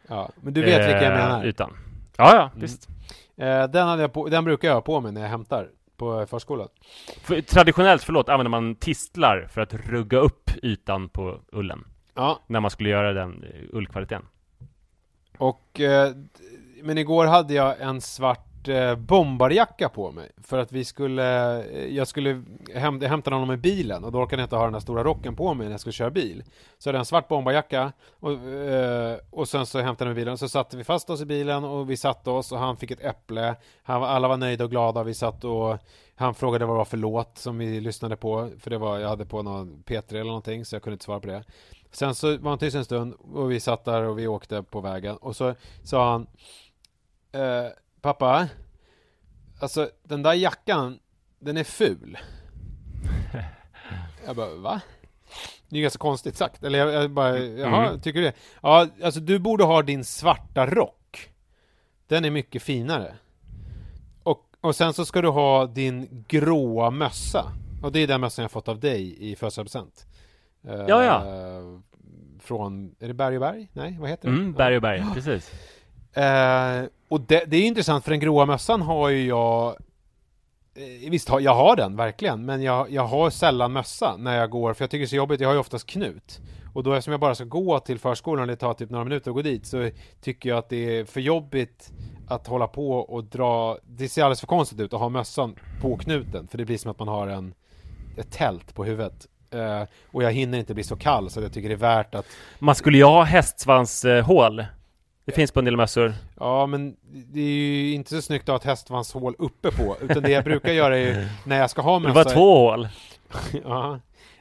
ja. 0.08 0.30
men 0.40 0.54
du 0.54 0.62
vet 0.62 0.88
vilka 0.88 1.02
jag 1.02 1.12
eh, 1.12 1.28
menar? 1.28 1.46
Ytan. 1.46 1.76
Ja, 2.16 2.34
ja, 2.36 2.42
Mm. 2.42 2.60
visst. 2.60 2.88
Eh, 3.36 3.64
den, 3.64 3.86
hade 3.86 4.02
jag 4.02 4.12
på, 4.12 4.28
den 4.28 4.44
brukar 4.44 4.68
jag 4.68 4.74
ha 4.74 4.80
på 4.80 5.00
mig 5.00 5.12
när 5.12 5.20
jag 5.20 5.28
hämtar 5.28 5.70
på 6.00 6.26
förskolan. 6.26 6.68
För, 7.22 7.40
traditionellt, 7.40 8.02
förlåt, 8.02 8.28
använder 8.28 8.50
man 8.50 8.74
tistlar 8.74 9.46
för 9.52 9.60
att 9.60 9.74
rugga 9.74 10.18
upp 10.18 10.50
ytan 10.62 11.08
på 11.08 11.40
ullen. 11.52 11.84
Ja, 12.14 12.40
När 12.46 12.60
man 12.60 12.70
skulle 12.70 12.88
göra 12.90 13.12
den 13.12 13.44
eh, 13.44 13.76
ullkvaliteten. 13.76 14.22
och 15.38 15.80
eh, 15.80 16.12
men 16.82 16.98
igår 16.98 17.26
hade 17.26 17.54
jag 17.54 17.80
en 17.80 18.00
svart 18.00 18.46
eh, 18.68 18.94
bombarjacka 18.96 19.88
på 19.88 20.10
mig 20.12 20.30
för 20.42 20.58
att 20.58 20.72
vi 20.72 20.84
skulle, 20.84 21.58
eh, 21.64 21.86
jag 21.96 22.08
skulle 22.08 22.42
häm, 22.74 22.98
jag 23.02 23.08
hämtade 23.08 23.36
honom 23.36 23.52
i 23.52 23.56
bilen 23.56 24.04
och 24.04 24.12
då 24.12 24.18
orkade 24.18 24.42
jag 24.42 24.46
inte 24.46 24.56
ha 24.56 24.64
den 24.64 24.72
där 24.72 24.80
stora 24.80 25.04
rocken 25.04 25.36
på 25.36 25.54
mig 25.54 25.66
när 25.66 25.72
jag 25.72 25.80
skulle 25.80 25.92
köra 25.92 26.10
bil. 26.10 26.42
Så 26.78 26.88
jag 26.88 26.92
hade 26.92 26.98
en 26.98 27.04
svart 27.04 27.28
bombarjacka 27.28 27.92
och, 28.20 28.32
eh, 28.32 29.18
och 29.30 29.48
sen 29.48 29.66
så 29.66 29.80
hämtade 29.80 30.10
jag 30.10 30.16
i 30.16 30.20
bilen 30.20 30.32
och 30.32 30.38
så 30.38 30.48
satte 30.48 30.76
vi 30.76 30.84
fast 30.84 31.10
oss 31.10 31.20
i 31.20 31.26
bilen 31.26 31.64
och 31.64 31.90
vi 31.90 31.96
satte 31.96 32.30
oss 32.30 32.52
och 32.52 32.58
han 32.58 32.76
fick 32.76 32.90
ett 32.90 33.04
äpple. 33.04 33.56
Han, 33.82 34.00
var- 34.00 34.08
alla 34.08 34.28
var 34.28 34.36
nöjda 34.36 34.64
och 34.64 34.70
glada. 34.70 35.02
Vi 35.02 35.14
satt 35.14 35.44
och 35.44 35.78
han 36.14 36.34
frågade 36.34 36.66
vad 36.66 36.74
det 36.74 36.78
var 36.78 36.84
för 36.84 36.96
låt 36.96 37.38
som 37.38 37.58
vi 37.58 37.80
lyssnade 37.80 38.16
på 38.16 38.50
för 38.60 38.70
det 38.70 38.78
var, 38.78 38.98
jag 38.98 39.08
hade 39.08 39.26
på 39.26 39.42
någon 39.42 39.82
P3 39.86 40.10
eller 40.10 40.24
någonting 40.24 40.64
så 40.64 40.74
jag 40.74 40.82
kunde 40.82 40.94
inte 40.94 41.04
svara 41.04 41.20
på 41.20 41.26
det. 41.26 41.44
Sen 41.92 42.14
så 42.14 42.36
var 42.38 42.50
han 42.50 42.58
tyst 42.58 42.76
en 42.76 42.84
stund 42.84 43.14
och 43.14 43.50
vi 43.50 43.60
satt 43.60 43.84
där 43.84 44.02
och 44.02 44.18
vi 44.18 44.26
åkte 44.26 44.62
på 44.62 44.80
vägen 44.80 45.16
och 45.16 45.36
så 45.36 45.54
sa 45.82 46.10
han 46.12 46.26
eh, 47.32 47.66
Pappa 48.00 48.48
Alltså 49.60 49.90
den 50.02 50.22
där 50.22 50.32
jackan 50.34 50.98
Den 51.38 51.56
är 51.56 51.64
ful 51.64 52.18
Jag 54.26 54.36
bara 54.36 54.54
va? 54.54 54.80
Det 55.68 55.76
är 55.78 55.82
ganska 55.82 55.98
konstigt 55.98 56.36
sagt 56.36 56.64
Eller 56.64 56.78
jag, 56.78 56.92
jag 56.92 57.10
bara 57.10 57.38
Jaha, 57.38 57.86
Mm. 57.88 58.00
tycker 58.00 58.18
du 58.20 58.26
det? 58.26 58.32
Ja, 58.62 58.86
alltså 59.04 59.20
du 59.20 59.38
borde 59.38 59.64
ha 59.64 59.82
din 59.82 60.04
svarta 60.04 60.66
rock 60.66 61.30
Den 62.06 62.24
är 62.24 62.30
mycket 62.30 62.62
finare 62.62 63.14
och, 64.22 64.44
och 64.60 64.76
sen 64.76 64.92
så 64.92 65.04
ska 65.04 65.22
du 65.22 65.28
ha 65.28 65.66
din 65.66 66.24
gråa 66.28 66.90
mössa 66.90 67.52
Och 67.82 67.92
det 67.92 68.00
är 68.00 68.06
den 68.06 68.20
mössan 68.20 68.42
jag 68.42 68.50
fått 68.50 68.68
av 68.68 68.80
dig 68.80 69.30
i 69.30 69.36
födelsedagspresent 69.36 70.06
Eh, 70.68 70.74
Ja, 70.88 71.04
ja. 71.04 71.22
Från, 72.40 72.94
är 72.98 73.08
det 73.08 73.14
Berg 73.14 73.36
och 73.36 73.40
Berg? 73.40 73.68
Nej, 73.72 73.96
vad 74.00 74.10
heter 74.10 74.28
det? 74.28 74.34
Mm, 74.34 74.52
berg 74.52 74.76
och 74.76 74.82
berg, 74.82 75.04
precis. 75.14 75.52
Eh, 76.16 76.84
och 77.10 77.20
det, 77.20 77.44
det 77.46 77.56
är 77.56 77.66
intressant 77.66 78.04
för 78.04 78.10
den 78.10 78.20
gråa 78.20 78.46
mössan 78.46 78.82
har 78.82 79.08
ju 79.08 79.26
jag 79.26 79.76
eh, 80.74 81.10
Visst, 81.10 81.28
har- 81.28 81.40
jag 81.40 81.54
har 81.54 81.76
den 81.76 81.96
verkligen 81.96 82.44
Men 82.44 82.62
jag, 82.62 82.90
jag 82.90 83.06
har 83.06 83.30
sällan 83.30 83.72
mössa 83.72 84.16
när 84.18 84.36
jag 84.36 84.50
går 84.50 84.74
För 84.74 84.82
jag 84.84 84.90
tycker 84.90 85.00
det 85.00 85.04
är 85.06 85.08
så 85.08 85.16
jobbigt, 85.16 85.40
jag 85.40 85.48
har 85.48 85.54
ju 85.54 85.60
oftast 85.60 85.86
knut 85.86 86.40
Och 86.74 86.82
då 86.82 86.92
eftersom 86.92 87.12
jag 87.12 87.20
bara 87.20 87.34
ska 87.34 87.44
gå 87.44 87.78
till 87.80 87.98
förskolan 87.98 88.48
Det 88.48 88.56
tar 88.56 88.74
typ 88.74 88.90
några 88.90 89.04
minuter 89.04 89.30
att 89.30 89.34
gå 89.34 89.42
dit 89.42 89.66
Så 89.66 89.90
tycker 90.22 90.48
jag 90.48 90.58
att 90.58 90.68
det 90.68 90.98
är 90.98 91.04
för 91.04 91.20
jobbigt 91.20 91.92
Att 92.28 92.46
hålla 92.46 92.66
på 92.66 92.90
och 92.98 93.24
dra 93.24 93.78
Det 93.86 94.08
ser 94.08 94.22
alldeles 94.22 94.40
för 94.40 94.46
konstigt 94.46 94.80
ut 94.80 94.94
att 94.94 95.00
ha 95.00 95.08
mössan 95.08 95.56
på 95.80 95.96
knuten 95.96 96.48
För 96.48 96.58
det 96.58 96.64
blir 96.64 96.78
som 96.78 96.90
att 96.90 96.98
man 96.98 97.08
har 97.08 97.28
en 97.28 97.54
Ett 98.16 98.30
tält 98.32 98.74
på 98.74 98.84
huvudet 98.84 99.26
Uh, 99.54 99.82
Och 100.12 100.22
jag 100.22 100.32
hinner 100.32 100.58
inte 100.58 100.74
bli 100.74 100.84
så 100.84 100.96
kall 100.96 101.30
så 101.30 101.40
jag 101.40 101.52
tycker 101.52 101.68
det 101.68 101.74
är 101.74 101.76
värt 101.76 102.14
att 102.14 102.26
Man 102.58 102.74
skulle 102.74 102.98
ju 102.98 103.04
ha 103.04 103.22
hästsvanshål. 103.24 104.64
Det 105.30 105.36
finns 105.36 105.50
på 105.52 105.58
en 105.58 105.64
del 105.64 105.76
mössor. 105.76 106.14
Ja, 106.40 106.66
men 106.66 106.96
det 107.12 107.40
är 107.40 107.44
ju 107.44 107.92
inte 107.92 108.10
så 108.10 108.22
snyggt 108.22 108.42
att 108.42 108.48
ha 108.48 108.56
ett 108.56 108.64
hästvanshål 108.64 109.34
uppe 109.38 109.70
på, 109.70 109.96
utan 110.00 110.22
det 110.22 110.30
jag 110.30 110.44
brukar 110.44 110.72
göra 110.72 110.98
är 110.98 111.00
ju 111.06 111.26
när 111.44 111.58
jag 111.58 111.70
ska 111.70 111.82
ha 111.82 111.98
Det 111.98 112.08
mössa... 112.08 112.14
var 112.14 112.24
två 112.34 112.70
hål. 112.70 112.88
Ja. 113.64 113.94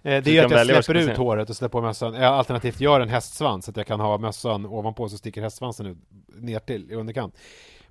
Eh, 0.03 0.23
Det 0.23 0.27
är 0.27 0.33
ju 0.33 0.39
att 0.39 0.51
jag 0.51 0.65
släpper 0.65 0.95
ut 0.95 1.17
håret 1.17 1.49
och 1.49 1.55
sätter 1.55 1.67
på 1.69 1.81
mössan, 1.81 2.15
alternativt 2.15 2.79
gör 2.81 2.99
en 3.01 3.09
hästsvans 3.09 3.65
så 3.65 3.71
att 3.71 3.77
jag 3.77 3.87
kan 3.87 3.99
ha 3.99 4.17
mössan 4.17 4.65
ovanpå 4.65 5.09
så 5.09 5.17
sticker 5.17 5.41
hästsvansen 5.41 5.85
ut 5.85 5.97
ner 6.35 6.59
till 6.59 6.91
i 6.91 6.95
underkant. 6.95 7.35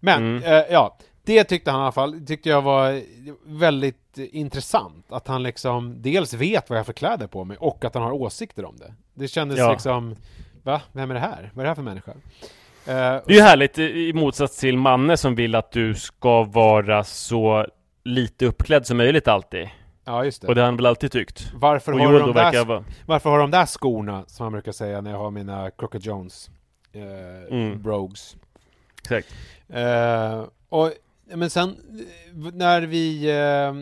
Men, 0.01 0.23
Mm. 0.37 0.43
eh, 0.43 0.65
ja, 0.71 0.99
det 1.25 1.45
tyckte 1.45 1.71
han 1.71 1.81
i 1.81 1.83
alla 1.83 1.93
fall, 1.93 2.21
tyckte 2.27 2.49
jag 2.49 2.63
var 2.63 3.03
väldigt 3.45 4.19
intressant. 4.19 5.07
Att 5.09 5.29
han 5.29 5.43
liksom 5.43 6.03
dels 6.03 6.35
vet 6.35 6.71
vad 6.71 6.77
jag 6.77 6.81
har 6.81 6.85
för 6.85 6.93
kläder 6.93 7.27
på 7.27 7.45
mig 7.45 7.57
och 7.57 7.85
att 7.85 7.95
han 7.95 8.03
har 8.03 8.13
åsikter 8.13 8.65
om 8.65 8.77
det. 8.77 8.95
Det 9.15 9.29
kändes 9.29 9.59
Ja. 9.59 9.73
liksom, 9.73 10.17
va? 10.63 10.81
Vem 10.93 11.11
är 11.11 11.15
det 11.15 11.21
här? 11.21 11.51
Vad 11.55 11.61
är 11.61 11.65
det 11.65 11.71
här 11.71 11.75
för 11.75 11.83
människa? 11.83 12.13
Eh, 12.87 12.95
Det 12.95 13.23
är 13.27 13.33
ju 13.33 13.41
härligt 13.41 13.79
i 13.79 14.13
motsats 14.13 14.57
till 14.59 14.79
Manne 14.79 15.17
som 15.17 15.35
vill 15.35 15.55
att 15.55 15.73
du 15.73 15.95
ska 15.95 16.43
vara 16.43 17.05
så 17.05 17.67
lite 18.05 18.47
uppklädd 18.47 18.87
som 18.87 18.97
möjligt 18.97 19.29
alltid. 19.29 19.69
Ja, 20.05 20.25
just 20.25 20.43
det. 20.43 20.49
Och 20.49 20.55
det 20.55 20.61
har 20.61 20.67
han 20.67 20.77
väl 20.77 20.87
alltid 20.87 21.13
tyckt. 21.13 21.51
Varför 21.55 21.93
har, 21.93 22.19
de 22.21 22.33
där, 22.33 22.65
vara... 22.65 22.85
varför 23.07 23.31
har 23.31 23.39
de 23.39 23.51
där 23.51 23.67
skorna, 23.67 24.25
som 24.27 24.45
man 24.45 24.53
brukar 24.53 24.73
säga 24.73 25.01
när 25.01 25.11
jag 25.11 25.19
har 25.19 25.31
mina 25.31 25.71
Crooked 25.71 26.03
Jones 26.07 26.51
eh, 26.93 27.55
Mm. 27.59 27.83
Brogues? 27.83 28.37
Exakt. 29.03 29.29
Eh, 29.69 30.45
och, 30.69 30.93
men 31.35 31.51
sen 31.51 31.77
när 32.53 32.83
vi 32.83 33.31
eh, 33.31 33.73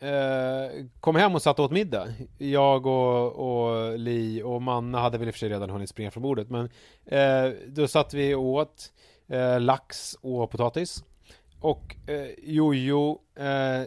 eh, 0.00 0.86
kom 1.00 1.16
hem 1.16 1.34
och 1.34 1.42
satt 1.42 1.58
och 1.58 1.64
åt 1.64 1.70
middag, 1.70 2.06
jag 2.38 2.86
och, 2.86 3.32
och 3.32 3.98
Li 3.98 4.42
och 4.42 4.62
Manna 4.62 5.00
hade 5.00 5.18
väl 5.18 5.28
i 5.28 5.30
och 5.30 5.34
för 5.34 5.38
sig 5.38 5.48
redan 5.48 5.70
hunnit 5.70 5.88
springa 5.90 6.10
från 6.10 6.22
bordet, 6.22 6.50
men 6.50 6.68
eh, 7.06 7.52
då 7.66 7.88
satt 7.88 8.14
vi 8.14 8.34
och 8.34 8.44
åt 8.44 8.92
eh, 9.28 9.60
lax 9.60 10.16
och 10.20 10.50
potatis. 10.50 11.04
Och 11.60 11.96
eh, 12.06 12.26
Jojo, 12.42 13.18
eh, 13.36 13.86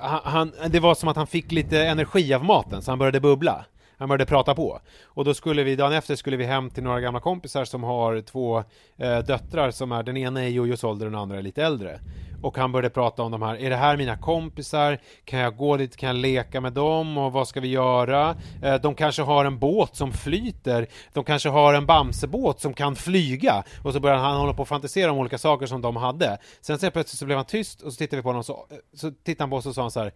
han, 0.00 0.20
han, 0.24 0.52
det 0.70 0.80
var 0.80 0.94
som 0.94 1.08
att 1.08 1.16
han 1.16 1.26
fick 1.26 1.52
lite 1.52 1.86
energi 1.86 2.34
av 2.34 2.44
maten, 2.44 2.82
så 2.82 2.90
han 2.90 2.98
började 2.98 3.20
bubbla. 3.20 3.66
Han 3.98 4.08
började 4.08 4.26
prata 4.26 4.54
på. 4.54 4.80
Och 5.04 5.24
då 5.24 5.34
skulle 5.34 5.62
vi, 5.62 5.76
dagen 5.76 5.92
efter 5.92 6.16
skulle 6.16 6.36
vi 6.36 6.44
hem 6.44 6.70
till 6.70 6.82
några 6.82 7.00
gamla 7.00 7.20
kompisar 7.20 7.64
som 7.64 7.82
har 7.82 8.20
två 8.20 8.58
eh, 8.96 9.18
döttrar 9.18 9.70
som 9.70 9.92
är, 9.92 10.02
den 10.02 10.16
ena 10.16 10.44
är 10.44 10.48
Jojos 10.48 10.84
ålder 10.84 11.06
och 11.06 11.12
den 11.12 11.20
andra 11.20 11.38
är 11.38 11.42
lite 11.42 11.64
äldre. 11.64 12.00
Och 12.42 12.56
han 12.58 12.72
började 12.72 12.90
prata 12.90 13.22
om 13.22 13.32
de 13.32 13.42
här, 13.42 13.56
är 13.56 13.70
det 13.70 13.76
här 13.76 13.96
mina 13.96 14.16
kompisar? 14.16 14.98
Kan 15.24 15.38
jag 15.38 15.56
gå 15.56 15.76
dit, 15.76 15.96
kan 15.96 16.06
jag 16.06 16.16
leka 16.16 16.60
med 16.60 16.72
dem? 16.72 17.18
Och 17.18 17.32
vad 17.32 17.48
ska 17.48 17.60
vi 17.60 17.68
göra? 17.68 18.36
Eh, 18.62 18.74
de 18.74 18.94
kanske 18.94 19.22
har 19.22 19.44
en 19.44 19.58
båt 19.58 19.96
som 19.96 20.12
flyter. 20.12 20.86
De 21.12 21.24
kanske 21.24 21.48
har 21.48 21.74
en 21.74 21.86
Bamsebåt 21.86 22.60
som 22.60 22.74
kan 22.74 22.96
flyga. 22.96 23.64
Och 23.84 23.92
så 23.92 24.00
började 24.00 24.22
han 24.22 24.36
hålla 24.36 24.54
på 24.54 24.62
och 24.62 24.68
fantisera 24.68 25.12
om 25.12 25.18
olika 25.18 25.38
saker 25.38 25.66
som 25.66 25.82
de 25.82 25.96
hade. 25.96 26.38
Sen 26.60 26.78
så 26.78 26.90
plötsligt 26.90 27.18
så 27.18 27.24
blev 27.26 27.36
han 27.36 27.46
tyst 27.46 27.80
och 27.82 27.92
så 27.92 27.98
tittade 27.98 28.16
vi 28.16 28.22
på 28.22 28.28
honom 28.28 28.44
så, 28.44 28.66
så 28.94 29.10
tittade 29.10 29.42
han 29.42 29.50
på 29.50 29.56
oss 29.56 29.66
och 29.66 29.74
sa 29.74 29.82
han 29.82 29.90
så 29.90 30.00
här, 30.00 30.12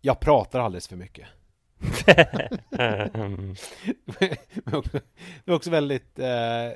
jag 0.00 0.20
pratar 0.20 0.60
alldeles 0.60 0.88
för 0.88 0.96
mycket. 0.96 1.26
Det 5.44 5.44
var 5.44 5.56
också 5.56 5.70
väldigt 5.70 6.18
eh, 6.18 6.66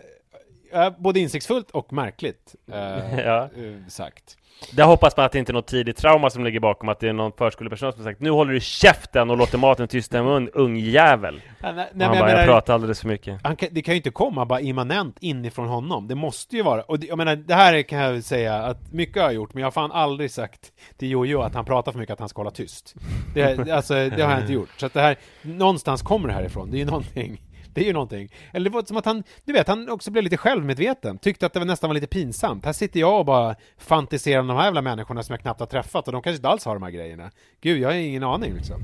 eh, 0.73 0.91
både 0.99 1.21
insiktsfullt 1.21 1.71
och 1.71 1.93
märkligt 1.93 2.55
eh, 2.73 3.21
Ja. 3.21 3.43
eh, 3.57 3.87
sagt. 3.89 4.37
Där 4.71 4.85
hoppas 4.85 5.17
man 5.17 5.27
att 5.27 5.33
det 5.33 5.39
inte 5.39 5.53
är 5.53 5.55
något 5.55 5.67
tidigt 5.67 5.97
trauma 5.97 6.31
som 6.31 6.45
ligger 6.45 6.61
bakom, 6.61 6.89
att 6.89 7.01
det 7.01 7.09
är 7.09 7.13
någon 7.13 7.33
förskolepersonal 7.33 7.93
som 7.93 8.03
har 8.03 8.11
sagt 8.11 8.21
Nu 8.21 8.31
håller 8.31 8.53
du 8.53 8.61
käften 8.61 9.31
och 9.31 9.37
låter 9.37 9.59
maten 9.59 9.89
tystna 9.89 10.19
i 10.19 10.23
mun, 10.23 10.51
ungjävel! 10.55 11.43
Ja, 11.63 11.73
nej, 11.73 11.91
nej, 11.95 12.07
han 12.07 12.19
bara, 12.19 12.31
jag 12.31 12.31
jag 12.31 12.35
menar, 12.35 12.47
pratar 12.47 12.75
alldeles 12.75 13.01
för 13.01 13.09
mycket. 13.09 13.43
kan, 13.43 13.57
det 13.71 13.83
kan 13.83 13.95
ju 13.95 13.97
inte 13.97 14.11
komma 14.11 14.47
bara 14.47 14.61
immanent 14.61 15.17
inifrån 15.21 15.69
honom. 15.69 16.09
Det 16.09 16.15
måste 16.15 16.57
ju 16.57 16.63
vara, 16.63 16.83
och 16.83 16.99
det, 16.99 17.07
jag 17.07 17.19
menar, 17.19 17.37
det 17.37 17.55
här 17.55 17.83
kan 17.83 17.99
jag 17.99 18.25
säga 18.25 18.55
att 18.55 18.93
mycket 18.93 19.17
har 19.17 19.23
jag 19.23 19.35
gjort, 19.35 19.55
men 19.55 19.61
jag 19.61 19.67
har 19.67 19.73
fan 19.73 19.93
aldrig 19.93 20.31
sagt 20.31 20.73
till 20.97 21.11
Jojo 21.11 21.41
att 21.41 21.55
han 21.55 21.65
pratar 21.65 21.93
för 21.93 21.99
mycket, 21.99 22.13
att 22.13 22.21
han 22.21 22.29
ska 22.29 22.41
hålla 22.41 22.51
tyst. 22.51 22.95
Det, 23.35 23.71
alltså, 23.71 23.95
det 23.95 24.23
har 24.23 24.31
jag 24.31 24.41
inte 24.41 24.53
gjort. 24.53 24.71
Så 24.77 24.87
att 24.87 24.95
det 24.95 25.01
här, 25.01 25.17
någonstans 25.43 26.03
kommer 26.03 26.29
det 26.29 26.35
här 26.35 26.45
ifrån. 26.45 26.71
Det 26.71 26.77
är 26.77 26.79
ju 26.79 26.85
någonting. 26.85 27.41
Det 27.75 27.81
är 27.81 27.85
ju 27.85 27.93
någonting. 27.93 28.29
Eller 28.53 28.71
det 28.71 28.75
var 28.75 28.83
som 28.83 28.97
att 28.97 29.05
han, 29.05 29.23
du 29.45 29.53
vet, 29.53 29.69
han 29.69 29.89
också 29.89 30.11
blev 30.11 30.25
lite 30.25 30.37
självmedveten. 30.37 31.19
Tyckte 31.19 31.47
att 31.47 31.53
det 31.53 31.59
var 31.59 31.67
nästan 31.67 31.89
var 31.89 31.95
lite 31.95 32.07
pinsamt. 32.07 32.65
Här 32.65 32.73
sitter 32.73 33.01
jag 33.01 33.19
och 33.19 33.27
bara 33.27 33.55
fantiserar 33.79 34.41
om 34.41 34.47
de 34.47 34.57
här 34.57 34.65
jävla 34.65 34.83
människorna 34.83 35.23
som 35.23 35.33
jag 35.33 35.41
knappt 35.41 35.61
har 35.61 35.67
träffat 35.67 36.07
och 36.07 36.13
de 36.13 36.23
kanske 36.23 36.37
inte 36.37 36.49
alls 36.49 36.65
har 36.65 36.75
de 36.75 36.83
här 36.83 36.91
grejerna. 36.91 37.31
Gud, 37.61 37.81
jag 37.81 37.89
har 37.89 37.95
ingen 37.95 38.23
aning 38.23 38.55
liksom. 38.55 38.83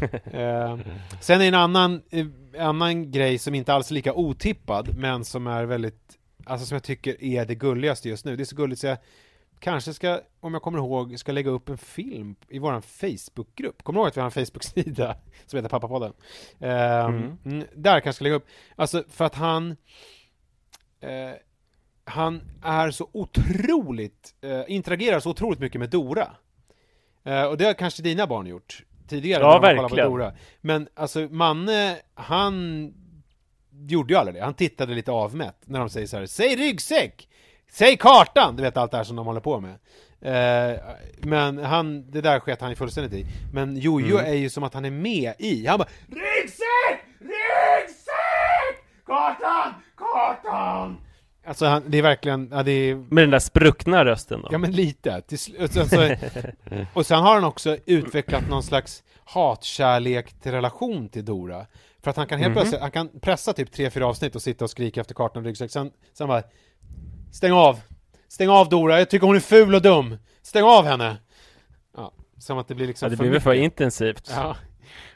eh, 0.32 0.78
sen 1.20 1.40
är 1.40 1.48
en 1.48 1.54
annan, 1.54 2.02
eh, 2.10 2.26
annan 2.58 3.10
grej 3.10 3.38
som 3.38 3.54
inte 3.54 3.74
alls 3.74 3.90
är 3.90 3.94
lika 3.94 4.14
otippad, 4.14 4.96
men 4.96 5.24
som 5.24 5.46
är 5.46 5.64
väldigt, 5.64 6.18
alltså 6.44 6.66
som 6.66 6.74
jag 6.74 6.82
tycker 6.82 7.24
är 7.24 7.44
det 7.44 7.54
gulligaste 7.54 8.08
just 8.08 8.24
nu. 8.24 8.36
Det 8.36 8.42
är 8.42 8.44
så 8.44 8.56
gulligt 8.56 8.80
så 8.80 8.86
jag 8.86 8.98
kanske 9.60 9.94
ska, 9.94 10.20
om 10.40 10.52
jag 10.54 10.62
kommer 10.62 10.78
ihåg, 10.78 11.18
ska 11.18 11.32
lägga 11.32 11.50
upp 11.50 11.68
en 11.68 11.78
film 11.78 12.34
i 12.48 12.58
våran 12.58 12.82
Facebookgrupp. 12.82 13.82
Kommer 13.82 13.98
du 13.98 14.00
ihåg 14.00 14.08
att 14.08 14.16
vi 14.16 14.20
har 14.20 14.26
en 14.26 14.46
Facebook-sida 14.46 15.16
som 15.46 15.56
heter 15.56 15.68
Pappapodden? 15.68 16.12
Ehm, 16.60 17.38
mm, 17.44 17.66
där 17.74 18.00
kanske 18.00 18.12
ska 18.12 18.22
lägga 18.22 18.36
upp, 18.36 18.46
alltså 18.76 19.04
för 19.08 19.24
att 19.24 19.34
han 19.34 19.76
eh, 21.00 21.32
han 22.04 22.42
är 22.62 22.90
så 22.90 23.08
otroligt, 23.12 24.34
eh, 24.40 24.62
interagerar 24.68 25.20
så 25.20 25.30
otroligt 25.30 25.58
mycket 25.58 25.78
med 25.78 25.90
Dora. 25.90 26.30
Eh, 27.24 27.44
och 27.44 27.56
det 27.56 27.64
har 27.64 27.74
kanske 27.74 28.02
dina 28.02 28.26
barn 28.26 28.46
gjort 28.46 28.84
tidigare, 29.08 29.42
Ja, 29.42 29.58
verkligen. 29.58 29.88
På 29.88 29.96
Dora. 29.96 30.32
Men 30.60 30.88
alltså, 30.94 31.20
Manne, 31.30 31.96
han 32.14 32.94
gjorde 33.70 34.12
ju 34.12 34.18
aldrig 34.18 34.34
det. 34.34 34.44
Han 34.44 34.54
tittade 34.54 34.94
lite 34.94 35.12
avmätt 35.12 35.56
när 35.64 35.78
de 35.78 35.90
säger 35.90 36.06
så 36.06 36.16
här: 36.16 36.26
Säg 36.26 36.56
ryggsäck! 36.56 37.28
Säg 37.70 37.96
kartan! 37.96 38.56
Du 38.56 38.62
vet 38.62 38.76
allt 38.76 38.90
det 38.90 38.96
här 38.96 39.04
som 39.04 39.16
de 39.16 39.26
håller 39.26 39.40
på 39.40 39.60
med. 39.60 39.74
Eh, 40.22 40.78
men 41.18 41.58
han, 41.58 42.10
det 42.10 42.20
där 42.20 42.40
sket 42.40 42.60
han 42.60 42.70
ju 42.70 42.76
fullständigt 42.76 43.12
i. 43.12 43.26
Men 43.52 43.76
Jojo 43.76 44.16
är 44.18 44.34
ju 44.34 44.50
som 44.50 44.62
att 44.62 44.74
han 44.74 44.84
är 44.84 44.90
med 44.90 45.34
i. 45.38 45.66
Han 45.66 45.78
bara 45.78 45.88
Ryggsäck! 46.06 47.04
Ryggsäck! 47.18 48.84
Kartan! 49.06 49.74
Kartan! 49.96 50.96
Alltså 51.46 51.66
han, 51.66 51.82
det 51.86 51.98
är 51.98 52.02
verkligen, 52.02 52.48
ja 52.52 52.62
det 52.62 52.72
är 52.72 52.94
Med 52.94 53.22
den 53.22 53.30
där 53.30 53.38
spruckna 53.38 54.04
rösten 54.04 54.42
då? 54.42 54.48
Ja 54.52 54.58
men 54.58 54.72
lite. 54.72 55.20
Till 55.20 55.38
sl- 55.38 55.62
och, 55.64 55.70
sen 55.70 55.88
så, 55.88 56.16
och 56.98 57.06
sen 57.06 57.18
har 57.22 57.34
han 57.34 57.44
också 57.44 57.76
utvecklat 57.86 58.48
någon 58.48 58.62
slags 58.62 59.02
hatkärlek 59.24 60.40
till 60.40 60.52
relation 60.52 61.08
till 61.08 61.24
Dora. 61.24 61.66
För 62.02 62.10
att 62.10 62.16
han 62.16 62.26
kan 62.26 62.38
helt 62.38 62.54
plötsligt, 62.54 62.80
han 62.80 62.90
kan 62.90 63.08
pressa 63.20 63.52
typ 63.52 63.72
tre 63.72 63.90
fyra 63.90 64.06
avsnitt 64.06 64.34
och 64.34 64.42
sitta 64.42 64.64
och 64.64 64.70
skrika 64.70 65.00
efter 65.00 65.14
kartan 65.14 65.42
och 65.42 65.46
ryggsäck. 65.46 65.70
Sen, 65.70 65.90
sen 66.12 66.28
bara 66.28 66.42
Stäng 67.32 67.52
av! 67.52 67.80
Stäng 68.28 68.48
av 68.48 68.68
Dora, 68.68 68.98
jag 68.98 69.10
tycker 69.10 69.26
hon 69.26 69.36
är 69.36 69.40
ful 69.40 69.74
och 69.74 69.82
dum! 69.82 70.16
Stäng 70.42 70.64
av 70.64 70.84
henne! 70.84 71.16
Ja, 71.96 72.12
som 72.38 72.58
att 72.58 72.68
det 72.68 72.74
blir 72.74 72.86
liksom 72.86 73.06
Ja, 73.06 73.10
det 73.10 73.16
blir 73.16 73.30
väl 73.30 73.40
för 73.40 73.50
mycket. 73.50 73.64
intensivt. 73.64 74.30
Ja. 74.36 74.56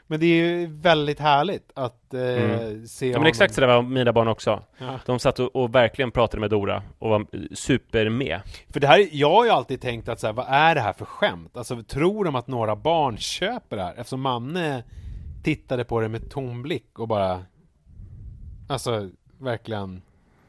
Men 0.07 0.19
det 0.19 0.25
är 0.25 0.35
ju 0.45 0.67
väldigt 0.67 1.19
härligt 1.19 1.71
att 1.75 2.13
eh, 2.13 2.21
Mm. 2.21 2.87
se 2.87 3.09
Ja, 3.09 3.17
men 3.19 3.27
exakt 3.27 3.53
så 3.53 3.61
där 3.61 3.67
var 3.67 3.81
mina 3.81 4.13
barn 4.13 4.27
också. 4.27 4.63
Ja. 4.77 4.99
De 5.05 5.19
satt 5.19 5.39
och, 5.39 5.55
och 5.55 5.75
verkligen 5.75 6.11
pratade 6.11 6.41
med 6.41 6.49
Dora 6.49 6.83
och 6.99 7.09
var 7.09 7.25
super 7.55 8.09
med. 8.09 8.41
För 8.69 8.79
det 8.79 8.87
här, 8.87 9.07
jag 9.11 9.29
har 9.31 9.45
ju 9.45 9.51
alltid 9.51 9.81
tänkt 9.81 10.09
att 10.09 10.19
så 10.19 10.27
här, 10.27 10.33
vad 10.33 10.45
är 10.49 10.75
det 10.75 10.81
här 10.81 10.93
för 10.93 11.05
skämt? 11.05 11.57
Alltså 11.57 11.83
tror 11.83 12.25
de 12.25 12.35
att 12.35 12.47
några 12.47 12.75
barn 12.75 13.17
köper 13.17 13.75
det 13.77 13.83
här? 13.83 13.95
Eftersom 13.97 14.21
Manne 14.21 14.83
tittade 15.43 15.83
på 15.83 16.01
det 16.01 16.09
med 16.09 16.29
tom 16.31 16.61
blick 16.61 16.99
och 16.99 17.07
bara 17.07 17.45
Alltså 18.69 19.09
verkligen 19.39 20.01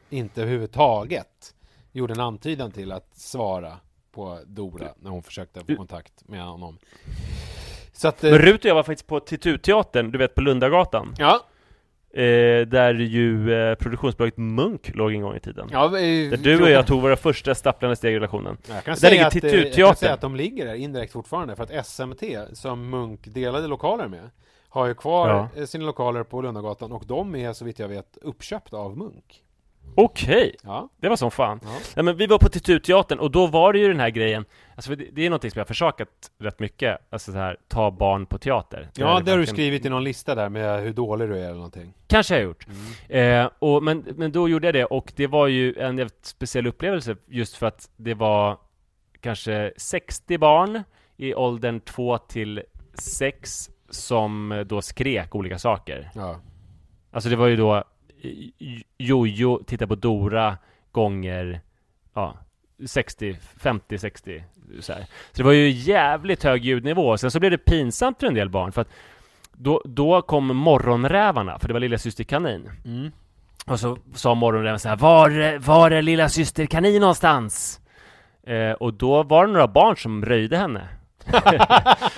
inte 0.09 0.41
överhuvudtaget 0.41 1.53
gjorde 1.97 2.13
en 2.13 2.19
antydan 2.19 2.71
till 2.71 2.91
att 2.91 3.07
svara 3.17 3.77
på 4.11 4.39
Dora 4.45 4.87
när 4.99 5.09
hon 5.11 5.23
försökte 5.23 5.59
få 5.59 5.75
kontakt 5.75 6.27
med 6.27 6.43
honom. 6.45 6.77
Så 7.93 8.07
att... 8.07 8.23
eh, 8.23 8.31
Men 8.31 8.39
Rut 8.39 8.59
och 8.59 8.65
jag 8.69 8.75
var 8.75 8.83
faktiskt 8.83 9.07
på 9.07 9.19
Titutteatern, 9.19 10.11
du 10.11 10.17
vet 10.17 10.35
på 10.35 10.41
Lundagatan. 10.41 11.15
Ja, 11.17 11.39
Eh, 12.13 12.67
där 12.67 12.93
ju 12.93 13.53
eh, 13.53 13.75
produktionsbolaget 13.75 14.37
Munk 14.37 14.95
låg 14.95 15.13
en 15.13 15.21
gång 15.21 15.35
i 15.35 15.39
tiden. 15.39 15.67
ja, 15.71 15.85
eh, 15.85 15.91
Där 16.29 16.37
du 16.37 16.63
och 16.63 16.69
jag 16.69 16.87
tog 16.87 17.01
våra 17.01 17.15
första 17.15 17.55
stapplande 17.55 17.95
steg 17.95 18.13
i 18.13 18.15
relationen. 18.15 18.57
Jag 18.69 18.83
kan, 18.83 18.97
Där 19.01 19.09
ligger 19.09 19.25
att, 19.25 19.43
eh, 19.43 19.51
jag 19.51 19.87
kan 19.87 19.95
säga 19.95 20.13
att 20.13 20.21
de 20.21 20.35
ligger 20.35 20.65
där 20.65 20.73
indirekt 20.73 21.13
fortfarande 21.13 21.55
för 21.55 21.63
att 21.63 21.71
SMT, 21.87 22.23
som 22.53 22.89
Munk 22.89 23.19
delade 23.33 23.67
lokaler 23.67 24.07
med, 24.07 24.29
har 24.69 24.85
ju 24.87 24.93
kvar 24.95 25.29
Ja. 25.29 25.61
eh, 25.61 25.65
sina 25.65 25.85
lokaler 25.85 26.23
på 26.23 26.41
Lundagatan 26.41 26.91
och 26.91 27.03
de 27.07 27.35
är 27.35 27.53
så 27.53 27.65
vitt 27.65 27.79
jag 27.79 27.87
vet 27.87 28.17
uppköpta 28.21 28.77
av 28.77 28.97
Munk. 28.97 29.43
Okej, 29.95 30.55
Ja, 30.63 30.89
det 30.97 31.09
var 31.09 31.15
som 31.15 31.31
fan. 31.31 31.59
Ja. 31.63 31.69
Nej, 31.95 32.03
men 32.05 32.17
vi 32.17 32.27
var 32.27 32.39
på 32.39 32.49
Titutteatern 32.49 33.19
och 33.19 33.31
då 33.31 33.47
var 33.47 33.73
det 33.73 33.79
ju 33.79 33.87
den 33.87 33.99
här 33.99 34.09
grejen, 34.09 34.45
alltså 34.75 34.95
det, 34.95 35.05
det 35.13 35.25
är 35.25 35.29
någonting 35.29 35.51
som 35.51 35.59
jag 35.59 35.63
har 35.63 35.67
försakat 35.67 36.07
rätt 36.39 36.59
mycket, 36.59 36.97
alltså 37.09 37.31
så 37.31 37.37
här, 37.37 37.57
ta 37.67 37.91
barn 37.91 38.25
på 38.25 38.37
teater. 38.37 38.89
ja 38.95 39.21
det 39.25 39.31
har 39.31 39.37
du 39.37 39.45
skrivit 39.45 39.85
i 39.85 39.89
någon 39.89 40.03
lista 40.03 40.35
där 40.35 40.49
med 40.49 40.81
hur 40.81 40.93
dålig 40.93 41.29
du 41.29 41.35
är 41.35 41.43
eller 41.43 41.53
någonting. 41.53 41.93
Kanske 42.07 42.33
jag 42.33 42.41
har 42.41 42.45
gjort. 42.45 42.67
Mm. 43.09 43.45
Eh, 43.45 43.51
och, 43.59 43.83
men, 43.83 44.05
men 44.15 44.31
då 44.31 44.49
gjorde 44.49 44.67
jag 44.67 44.75
det 44.75 44.85
och 44.85 45.13
det 45.15 45.27
var 45.27 45.47
ju 45.47 45.73
en 45.77 45.97
jävligt 45.97 46.25
speciell 46.25 46.67
upplevelse 46.67 47.15
just 47.27 47.55
för 47.55 47.67
att 47.67 47.89
det 47.97 48.13
var 48.13 48.57
kanske 49.21 49.73
60 49.77 50.37
barn 50.37 50.83
i 51.17 51.33
åldern 51.33 51.79
2 51.79 52.17
till 52.17 52.63
6 52.93 53.69
som 53.89 54.63
då 54.67 54.81
skrek 54.81 55.35
olika 55.35 55.59
saker. 55.59 56.09
Ja. 56.15 56.39
Alltså 57.11 57.29
det 57.29 57.35
var 57.35 57.47
ju 57.47 57.55
då 57.55 57.83
Jojo, 58.97 59.63
titta 59.65 59.87
på 59.87 59.95
Dora 59.95 60.57
gånger 60.91 61.61
ja, 62.13 62.37
60, 62.85 63.37
50, 63.57 63.97
60 63.97 64.43
så 64.79 64.93
här. 64.93 65.01
Så 65.01 65.37
det 65.37 65.43
var 65.43 65.51
ju 65.51 65.69
jävligt 65.69 66.43
hög 66.43 66.65
ljudnivå. 66.65 67.17
Sen 67.17 67.31
så 67.31 67.39
blev 67.39 67.51
det 67.51 67.57
pinsamt 67.57 68.19
för 68.19 68.27
en 68.27 68.33
del 68.33 68.49
barn 68.49 68.71
för 68.71 68.81
att 68.81 68.89
då, 69.53 69.81
då 69.85 70.21
kom 70.21 70.57
morgonrävarna, 70.57 71.59
för 71.59 71.67
det 71.67 71.73
var 71.73 71.79
lilla 71.79 71.97
syster 71.97 72.23
kanin. 72.23 72.71
Mm. 72.85 73.11
Och 73.65 73.79
så 73.79 73.97
sa 74.13 74.35
morgonräven 74.35 74.79
så 74.79 74.89
här, 74.89 74.95
var, 74.95 75.59
var 75.59 75.91
är 75.91 76.01
lilla 76.01 76.29
syster 76.29 76.65
kanin 76.65 77.01
någonstans? 77.01 77.79
Eh, 78.43 78.71
och 78.71 78.93
då 78.93 79.23
var 79.23 79.47
det 79.47 79.53
några 79.53 79.67
barn 79.67 79.97
som 79.97 80.25
röjde 80.25 80.57
henne. 80.57 80.87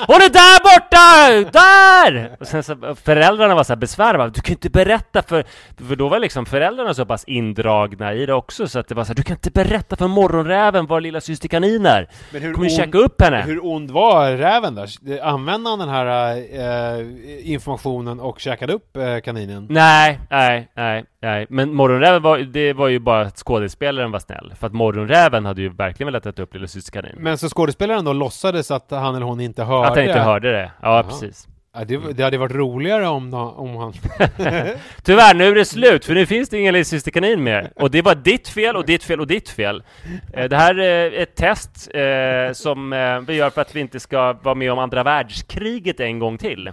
Hon 0.07 0.15
är 0.21 0.29
där 0.29 0.59
borta! 0.63 1.49
Där! 1.59 2.35
Och 2.39 2.47
sen 2.47 2.63
så 2.63 2.95
föräldrarna 3.03 3.55
var 3.55 3.63
så 3.63 3.73
här 3.73 3.77
besvärade, 3.77 4.29
du 4.29 4.41
kan 4.41 4.53
inte 4.53 4.69
berätta 4.69 5.21
för... 5.21 5.43
För 5.87 5.95
då 5.95 6.09
var 6.09 6.19
liksom 6.19 6.45
föräldrarna 6.45 6.93
så 6.93 7.05
pass 7.05 7.23
indragna 7.23 8.13
i 8.13 8.25
det 8.25 8.33
också 8.33 8.67
så 8.67 8.79
att 8.79 8.87
det 8.87 8.95
var 8.95 9.03
så 9.03 9.07
här, 9.07 9.15
du 9.15 9.23
kan 9.23 9.35
inte 9.35 9.51
berätta 9.51 9.95
för 9.95 10.07
morgonräven 10.07 10.85
var 10.85 11.01
lilla 11.01 11.21
syster 11.21 11.47
kanin 11.47 11.85
är! 11.85 12.07
Men 12.31 12.41
hur 12.41 12.53
Kommer 12.53 12.67
ond- 12.67 12.75
käka 12.77 12.97
upp 12.97 13.21
henne! 13.21 13.41
Hur 13.41 13.65
ond 13.65 13.91
var 13.91 14.31
räven 14.31 14.75
där? 14.75 14.89
Använde 15.23 15.69
han 15.69 15.79
den 15.79 15.89
här 15.89 16.35
eh, 16.37 17.51
informationen 17.51 18.19
och 18.19 18.39
käkade 18.39 18.73
upp 18.73 18.97
eh, 18.97 19.19
kaninen? 19.19 19.67
Nej, 19.69 20.19
nej, 20.29 20.71
nej, 20.75 21.05
nej. 21.21 21.45
Men 21.49 21.73
Morgonräven 21.73 22.21
var, 22.21 22.37
det 22.37 22.73
var 22.73 22.87
ju 22.87 22.99
bara 22.99 23.21
att 23.21 23.37
skådespelaren 23.37 24.11
var 24.11 24.19
snäll. 24.19 24.53
För 24.59 24.67
att 24.67 24.73
Morgonräven 24.73 25.45
hade 25.45 25.61
ju 25.61 25.69
verkligen 25.69 26.05
velat 26.07 26.25
äta 26.25 26.41
upp 26.41 26.53
Lilla 26.53 26.67
Syster 26.67 26.91
Kanin. 26.91 27.15
Men 27.17 27.37
så 27.37 27.49
skådespelaren 27.49 28.05
då 28.05 28.13
låtsades 28.13 28.71
att 28.71 28.91
han 28.91 29.15
eller 29.15 29.25
hon 29.25 29.39
inte 29.39 29.63
hörde? 29.63 29.87
Att 29.87 29.95
han 29.97 30.05
inte 30.05 30.19
hörde 30.19 30.51
det. 30.51 30.71
Ja, 30.81 30.87
Jaha. 30.89 31.03
precis. 31.03 31.47
Ja, 31.73 31.85
det, 31.85 31.97
det 32.13 32.23
hade 32.23 32.37
varit 32.37 32.55
roligare 32.55 33.07
om, 33.07 33.33
om 33.33 33.75
han... 33.75 33.93
Tyvärr, 35.03 35.33
nu 35.35 35.47
är 35.47 35.55
det 35.55 35.65
slut, 35.65 36.05
för 36.05 36.13
nu 36.13 36.25
finns 36.25 36.49
det 36.49 36.57
ingen 36.59 36.73
Lilla 36.73 36.83
Syster 36.83 37.11
Kanin 37.11 37.43
mer. 37.43 37.71
Och 37.75 37.91
det 37.91 38.01
var 38.01 38.15
ditt 38.15 38.47
fel, 38.47 38.75
och 38.75 38.85
ditt 38.85 39.03
fel, 39.03 39.19
och 39.19 39.27
ditt 39.27 39.49
fel. 39.49 39.83
Eh, 40.33 40.49
Det 40.49 40.55
här 40.57 40.79
är 40.79 41.11
ett 41.21 41.35
test 41.35 41.89
eh, 41.93 42.53
som 42.53 42.93
eh, 42.93 43.19
vi 43.19 43.33
gör 43.35 43.49
för 43.49 43.61
att 43.61 43.75
vi 43.75 43.79
inte 43.79 43.99
ska 43.99 44.33
vara 44.33 44.55
med 44.55 44.71
om 44.71 44.79
andra 44.79 45.03
världskriget 45.03 45.99
en 45.99 46.19
gång 46.19 46.37
till. 46.37 46.71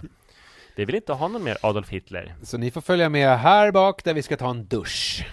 Vi 0.77 0.85
vill 0.85 0.95
inte 0.95 1.13
ha 1.13 1.27
någon 1.27 1.43
mer 1.43 1.57
Adolf 1.61 1.89
Hitler. 1.89 2.35
Så 2.43 2.57
ni 2.57 2.71
får 2.71 2.81
följa 2.81 3.09
med 3.09 3.39
här 3.39 3.71
bak 3.71 4.03
där 4.03 4.13
vi 4.13 4.21
ska 4.21 4.37
ta 4.37 4.49
en 4.49 4.65
dusch. 4.65 5.27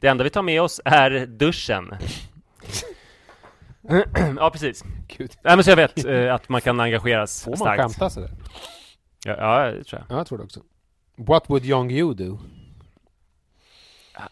Det 0.00 0.08
enda 0.08 0.24
vi 0.24 0.30
tar 0.30 0.42
med 0.42 0.62
oss 0.62 0.80
är 0.84 1.26
duschen. 1.26 1.94
ja, 4.36 4.50
precis. 4.50 4.84
Gud, 5.08 5.30
Nej 5.42 5.56
men 5.56 5.64
så 5.64 5.70
jag 5.70 5.76
vet 5.76 6.04
eh, 6.04 6.34
att 6.34 6.48
man 6.48 6.60
kan 6.60 6.80
engageras 6.80 7.44
får 7.44 7.50
man 7.50 7.58
starkt. 7.58 7.82
skämta 7.82 8.10
sådär? 8.10 8.30
Ja, 9.24 9.64
ja, 9.66 9.72
det 9.72 9.84
tror 9.84 10.00
jag. 10.00 10.16
Ja, 10.16 10.20
jag 10.20 10.26
tror 10.26 10.38
det 10.38 10.44
också. 10.44 10.60
What 11.16 11.50
would 11.50 11.64
young 11.64 11.90
you 11.90 12.14
do? 12.14 12.38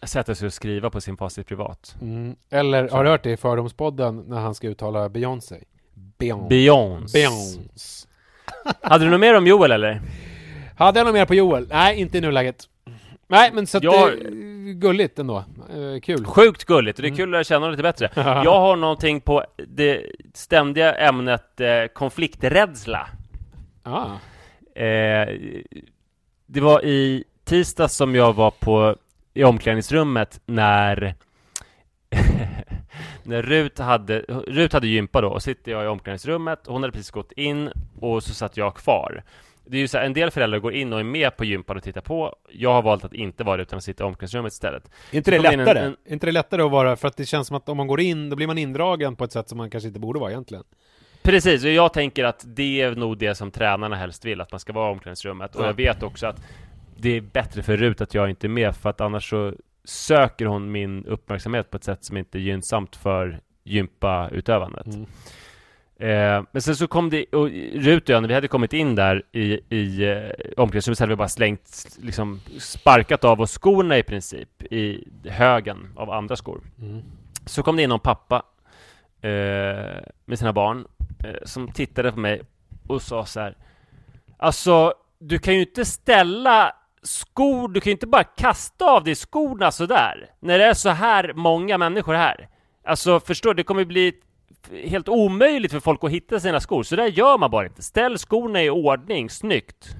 Sätta 0.03 0.35
sig 0.35 0.45
och 0.45 0.53
skriva 0.53 0.89
på 0.89 1.01
sin 1.01 1.17
facit 1.17 1.47
privat. 1.47 1.95
Mm. 2.01 2.35
Eller, 2.49 2.89
har 2.89 3.03
du 3.03 3.09
hört 3.09 3.23
det 3.23 3.31
i 3.31 3.37
Fördomspodden 3.37 4.23
när 4.27 4.39
han 4.39 4.55
ska 4.55 4.67
uttala 4.67 5.09
Beyoncé? 5.09 5.63
Beyoncé. 5.93 6.49
Beyoncé. 6.49 7.19
Beyoncé. 7.19 8.07
Hade 8.81 9.05
du 9.05 9.11
något 9.11 9.19
mer 9.19 9.37
om 9.37 9.47
Joel 9.47 9.71
eller? 9.71 10.01
Hade 10.77 10.99
jag 10.99 11.05
något 11.05 11.13
mer 11.13 11.25
på 11.25 11.35
Joel? 11.35 11.67
Nej, 11.69 11.99
inte 12.01 12.17
i 12.17 12.21
nuläget. 12.21 12.63
Nej, 13.27 13.51
men 13.53 13.67
så 13.67 13.77
att 13.77 13.83
Jag- 13.83 14.11
det 14.11 14.25
är 14.27 14.73
gulligt 14.73 15.19
ändå. 15.19 15.37
Eh, 15.37 15.99
kul. 16.01 16.25
Sjukt 16.25 16.63
gulligt 16.63 16.99
och 16.99 17.03
det 17.03 17.09
är 17.09 17.15
kul 17.15 17.29
att 17.29 17.31
lära 17.31 17.43
känna 17.43 17.59
honom 17.59 17.71
lite 17.71 17.83
bättre. 17.83 18.09
Jag 18.15 18.59
har 18.59 18.75
någonting 18.75 19.21
på 19.21 19.45
det 19.67 20.05
ständiga 20.33 20.93
ämnet 20.95 21.61
eh, 21.61 21.85
konflikträdsla. 21.93 23.07
Ah. 23.83 24.05
Eh, 24.81 25.29
det 26.45 26.61
var 26.61 26.85
i 26.85 27.23
tisdag 27.43 27.87
som 27.87 28.15
jag 28.15 28.33
var 28.33 28.51
på 28.51 28.95
i 29.33 29.43
omklädningsrummet 29.43 30.41
när 30.45 31.15
när 33.23 33.41
Rut 33.41 33.79
hade, 33.79 34.19
Rut 34.47 34.73
hade 34.73 34.87
gympa 34.87 35.21
då 35.21 35.27
och 35.27 35.43
sitter 35.43 35.71
jag 35.71 35.83
i 35.83 35.87
omklädningsrummet 35.87 36.59
hon 36.67 36.83
hade 36.83 36.91
precis 36.91 37.11
gått 37.11 37.31
in 37.31 37.71
och 37.99 38.23
så 38.23 38.33
satt 38.33 38.57
jag 38.57 38.75
kvar. 38.75 39.23
Det 39.67 39.77
är 39.77 39.81
ju 39.81 39.87
så 39.87 39.97
här, 39.97 40.05
en 40.05 40.13
del 40.13 40.31
föräldrar 40.31 40.59
går 40.59 40.73
in 40.73 40.93
och 40.93 40.99
är 40.99 41.03
med 41.03 41.37
på 41.37 41.45
gympan 41.45 41.77
och 41.77 41.83
tittar 41.83 42.01
på. 42.01 42.35
Jag 42.49 42.73
har 42.73 42.81
valt 42.81 43.05
att 43.05 43.13
inte 43.13 43.43
vara 43.43 43.57
det 43.57 43.63
utan 43.63 43.77
att 43.77 43.83
sitta 43.83 44.03
i 44.03 44.07
omklädningsrummet 44.07 44.53
istället. 44.53 44.89
Är 45.11 45.17
inte 45.17 45.31
det 45.31 45.37
in 45.37 45.45
en- 45.45 45.57
lättare? 45.59 45.79
en- 45.79 45.95
Är 46.05 46.13
inte 46.13 46.25
det 46.25 46.31
lättare 46.31 46.61
att 46.61 46.71
vara, 46.71 46.95
för 46.95 47.07
att 47.07 47.17
det 47.17 47.25
känns 47.25 47.47
som 47.47 47.57
att 47.57 47.69
om 47.69 47.77
man 47.77 47.87
går 47.87 48.01
in, 48.01 48.29
då 48.29 48.35
blir 48.35 48.47
man 48.47 48.57
indragen 48.57 49.15
på 49.15 49.23
ett 49.23 49.31
sätt 49.31 49.49
som 49.49 49.57
man 49.57 49.69
kanske 49.69 49.87
inte 49.87 49.99
borde 49.99 50.19
vara 50.19 50.31
egentligen. 50.31 50.63
Precis, 51.23 51.63
och 51.63 51.69
jag 51.69 51.93
tänker 51.93 52.23
att 52.23 52.43
det 52.47 52.81
är 52.81 52.95
nog 52.95 53.17
det 53.17 53.35
som 53.35 53.51
tränarna 53.51 53.95
helst 53.95 54.25
vill, 54.25 54.41
att 54.41 54.51
man 54.51 54.59
ska 54.59 54.73
vara 54.73 54.89
i 54.89 54.93
omklädningsrummet. 54.93 55.55
Och 55.55 55.61
Ja. 55.61 55.65
jag 55.65 55.73
vet 55.73 56.03
också 56.03 56.27
att 56.27 56.41
det 56.97 57.09
är 57.17 57.21
bättre 57.21 57.63
för 57.63 57.77
Rut 57.77 58.01
att 58.01 58.13
jag 58.13 58.29
inte 58.29 58.47
är 58.47 58.49
med, 58.49 58.75
för 58.75 58.89
att 58.89 59.01
annars 59.01 59.29
så 59.29 59.53
söker 59.83 60.45
hon 60.45 60.71
min 60.71 61.05
uppmärksamhet 61.05 61.69
på 61.69 61.77
ett 61.77 61.83
sätt 61.83 62.03
som 62.05 62.17
inte 62.17 62.37
är 62.37 62.39
gynnsamt 62.39 62.95
för 62.95 63.39
gympautövandet. 63.63 64.85
Mm. 64.85 65.05
Eh, 65.99 66.43
men 66.51 66.61
sen 66.61 66.75
så 66.75 66.87
kom 66.87 67.09
det, 67.09 67.25
och 67.25 67.49
Rut 67.73 68.03
och 68.03 68.09
jag, 68.09 68.21
när 68.21 68.27
vi 68.27 68.33
hade 68.33 68.47
kommit 68.47 68.73
in 68.73 68.95
där 68.95 69.23
i, 69.31 69.59
i 69.69 70.03
eh, 70.03 70.29
omklädningsrummet 70.57 70.97
så 70.97 71.03
hade 71.03 71.11
vi 71.11 71.15
bara 71.15 71.27
slängt, 71.27 71.97
liksom 72.01 72.39
sparkat 72.59 73.23
av 73.23 73.41
oss 73.41 73.57
skorna 73.57 73.97
i 73.97 74.03
princip 74.03 74.63
i 74.63 75.07
högen 75.25 75.93
av 75.95 76.11
andra 76.11 76.35
skor. 76.35 76.61
Mm. 76.81 77.01
Så 77.45 77.63
kom 77.63 77.75
det 77.75 77.83
in 77.83 77.89
någon 77.89 77.99
pappa 77.99 78.43
eh, 79.21 80.01
med 80.25 80.39
sina 80.39 80.53
barn 80.53 80.87
eh, 81.25 81.35
som 81.43 81.71
tittade 81.71 82.11
på 82.11 82.19
mig 82.19 82.41
och 82.87 83.01
sa 83.01 83.25
så 83.25 83.39
här. 83.39 83.57
Alltså, 84.37 84.93
du 85.19 85.39
kan 85.39 85.53
ju 85.53 85.59
inte 85.59 85.85
ställa 85.85 86.75
skor, 87.03 87.67
du 87.67 87.81
kan 87.81 87.89
ju 87.89 87.91
inte 87.91 88.07
bara 88.07 88.23
kasta 88.23 88.85
av 88.85 89.03
dig 89.03 89.15
skorna 89.15 89.71
sådär 89.71 90.29
när 90.39 90.57
det 90.57 90.65
är 90.65 90.73
så 90.73 90.89
här 90.89 91.33
många 91.35 91.77
människor 91.77 92.13
här. 92.13 92.47
Alltså, 92.83 93.19
förstår 93.19 93.49
du? 93.49 93.53
Det 93.53 93.63
kommer 93.63 93.85
bli 93.85 94.13
helt 94.85 95.09
omöjligt 95.09 95.71
för 95.71 95.79
folk 95.79 96.03
att 96.03 96.11
hitta 96.11 96.39
sina 96.39 96.59
skor. 96.59 96.83
Så 96.83 96.95
där 96.95 97.05
gör 97.07 97.37
man 97.37 97.51
bara 97.51 97.65
inte. 97.65 97.81
Ställ 97.83 98.17
skorna 98.17 98.63
i 98.63 98.69
ordning, 98.69 99.29
snyggt. 99.29 99.95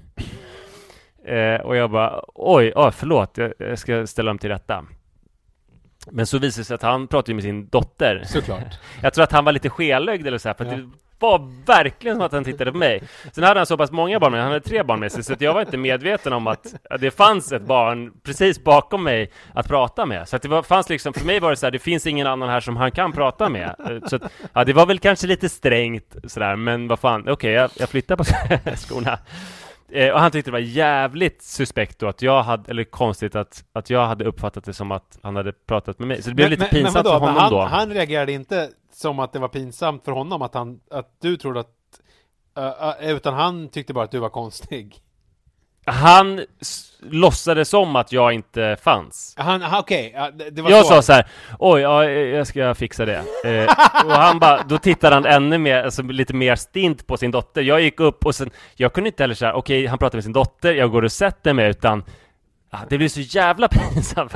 Eh, 1.26 1.62
och 1.62 1.76
jag 1.76 1.92
bara, 1.92 2.24
oj, 2.34 2.72
oh, 2.76 2.92
förlåt, 2.92 3.38
jag, 3.38 3.54
jag 3.60 3.80
ska 3.80 4.08
ställa 4.08 4.30
dem 4.30 4.38
till 4.38 4.50
rätta. 4.50 4.86
Men 6.12 6.26
så 6.28 6.38
visade 6.38 6.62
det 6.62 6.66
sig 6.66 6.76
att 6.76 6.82
han 6.82 7.08
pratade 7.08 7.34
med 7.34 7.44
sin 7.44 7.68
dotter. 7.68 8.24
Såklart. 8.26 8.80
Jag 9.02 9.14
tror 9.14 9.24
att 9.24 9.32
han 9.32 9.46
var 9.46 9.52
lite 9.52 9.70
skelögd 9.70 10.28
eller 10.28 10.38
så 10.38 10.50
här, 10.50 10.54
för 10.54 10.66
Ja. 10.66 10.72
det 10.72 10.90
var 11.20 11.66
verkligen 11.66 12.18
som 12.18 12.26
att 12.26 12.32
han 12.32 12.44
tittade 12.44 12.72
på 12.72 12.78
mig. 12.78 13.04
Sen 13.34 13.44
hade 13.44 13.60
han 13.60 13.68
så 13.68 13.78
pass 13.78 13.92
många 13.92 14.20
barn 14.20 14.32
med, 14.32 14.42
han 14.42 14.52
hade 14.52 14.66
tre 14.66 14.84
barn 14.84 15.00
med 15.00 15.12
sig, 15.12 15.24
så 15.24 15.36
jag 15.40 15.54
var 15.54 15.62
inte 15.62 15.78
medveten 15.78 16.34
om 16.34 16.48
att 16.48 16.76
det 17.00 17.12
fanns 17.12 17.52
ett 17.52 17.62
barn 17.62 18.12
precis 18.24 18.64
bakom 18.64 19.04
mig 19.04 19.32
att 19.54 19.68
prata 19.68 20.06
med. 20.06 20.28
Så 20.28 20.36
att 20.36 20.42
det 20.42 20.48
var, 20.48 20.64
fanns 20.64 20.90
liksom, 20.90 21.14
för 21.14 21.26
mig 21.26 21.40
var 21.40 21.50
det 21.50 21.56
så 21.56 21.66
här, 21.66 21.72
det 21.72 21.80
finns 21.80 22.08
ingen 22.08 22.28
annan 22.28 22.50
här 22.50 22.60
som 22.60 22.78
han 22.78 22.92
kan 22.92 23.12
prata 23.12 23.50
med. 23.50 23.76
Eh, 23.90 24.08
Så 24.08 24.16
att, 24.16 24.22
ja, 24.54 24.64
det 24.64 24.74
var 24.74 24.86
väl 24.86 25.00
kanske 25.00 25.28
lite 25.28 25.50
strängt 25.50 26.16
sådär, 26.28 26.56
men 26.56 26.88
vad 26.88 27.00
fan, 27.00 27.30
okej, 27.30 27.52
jag, 27.52 27.72
jag 27.76 27.90
flyttar 27.90 28.16
på 28.16 28.24
skorna. 28.76 29.20
Eh, 29.92 30.14
och 30.14 30.20
han 30.20 30.32
tyckte 30.32 30.52
det 30.52 30.54
var 30.54 30.60
jävligt 30.60 31.42
suspekt 31.44 32.00
då 32.00 32.08
att 32.08 32.22
jag 32.22 32.44
hade, 32.44 32.72
eller 32.72 32.84
konstigt 32.84 33.36
att, 33.36 33.64
att 33.74 33.90
jag 33.90 34.06
hade 34.06 34.26
uppfattat 34.26 34.64
det 34.66 34.74
som 34.74 34.92
att 34.92 35.20
han 35.24 35.36
hade 35.36 35.52
pratat 35.52 36.00
med 36.00 36.08
mig. 36.08 36.22
Så 36.22 36.30
det 36.30 36.36
blev 36.36 36.50
lite 36.50 36.66
pinsamt 36.66 36.96
vadå? 36.96 37.10
för 37.10 37.20
honom 37.20 37.36
han, 37.36 37.52
då. 37.52 37.62
han 37.62 37.94
reagerade 37.94 38.32
inte 38.32 38.70
som 38.96 39.20
att 39.20 39.34
det 39.34 39.40
var 39.40 39.48
pinsamt 39.48 40.06
för 40.06 40.12
honom 40.12 40.42
att, 40.42 40.54
han, 40.54 40.80
att 40.92 41.16
du 41.22 41.38
trodde 41.38 41.60
att 41.60 41.70
uh, 42.60 43.08
uh, 43.08 43.16
utan 43.16 43.34
han 43.34 43.70
tyckte 43.70 43.94
bara 43.94 44.06
att 44.06 44.12
du 44.12 44.20
var 44.20 44.30
konstig. 44.30 45.02
Han 45.86 46.46
låtsades 47.00 47.70
som 47.70 47.96
att 47.96 48.12
jag 48.12 48.34
inte 48.34 48.78
fanns. 48.82 49.34
Han, 49.38 49.64
okej, 49.80 50.12
ja, 50.16 50.32
det, 50.32 50.50
det 50.50 50.62
var 50.62 50.70
Jag 50.70 50.86
så. 50.86 50.94
sa 50.94 51.02
så 51.02 51.14
här, 51.14 51.28
oj, 51.60 51.82
ja, 51.82 52.06
jag 52.10 52.48
ska 52.48 52.76
fixa 52.76 53.06
det. 53.06 53.24
Eh, 53.46 53.72
och 54.06 54.12
han 54.12 54.40
bara, 54.40 54.64
då 54.64 54.78
tittade 54.78 55.16
han 55.16 55.26
ännu 55.26 55.58
mer, 55.58 55.84
alltså 55.84 56.02
lite 56.02 56.34
mer 56.34 56.56
stint 56.56 57.08
på 57.08 57.18
sin 57.18 57.32
dotter. 57.32 57.62
Jag 57.62 57.82
gick 57.82 58.00
upp 58.00 58.26
och 58.26 58.36
sen, 58.36 58.50
jag 58.76 58.94
kunde 58.94 59.08
inte 59.08 59.24
heller 59.24 59.36
så 59.36 59.46
här, 59.46 59.54
okej, 59.54 59.86
han 59.86 59.98
pratar 59.98 60.18
med 60.18 60.24
sin 60.24 60.34
dotter, 60.34 60.74
jag 60.74 60.92
går 60.92 61.02
och 61.02 61.12
sätter 61.12 61.54
mig, 61.54 61.70
utan 61.70 62.04
ah, 62.70 62.80
det 62.90 62.98
blev 62.98 63.10
så 63.10 63.22
jävla 63.22 63.68
pinsamt 63.72 64.34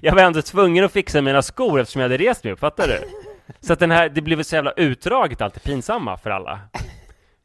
jag 0.00 0.14
var 0.14 0.22
ändå 0.22 0.42
tvungen 0.42 0.84
att 0.84 0.92
fixa 0.92 1.20
mina 1.20 1.42
skor 1.42 1.80
eftersom 1.80 2.02
jag 2.02 2.08
hade 2.08 2.24
rest 2.24 2.44
mig 2.44 2.52
upp, 2.52 2.60
fattar 2.60 2.88
du? 2.88 3.31
Så 3.60 3.72
att 3.72 3.78
den 3.78 3.90
här, 3.90 4.08
det 4.08 4.20
blev 4.22 4.42
så 4.42 4.54
jävla 4.54 4.72
utdraget 4.72 5.40
allt 5.40 5.54
det 5.54 5.60
pinsamma 5.60 6.16
för 6.16 6.30
alla. 6.30 6.60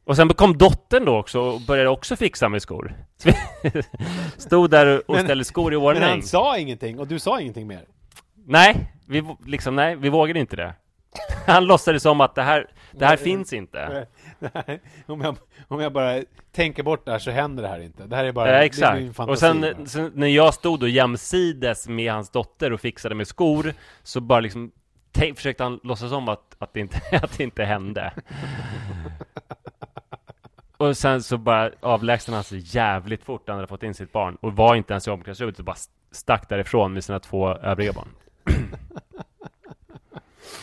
Och 0.06 0.16
sen 0.16 0.30
kom 0.34 0.58
dottern 0.58 1.06
då 1.06 1.18
också 1.18 1.40
och 1.40 1.62
började 1.62 1.90
också 1.90 2.16
fixa 2.16 2.50
med 2.50 2.62
skor. 2.62 2.94
Så 3.18 3.30
vi 3.64 3.82
Stod 4.38 4.70
där 4.70 5.10
och 5.10 5.16
Men- 5.16 5.24
ställde 5.24 5.44
skor 5.46 5.74
i 5.74 5.78
Men 5.78 5.86
ordning. 5.86 6.04
han 6.04 6.22
sa 6.24 6.58
ingenting 6.58 7.00
och 7.00 7.08
du 7.08 7.20
sa 7.20 7.40
ingenting 7.42 7.68
mer. 7.68 7.86
Nej, 8.46 8.92
vi, 9.08 9.24
liksom, 9.46 9.76
nej, 9.76 9.96
vi 9.96 10.10
vågade 10.10 10.40
inte 10.40 10.56
det. 10.56 10.74
Han 11.48 11.66
låtsades 11.66 12.04
som 12.04 12.22
att 12.22 12.36
det 12.36 12.42
här, 12.44 12.68
det 12.92 13.06
här 13.06 13.18
finns 13.18 13.54
inte. 13.54 14.08
Nej, 14.40 14.82
om, 15.06 15.22
jag, 15.22 15.38
om 15.68 15.80
jag 15.80 15.94
bara 15.94 16.22
tänker 16.52 16.84
bort 16.84 17.06
det 17.06 17.12
här 17.12 17.20
så 17.20 17.32
händer 17.32 17.64
det 17.64 17.70
här 17.70 17.80
inte. 17.80 18.04
Det 18.08 18.16
här 18.16 18.26
är 18.26 18.32
bara 18.32 18.48
Ja, 18.48 18.52
det 18.54 18.60
är 18.60 18.64
exakt. 18.64 19.00
min 19.00 19.14
fantasi 19.14 19.34
Och 19.36 19.40
sen, 19.40 19.88
sen 19.88 20.12
när 20.16 20.28
jag 20.28 20.54
stod 20.54 20.80
då 20.80 20.88
jämsides 20.88 21.88
med 21.88 22.12
hans 22.14 22.30
dotter 22.30 22.74
och 22.74 22.82
fixade 22.82 23.16
med 23.16 23.28
skor, 23.28 23.74
så 24.04 24.22
bara 24.22 24.40
liksom 24.40 24.72
tänk, 25.18 25.38
försökte 25.38 25.64
han 25.64 25.80
låtsas 25.84 26.12
om 26.12 26.30
att, 26.30 26.56
att, 26.60 26.74
det 26.74 26.80
inte, 26.80 27.02
att 27.24 27.38
det 27.38 27.44
inte 27.44 27.64
hände. 27.64 28.14
Och 30.78 30.98
sen 30.98 31.24
så 31.24 31.38
bara 31.38 31.72
avlägsnade 31.80 32.38
han 32.38 32.44
sig 32.44 32.62
jävligt 32.64 33.24
fort 33.24 33.48
när 33.48 33.54
han 33.54 33.60
hade 33.60 33.68
fått 33.68 33.84
in 33.84 33.94
sitt 33.94 34.12
barn 34.12 34.38
och 34.42 34.56
var 34.56 34.76
inte 34.76 34.94
ens 34.94 35.08
i 35.08 35.12
omklädningsrummet 35.12 35.60
och 35.60 35.66
bara 35.66 35.76
stack 36.12 36.50
därifrån 36.50 36.94
med 36.94 37.04
sina 37.04 37.20
två 37.20 37.50
övriga 37.50 37.94
barn. 37.94 38.08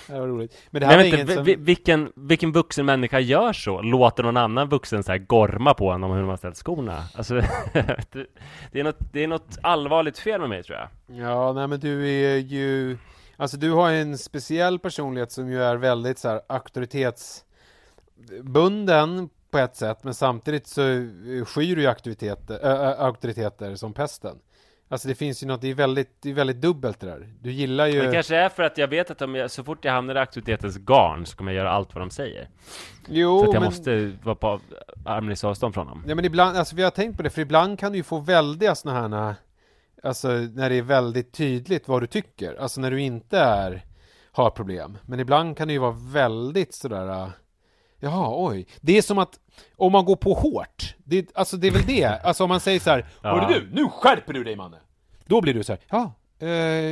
Det 0.06 0.20
var 0.20 0.26
roligt. 0.26 0.62
Men 0.70 0.80
det 0.80 0.86
här 0.86 1.04
ingen 1.04 1.20
inte, 1.20 1.34
som... 1.34 1.44
vi- 1.44 1.56
vilken, 1.56 2.12
vilken 2.16 2.52
vuxen 2.52 2.86
människa 2.86 3.20
gör 3.20 3.52
så? 3.52 3.82
Låter 3.82 4.22
någon 4.22 4.36
annan 4.36 4.68
vuxen 4.68 5.02
så 5.02 5.12
här 5.12 5.18
gorma 5.18 5.74
på 5.74 5.90
honom 5.92 6.10
om 6.10 6.16
hur 6.16 6.24
man 6.24 6.38
ställt 6.38 6.56
skorna? 6.56 7.04
Alltså, 7.14 7.34
det, 7.72 8.26
det, 8.72 8.80
är 8.80 8.84
något, 8.84 8.98
det 9.12 9.24
är 9.24 9.28
något 9.28 9.58
allvarligt 9.62 10.18
fel 10.18 10.40
med 10.40 10.48
mig 10.48 10.62
tror 10.62 10.78
jag. 10.78 10.88
Ja, 11.18 11.52
nej 11.52 11.66
men 11.66 11.80
du 11.80 12.08
är 12.08 12.36
ju... 12.36 12.98
Alltså 13.36 13.56
du 13.56 13.70
har 13.70 13.92
en 13.92 14.18
speciell 14.18 14.78
personlighet 14.78 15.32
som 15.32 15.50
ju 15.50 15.62
är 15.62 15.76
väldigt 15.76 16.18
så 16.18 16.28
här 16.28 16.40
auktoritetsbunden 16.46 19.28
på 19.50 19.58
ett 19.58 19.76
sätt, 19.76 20.04
men 20.04 20.14
samtidigt 20.14 20.66
så 20.66 20.82
skyr 21.46 21.76
du 21.76 21.82
ju 21.82 21.86
aktiviteter, 21.86 22.64
äh, 22.64 23.00
auktoriteter 23.04 23.74
som 23.74 23.92
pesten. 23.92 24.38
Alltså 24.88 25.08
det 25.08 25.14
finns 25.14 25.42
ju 25.42 25.46
något, 25.46 25.60
det 25.60 25.70
är 25.70 25.74
väldigt, 25.74 26.22
det 26.22 26.30
är 26.30 26.34
väldigt 26.34 26.60
dubbelt 26.60 27.00
det 27.00 27.06
där. 27.06 27.28
Du 27.40 27.52
gillar 27.52 27.86
ju... 27.86 28.02
Det 28.02 28.12
kanske 28.12 28.36
är 28.36 28.48
för 28.48 28.62
att 28.62 28.78
jag 28.78 28.88
vet 28.88 29.10
att 29.10 29.22
om 29.22 29.34
jag, 29.34 29.50
så 29.50 29.64
fort 29.64 29.84
jag 29.84 29.92
hamnar 29.92 30.14
i 30.14 30.18
aktivitetens 30.18 30.78
garn 30.78 31.26
så 31.26 31.36
kommer 31.36 31.52
jag 31.52 31.58
göra 31.58 31.70
allt 31.70 31.94
vad 31.94 32.02
de 32.02 32.10
säger. 32.10 32.48
Jo, 33.08 33.38
så 33.38 33.48
att 33.48 33.54
jag 33.54 33.60
men... 33.60 33.70
måste 33.70 34.12
vara 34.22 34.34
på 34.34 34.60
armlängds 35.04 35.44
avstånd 35.44 35.74
från 35.74 35.86
dem. 35.86 36.04
Ja 36.06 36.14
men 36.14 36.24
ibland, 36.24 36.56
alltså 36.56 36.76
vi 36.76 36.82
har 36.82 36.90
tänkt 36.90 37.16
på 37.16 37.22
det, 37.22 37.30
för 37.30 37.42
ibland 37.42 37.78
kan 37.78 37.92
du 37.92 37.98
ju 37.98 38.04
få 38.04 38.18
väldiga 38.18 38.74
såna 38.74 39.00
här 39.00 39.34
Alltså 40.04 40.28
när 40.28 40.70
det 40.70 40.76
är 40.76 40.82
väldigt 40.82 41.32
tydligt 41.32 41.88
vad 41.88 42.02
du 42.02 42.06
tycker, 42.06 42.54
alltså 42.60 42.80
när 42.80 42.90
du 42.90 43.00
inte 43.00 43.38
är 43.38 43.84
Har 44.32 44.50
problem, 44.50 44.98
men 45.06 45.20
ibland 45.20 45.56
kan 45.56 45.68
det 45.68 45.72
ju 45.74 45.80
vara 45.80 45.96
väldigt 45.98 46.74
sådär 46.74 47.08
äh, 47.08 47.28
Jaha, 48.00 48.48
oj. 48.48 48.66
Det 48.80 48.98
är 48.98 49.02
som 49.02 49.18
att 49.18 49.38
om 49.76 49.92
man 49.92 50.04
går 50.04 50.16
på 50.16 50.34
hårt, 50.34 50.94
det, 51.04 51.30
alltså 51.34 51.56
det 51.56 51.66
är 51.66 51.70
väl 51.70 51.86
det, 51.86 52.04
alltså 52.04 52.44
om 52.44 52.48
man 52.48 52.60
säger 52.60 52.80
så 52.80 52.90
här, 52.90 53.06
Ja. 53.22 53.48
Du, 53.48 53.68
nu 53.72 53.88
skärper 53.88 54.32
du 54.32 54.44
dig 54.44 54.56
Manne! 54.56 54.76
Då 55.26 55.40
blir 55.40 55.54
du 55.54 55.64
så 55.64 55.72
här, 55.72 55.80
ja, 55.90 56.12
eh, 56.38 56.48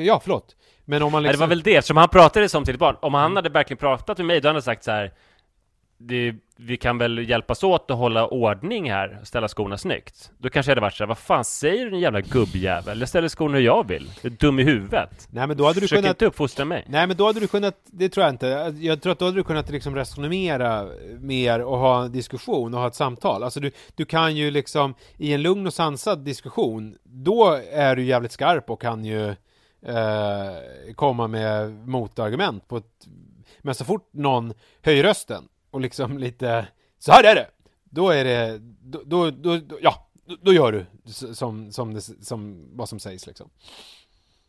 ja 0.06 0.20
förlåt. 0.22 0.56
Men 0.84 1.02
om 1.02 1.12
man 1.12 1.22
Nej, 1.22 1.28
liksom... 1.28 1.40
det 1.40 1.46
var 1.46 1.48
väl 1.48 1.62
det, 1.62 1.76
eftersom 1.76 1.96
han 1.96 2.08
pratade 2.08 2.48
som 2.48 2.64
till 2.64 2.74
ett 2.74 2.80
barn. 2.80 2.96
Om 3.00 3.14
han 3.14 3.36
hade 3.36 3.48
verkligen 3.48 3.78
pratat 3.78 4.18
med 4.18 4.26
mig, 4.26 4.40
då 4.40 4.48
hade 4.48 4.56
han 4.56 4.62
sagt 4.62 4.84
så 4.84 4.90
här. 4.90 5.12
Det, 6.07 6.34
vi 6.57 6.76
kan 6.76 6.98
väl 6.98 7.28
hjälpas 7.30 7.64
åt 7.64 7.90
att 7.90 7.96
hålla 7.96 8.26
ordning 8.26 8.90
här 8.90 9.20
ställa 9.24 9.48
skorna 9.48 9.78
snyggt. 9.78 10.30
Då 10.38 10.50
kanske 10.50 10.70
jag 10.70 10.76
hade 10.76 10.80
varit 10.80 10.94
så 10.94 11.05
här, 11.05 11.09
vad 11.09 11.18
fan 11.18 11.44
säger 11.44 11.84
du 11.84 11.90
din 11.90 12.00
jävla 12.00 12.20
gubbjävel? 12.20 13.00
Jag 13.00 13.09
ställer 13.09 13.28
skorna 13.28 13.57
hur 13.57 13.64
jag 13.64 13.88
vill. 13.88 14.11
Du 14.22 14.28
är 14.28 14.32
dum 14.32 14.59
i 14.59 14.62
huvudet. 14.62 15.28
Nej 15.30 15.46
men 15.46 15.57
då 15.57 15.64
hade 15.64 15.74
du 15.74 15.80
Försök 15.80 15.98
kunnat 15.98 16.11
inte 16.11 16.26
uppfostra 16.26 16.64
mig. 16.64 16.84
Nej 16.88 17.07
men 17.07 17.16
då 17.16 17.26
hade 17.26 17.40
du 17.40 17.46
kunnat, 17.46 17.74
det 17.84 18.09
tror 18.09 18.24
jag 18.24 18.34
inte, 18.34 18.74
jag 18.80 19.03
tror 19.03 19.12
att 19.12 19.18
då 19.18 19.24
hade 19.24 19.36
du 19.36 19.44
kunnat 19.44 19.70
liksom 19.70 19.96
resonera 19.96 20.88
mer 21.20 21.61
och 21.61 21.78
ha 21.78 22.05
en 22.05 22.12
diskussion 22.12 22.74
och 22.74 22.80
ha 22.80 22.86
ett 22.86 22.94
samtal. 22.94 23.42
Alltså 23.42 23.61
du, 23.61 23.70
du 23.94 24.05
kan 24.05 24.36
ju 24.36 24.50
liksom, 24.50 24.94
i 25.16 25.32
en 25.32 25.42
lugn 25.42 25.66
och 25.66 25.74
sansad 25.74 26.24
diskussion, 26.24 26.96
då 27.05 27.61
är 27.72 27.96
du 27.96 28.05
jävligt 28.05 28.32
skarp 28.32 28.70
och 28.70 28.80
kan 28.80 29.05
ju 29.05 29.28
eh, 29.86 30.94
komma 30.94 31.26
med 31.26 31.72
motargument 31.88 32.68
på 32.68 32.76
ett, 32.76 33.07
men 33.61 33.74
så 33.74 33.84
fort 33.84 34.09
någon 34.12 34.55
höjer 34.82 35.03
rösten 35.03 35.48
och 35.72 35.80
liksom 35.80 36.18
lite, 36.18 36.66
så 36.98 37.12
här 37.12 37.24
är 37.24 37.34
det! 37.34 37.46
Då 37.84 38.10
är 38.10 38.24
det, 38.24 38.58
då, 38.82 39.00
då, 39.04 39.30
då, 39.30 39.56
då 39.56 39.78
ja, 39.82 40.06
då- 40.26 40.36
då 40.42 40.52
gör 40.52 40.72
du 40.72 40.86
som, 41.34 41.72
som, 41.72 41.94
det, 41.94 42.00
som 42.00 42.66
vad 42.76 42.88
som 42.88 42.98
sägs 42.98 43.26
liksom. 43.26 43.48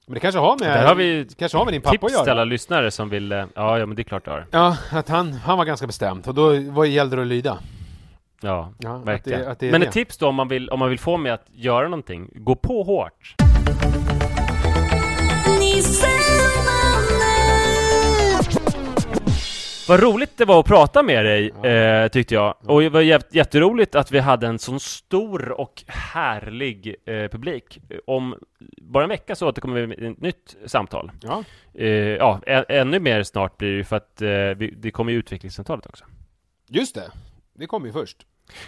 Men 0.05 0.13
det 0.13 0.19
kanske 0.19 0.39
har 0.39 0.59
med, 0.59 0.69
Där 0.69 0.85
har 0.87 0.95
vi 0.95 1.27
kanske 1.37 1.57
har 1.57 1.65
med 1.65 1.73
din 1.73 1.81
pappa 1.81 2.05
att 2.05 2.11
göra. 2.11 2.23
till 2.23 2.31
alla 2.31 2.43
lyssnare 2.45 2.91
som 2.91 3.09
vill... 3.09 3.31
eh, 3.31 3.45
Ja, 3.55 3.79
ja 3.79 3.85
men 3.85 3.95
det 3.95 4.01
är 4.01 4.03
klart 4.03 4.25
det 4.25 4.31
har. 4.31 4.47
Ja, 4.51 4.77
att 4.91 5.09
han, 5.09 5.33
han 5.33 5.57
var 5.57 5.65
ganska 5.65 5.87
bestämd 5.87 6.27
och 6.27 6.33
då 6.33 6.59
vad 6.71 6.87
gällde 6.87 7.15
det 7.15 7.21
att 7.21 7.27
lyda. 7.27 7.59
Ja, 8.41 8.73
Ja, 8.79 8.95
att 8.95 9.07
verkligen. 9.07 9.39
det- 9.41 9.49
att 9.51 9.59
det 9.59 9.71
men 9.71 9.81
det. 9.81 9.87
ett 9.87 9.93
tips 9.93 10.17
då 10.17 10.27
om 10.27 10.35
man, 10.35 10.47
vill, 10.47 10.69
om 10.69 10.79
man 10.79 10.89
vill 10.89 10.99
få 10.99 11.17
mig 11.17 11.31
att 11.31 11.45
göra 11.53 11.83
någonting, 11.87 12.29
gå 12.35 12.55
på 12.55 12.83
hårt. 12.83 13.35
Vad 19.87 19.99
roligt 20.03 20.37
det 20.37 20.45
var 20.45 20.59
att 20.59 20.65
prata 20.65 21.03
med 21.03 21.25
dig, 21.25 21.49
eh, 21.49 22.07
tyckte 22.07 22.33
jag. 22.35 22.55
Och 22.65 22.81
det 22.81 22.89
var 22.89 23.01
jät- 23.01 23.27
jätteroligt 23.31 23.95
att 23.95 24.11
vi 24.11 24.19
hade 24.19 24.47
en 24.47 24.59
sån 24.59 24.79
stor 24.79 25.51
och 25.51 25.83
härlig 25.87 26.95
eh, 27.05 27.13
publik. 27.27 27.79
Om 28.07 28.35
bara 28.81 29.03
en 29.03 29.09
vecka 29.09 29.35
så 29.35 29.47
återkommer 29.49 29.81
vi 29.81 29.87
med 29.87 30.03
ett 30.11 30.21
nytt 30.21 30.55
samtal. 30.65 31.11
Ja. 31.21 31.43
Eh, 31.73 31.87
ja, 31.97 32.39
ä- 32.47 32.65
ännu 32.69 32.99
mer 32.99 33.23
snart 33.23 33.57
blir 33.57 33.77
det 33.77 33.83
för 33.83 33.95
att 33.95 34.21
eh, 34.21 34.29
vi, 34.29 34.73
det 34.77 34.91
kommer 34.91 35.11
ju 35.11 35.17
utvecklingssamtalet 35.17 35.85
också. 35.85 36.05
Just 36.69 36.95
det, 36.95 37.11
det 37.53 37.65
kom 37.67 37.85
ju 37.85 37.91
först. 37.91 38.17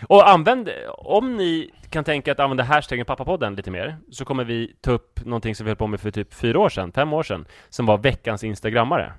Och 0.07 0.30
använd, 0.30 0.70
om 0.97 1.36
ni 1.38 1.72
kan 1.89 2.03
tänka 2.03 2.32
att 2.32 2.39
använda 2.39 2.63
hashtaggen 2.63 3.05
pappapodden 3.05 3.55
lite 3.55 3.72
mer, 3.72 3.97
så 4.11 4.26
kommer 4.26 4.43
vi 4.43 4.76
ta 4.82 4.91
upp 4.91 5.26
någonting 5.26 5.55
som 5.55 5.66
vi 5.66 5.70
höll 5.70 5.78
på 5.78 5.88
med 5.88 5.99
för 5.99 6.11
typ 6.11 6.34
fyra 6.34 6.59
år 6.59 6.70
sedan, 6.70 6.91
fem 6.91 7.13
år 7.13 7.24
sedan, 7.24 7.45
som 7.70 7.86
var 7.86 7.97
veckans 7.97 8.43
instagrammare. 8.43 9.13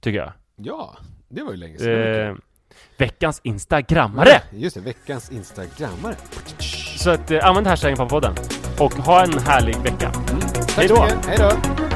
Tycker 0.00 0.18
jag. 0.18 0.32
Ja, 0.56 0.96
det 1.28 1.42
var 1.42 1.50
ju 1.50 1.56
länge 1.56 1.78
sedan. 1.78 2.28
Eh, 2.30 2.36
veckans 2.98 3.40
instagrammare! 3.44 4.42
Just 4.52 4.76
det, 4.76 4.80
veckans 4.82 5.30
instagrammare. 5.30 6.16
Så 6.96 7.10
att, 7.10 7.30
eh, 7.30 7.46
använd 7.46 7.66
hashtaggen 7.66 7.96
pappapodden. 7.96 8.34
Och 8.78 8.92
ha 8.94 9.24
en 9.24 9.38
härlig 9.38 9.76
vecka. 9.76 10.12
Tack 10.12 10.76
Hej 10.76 10.88
så 10.88 10.94
då! 10.94 11.02
mycket, 11.02 11.26
hej 11.26 11.36
då! 11.38 11.95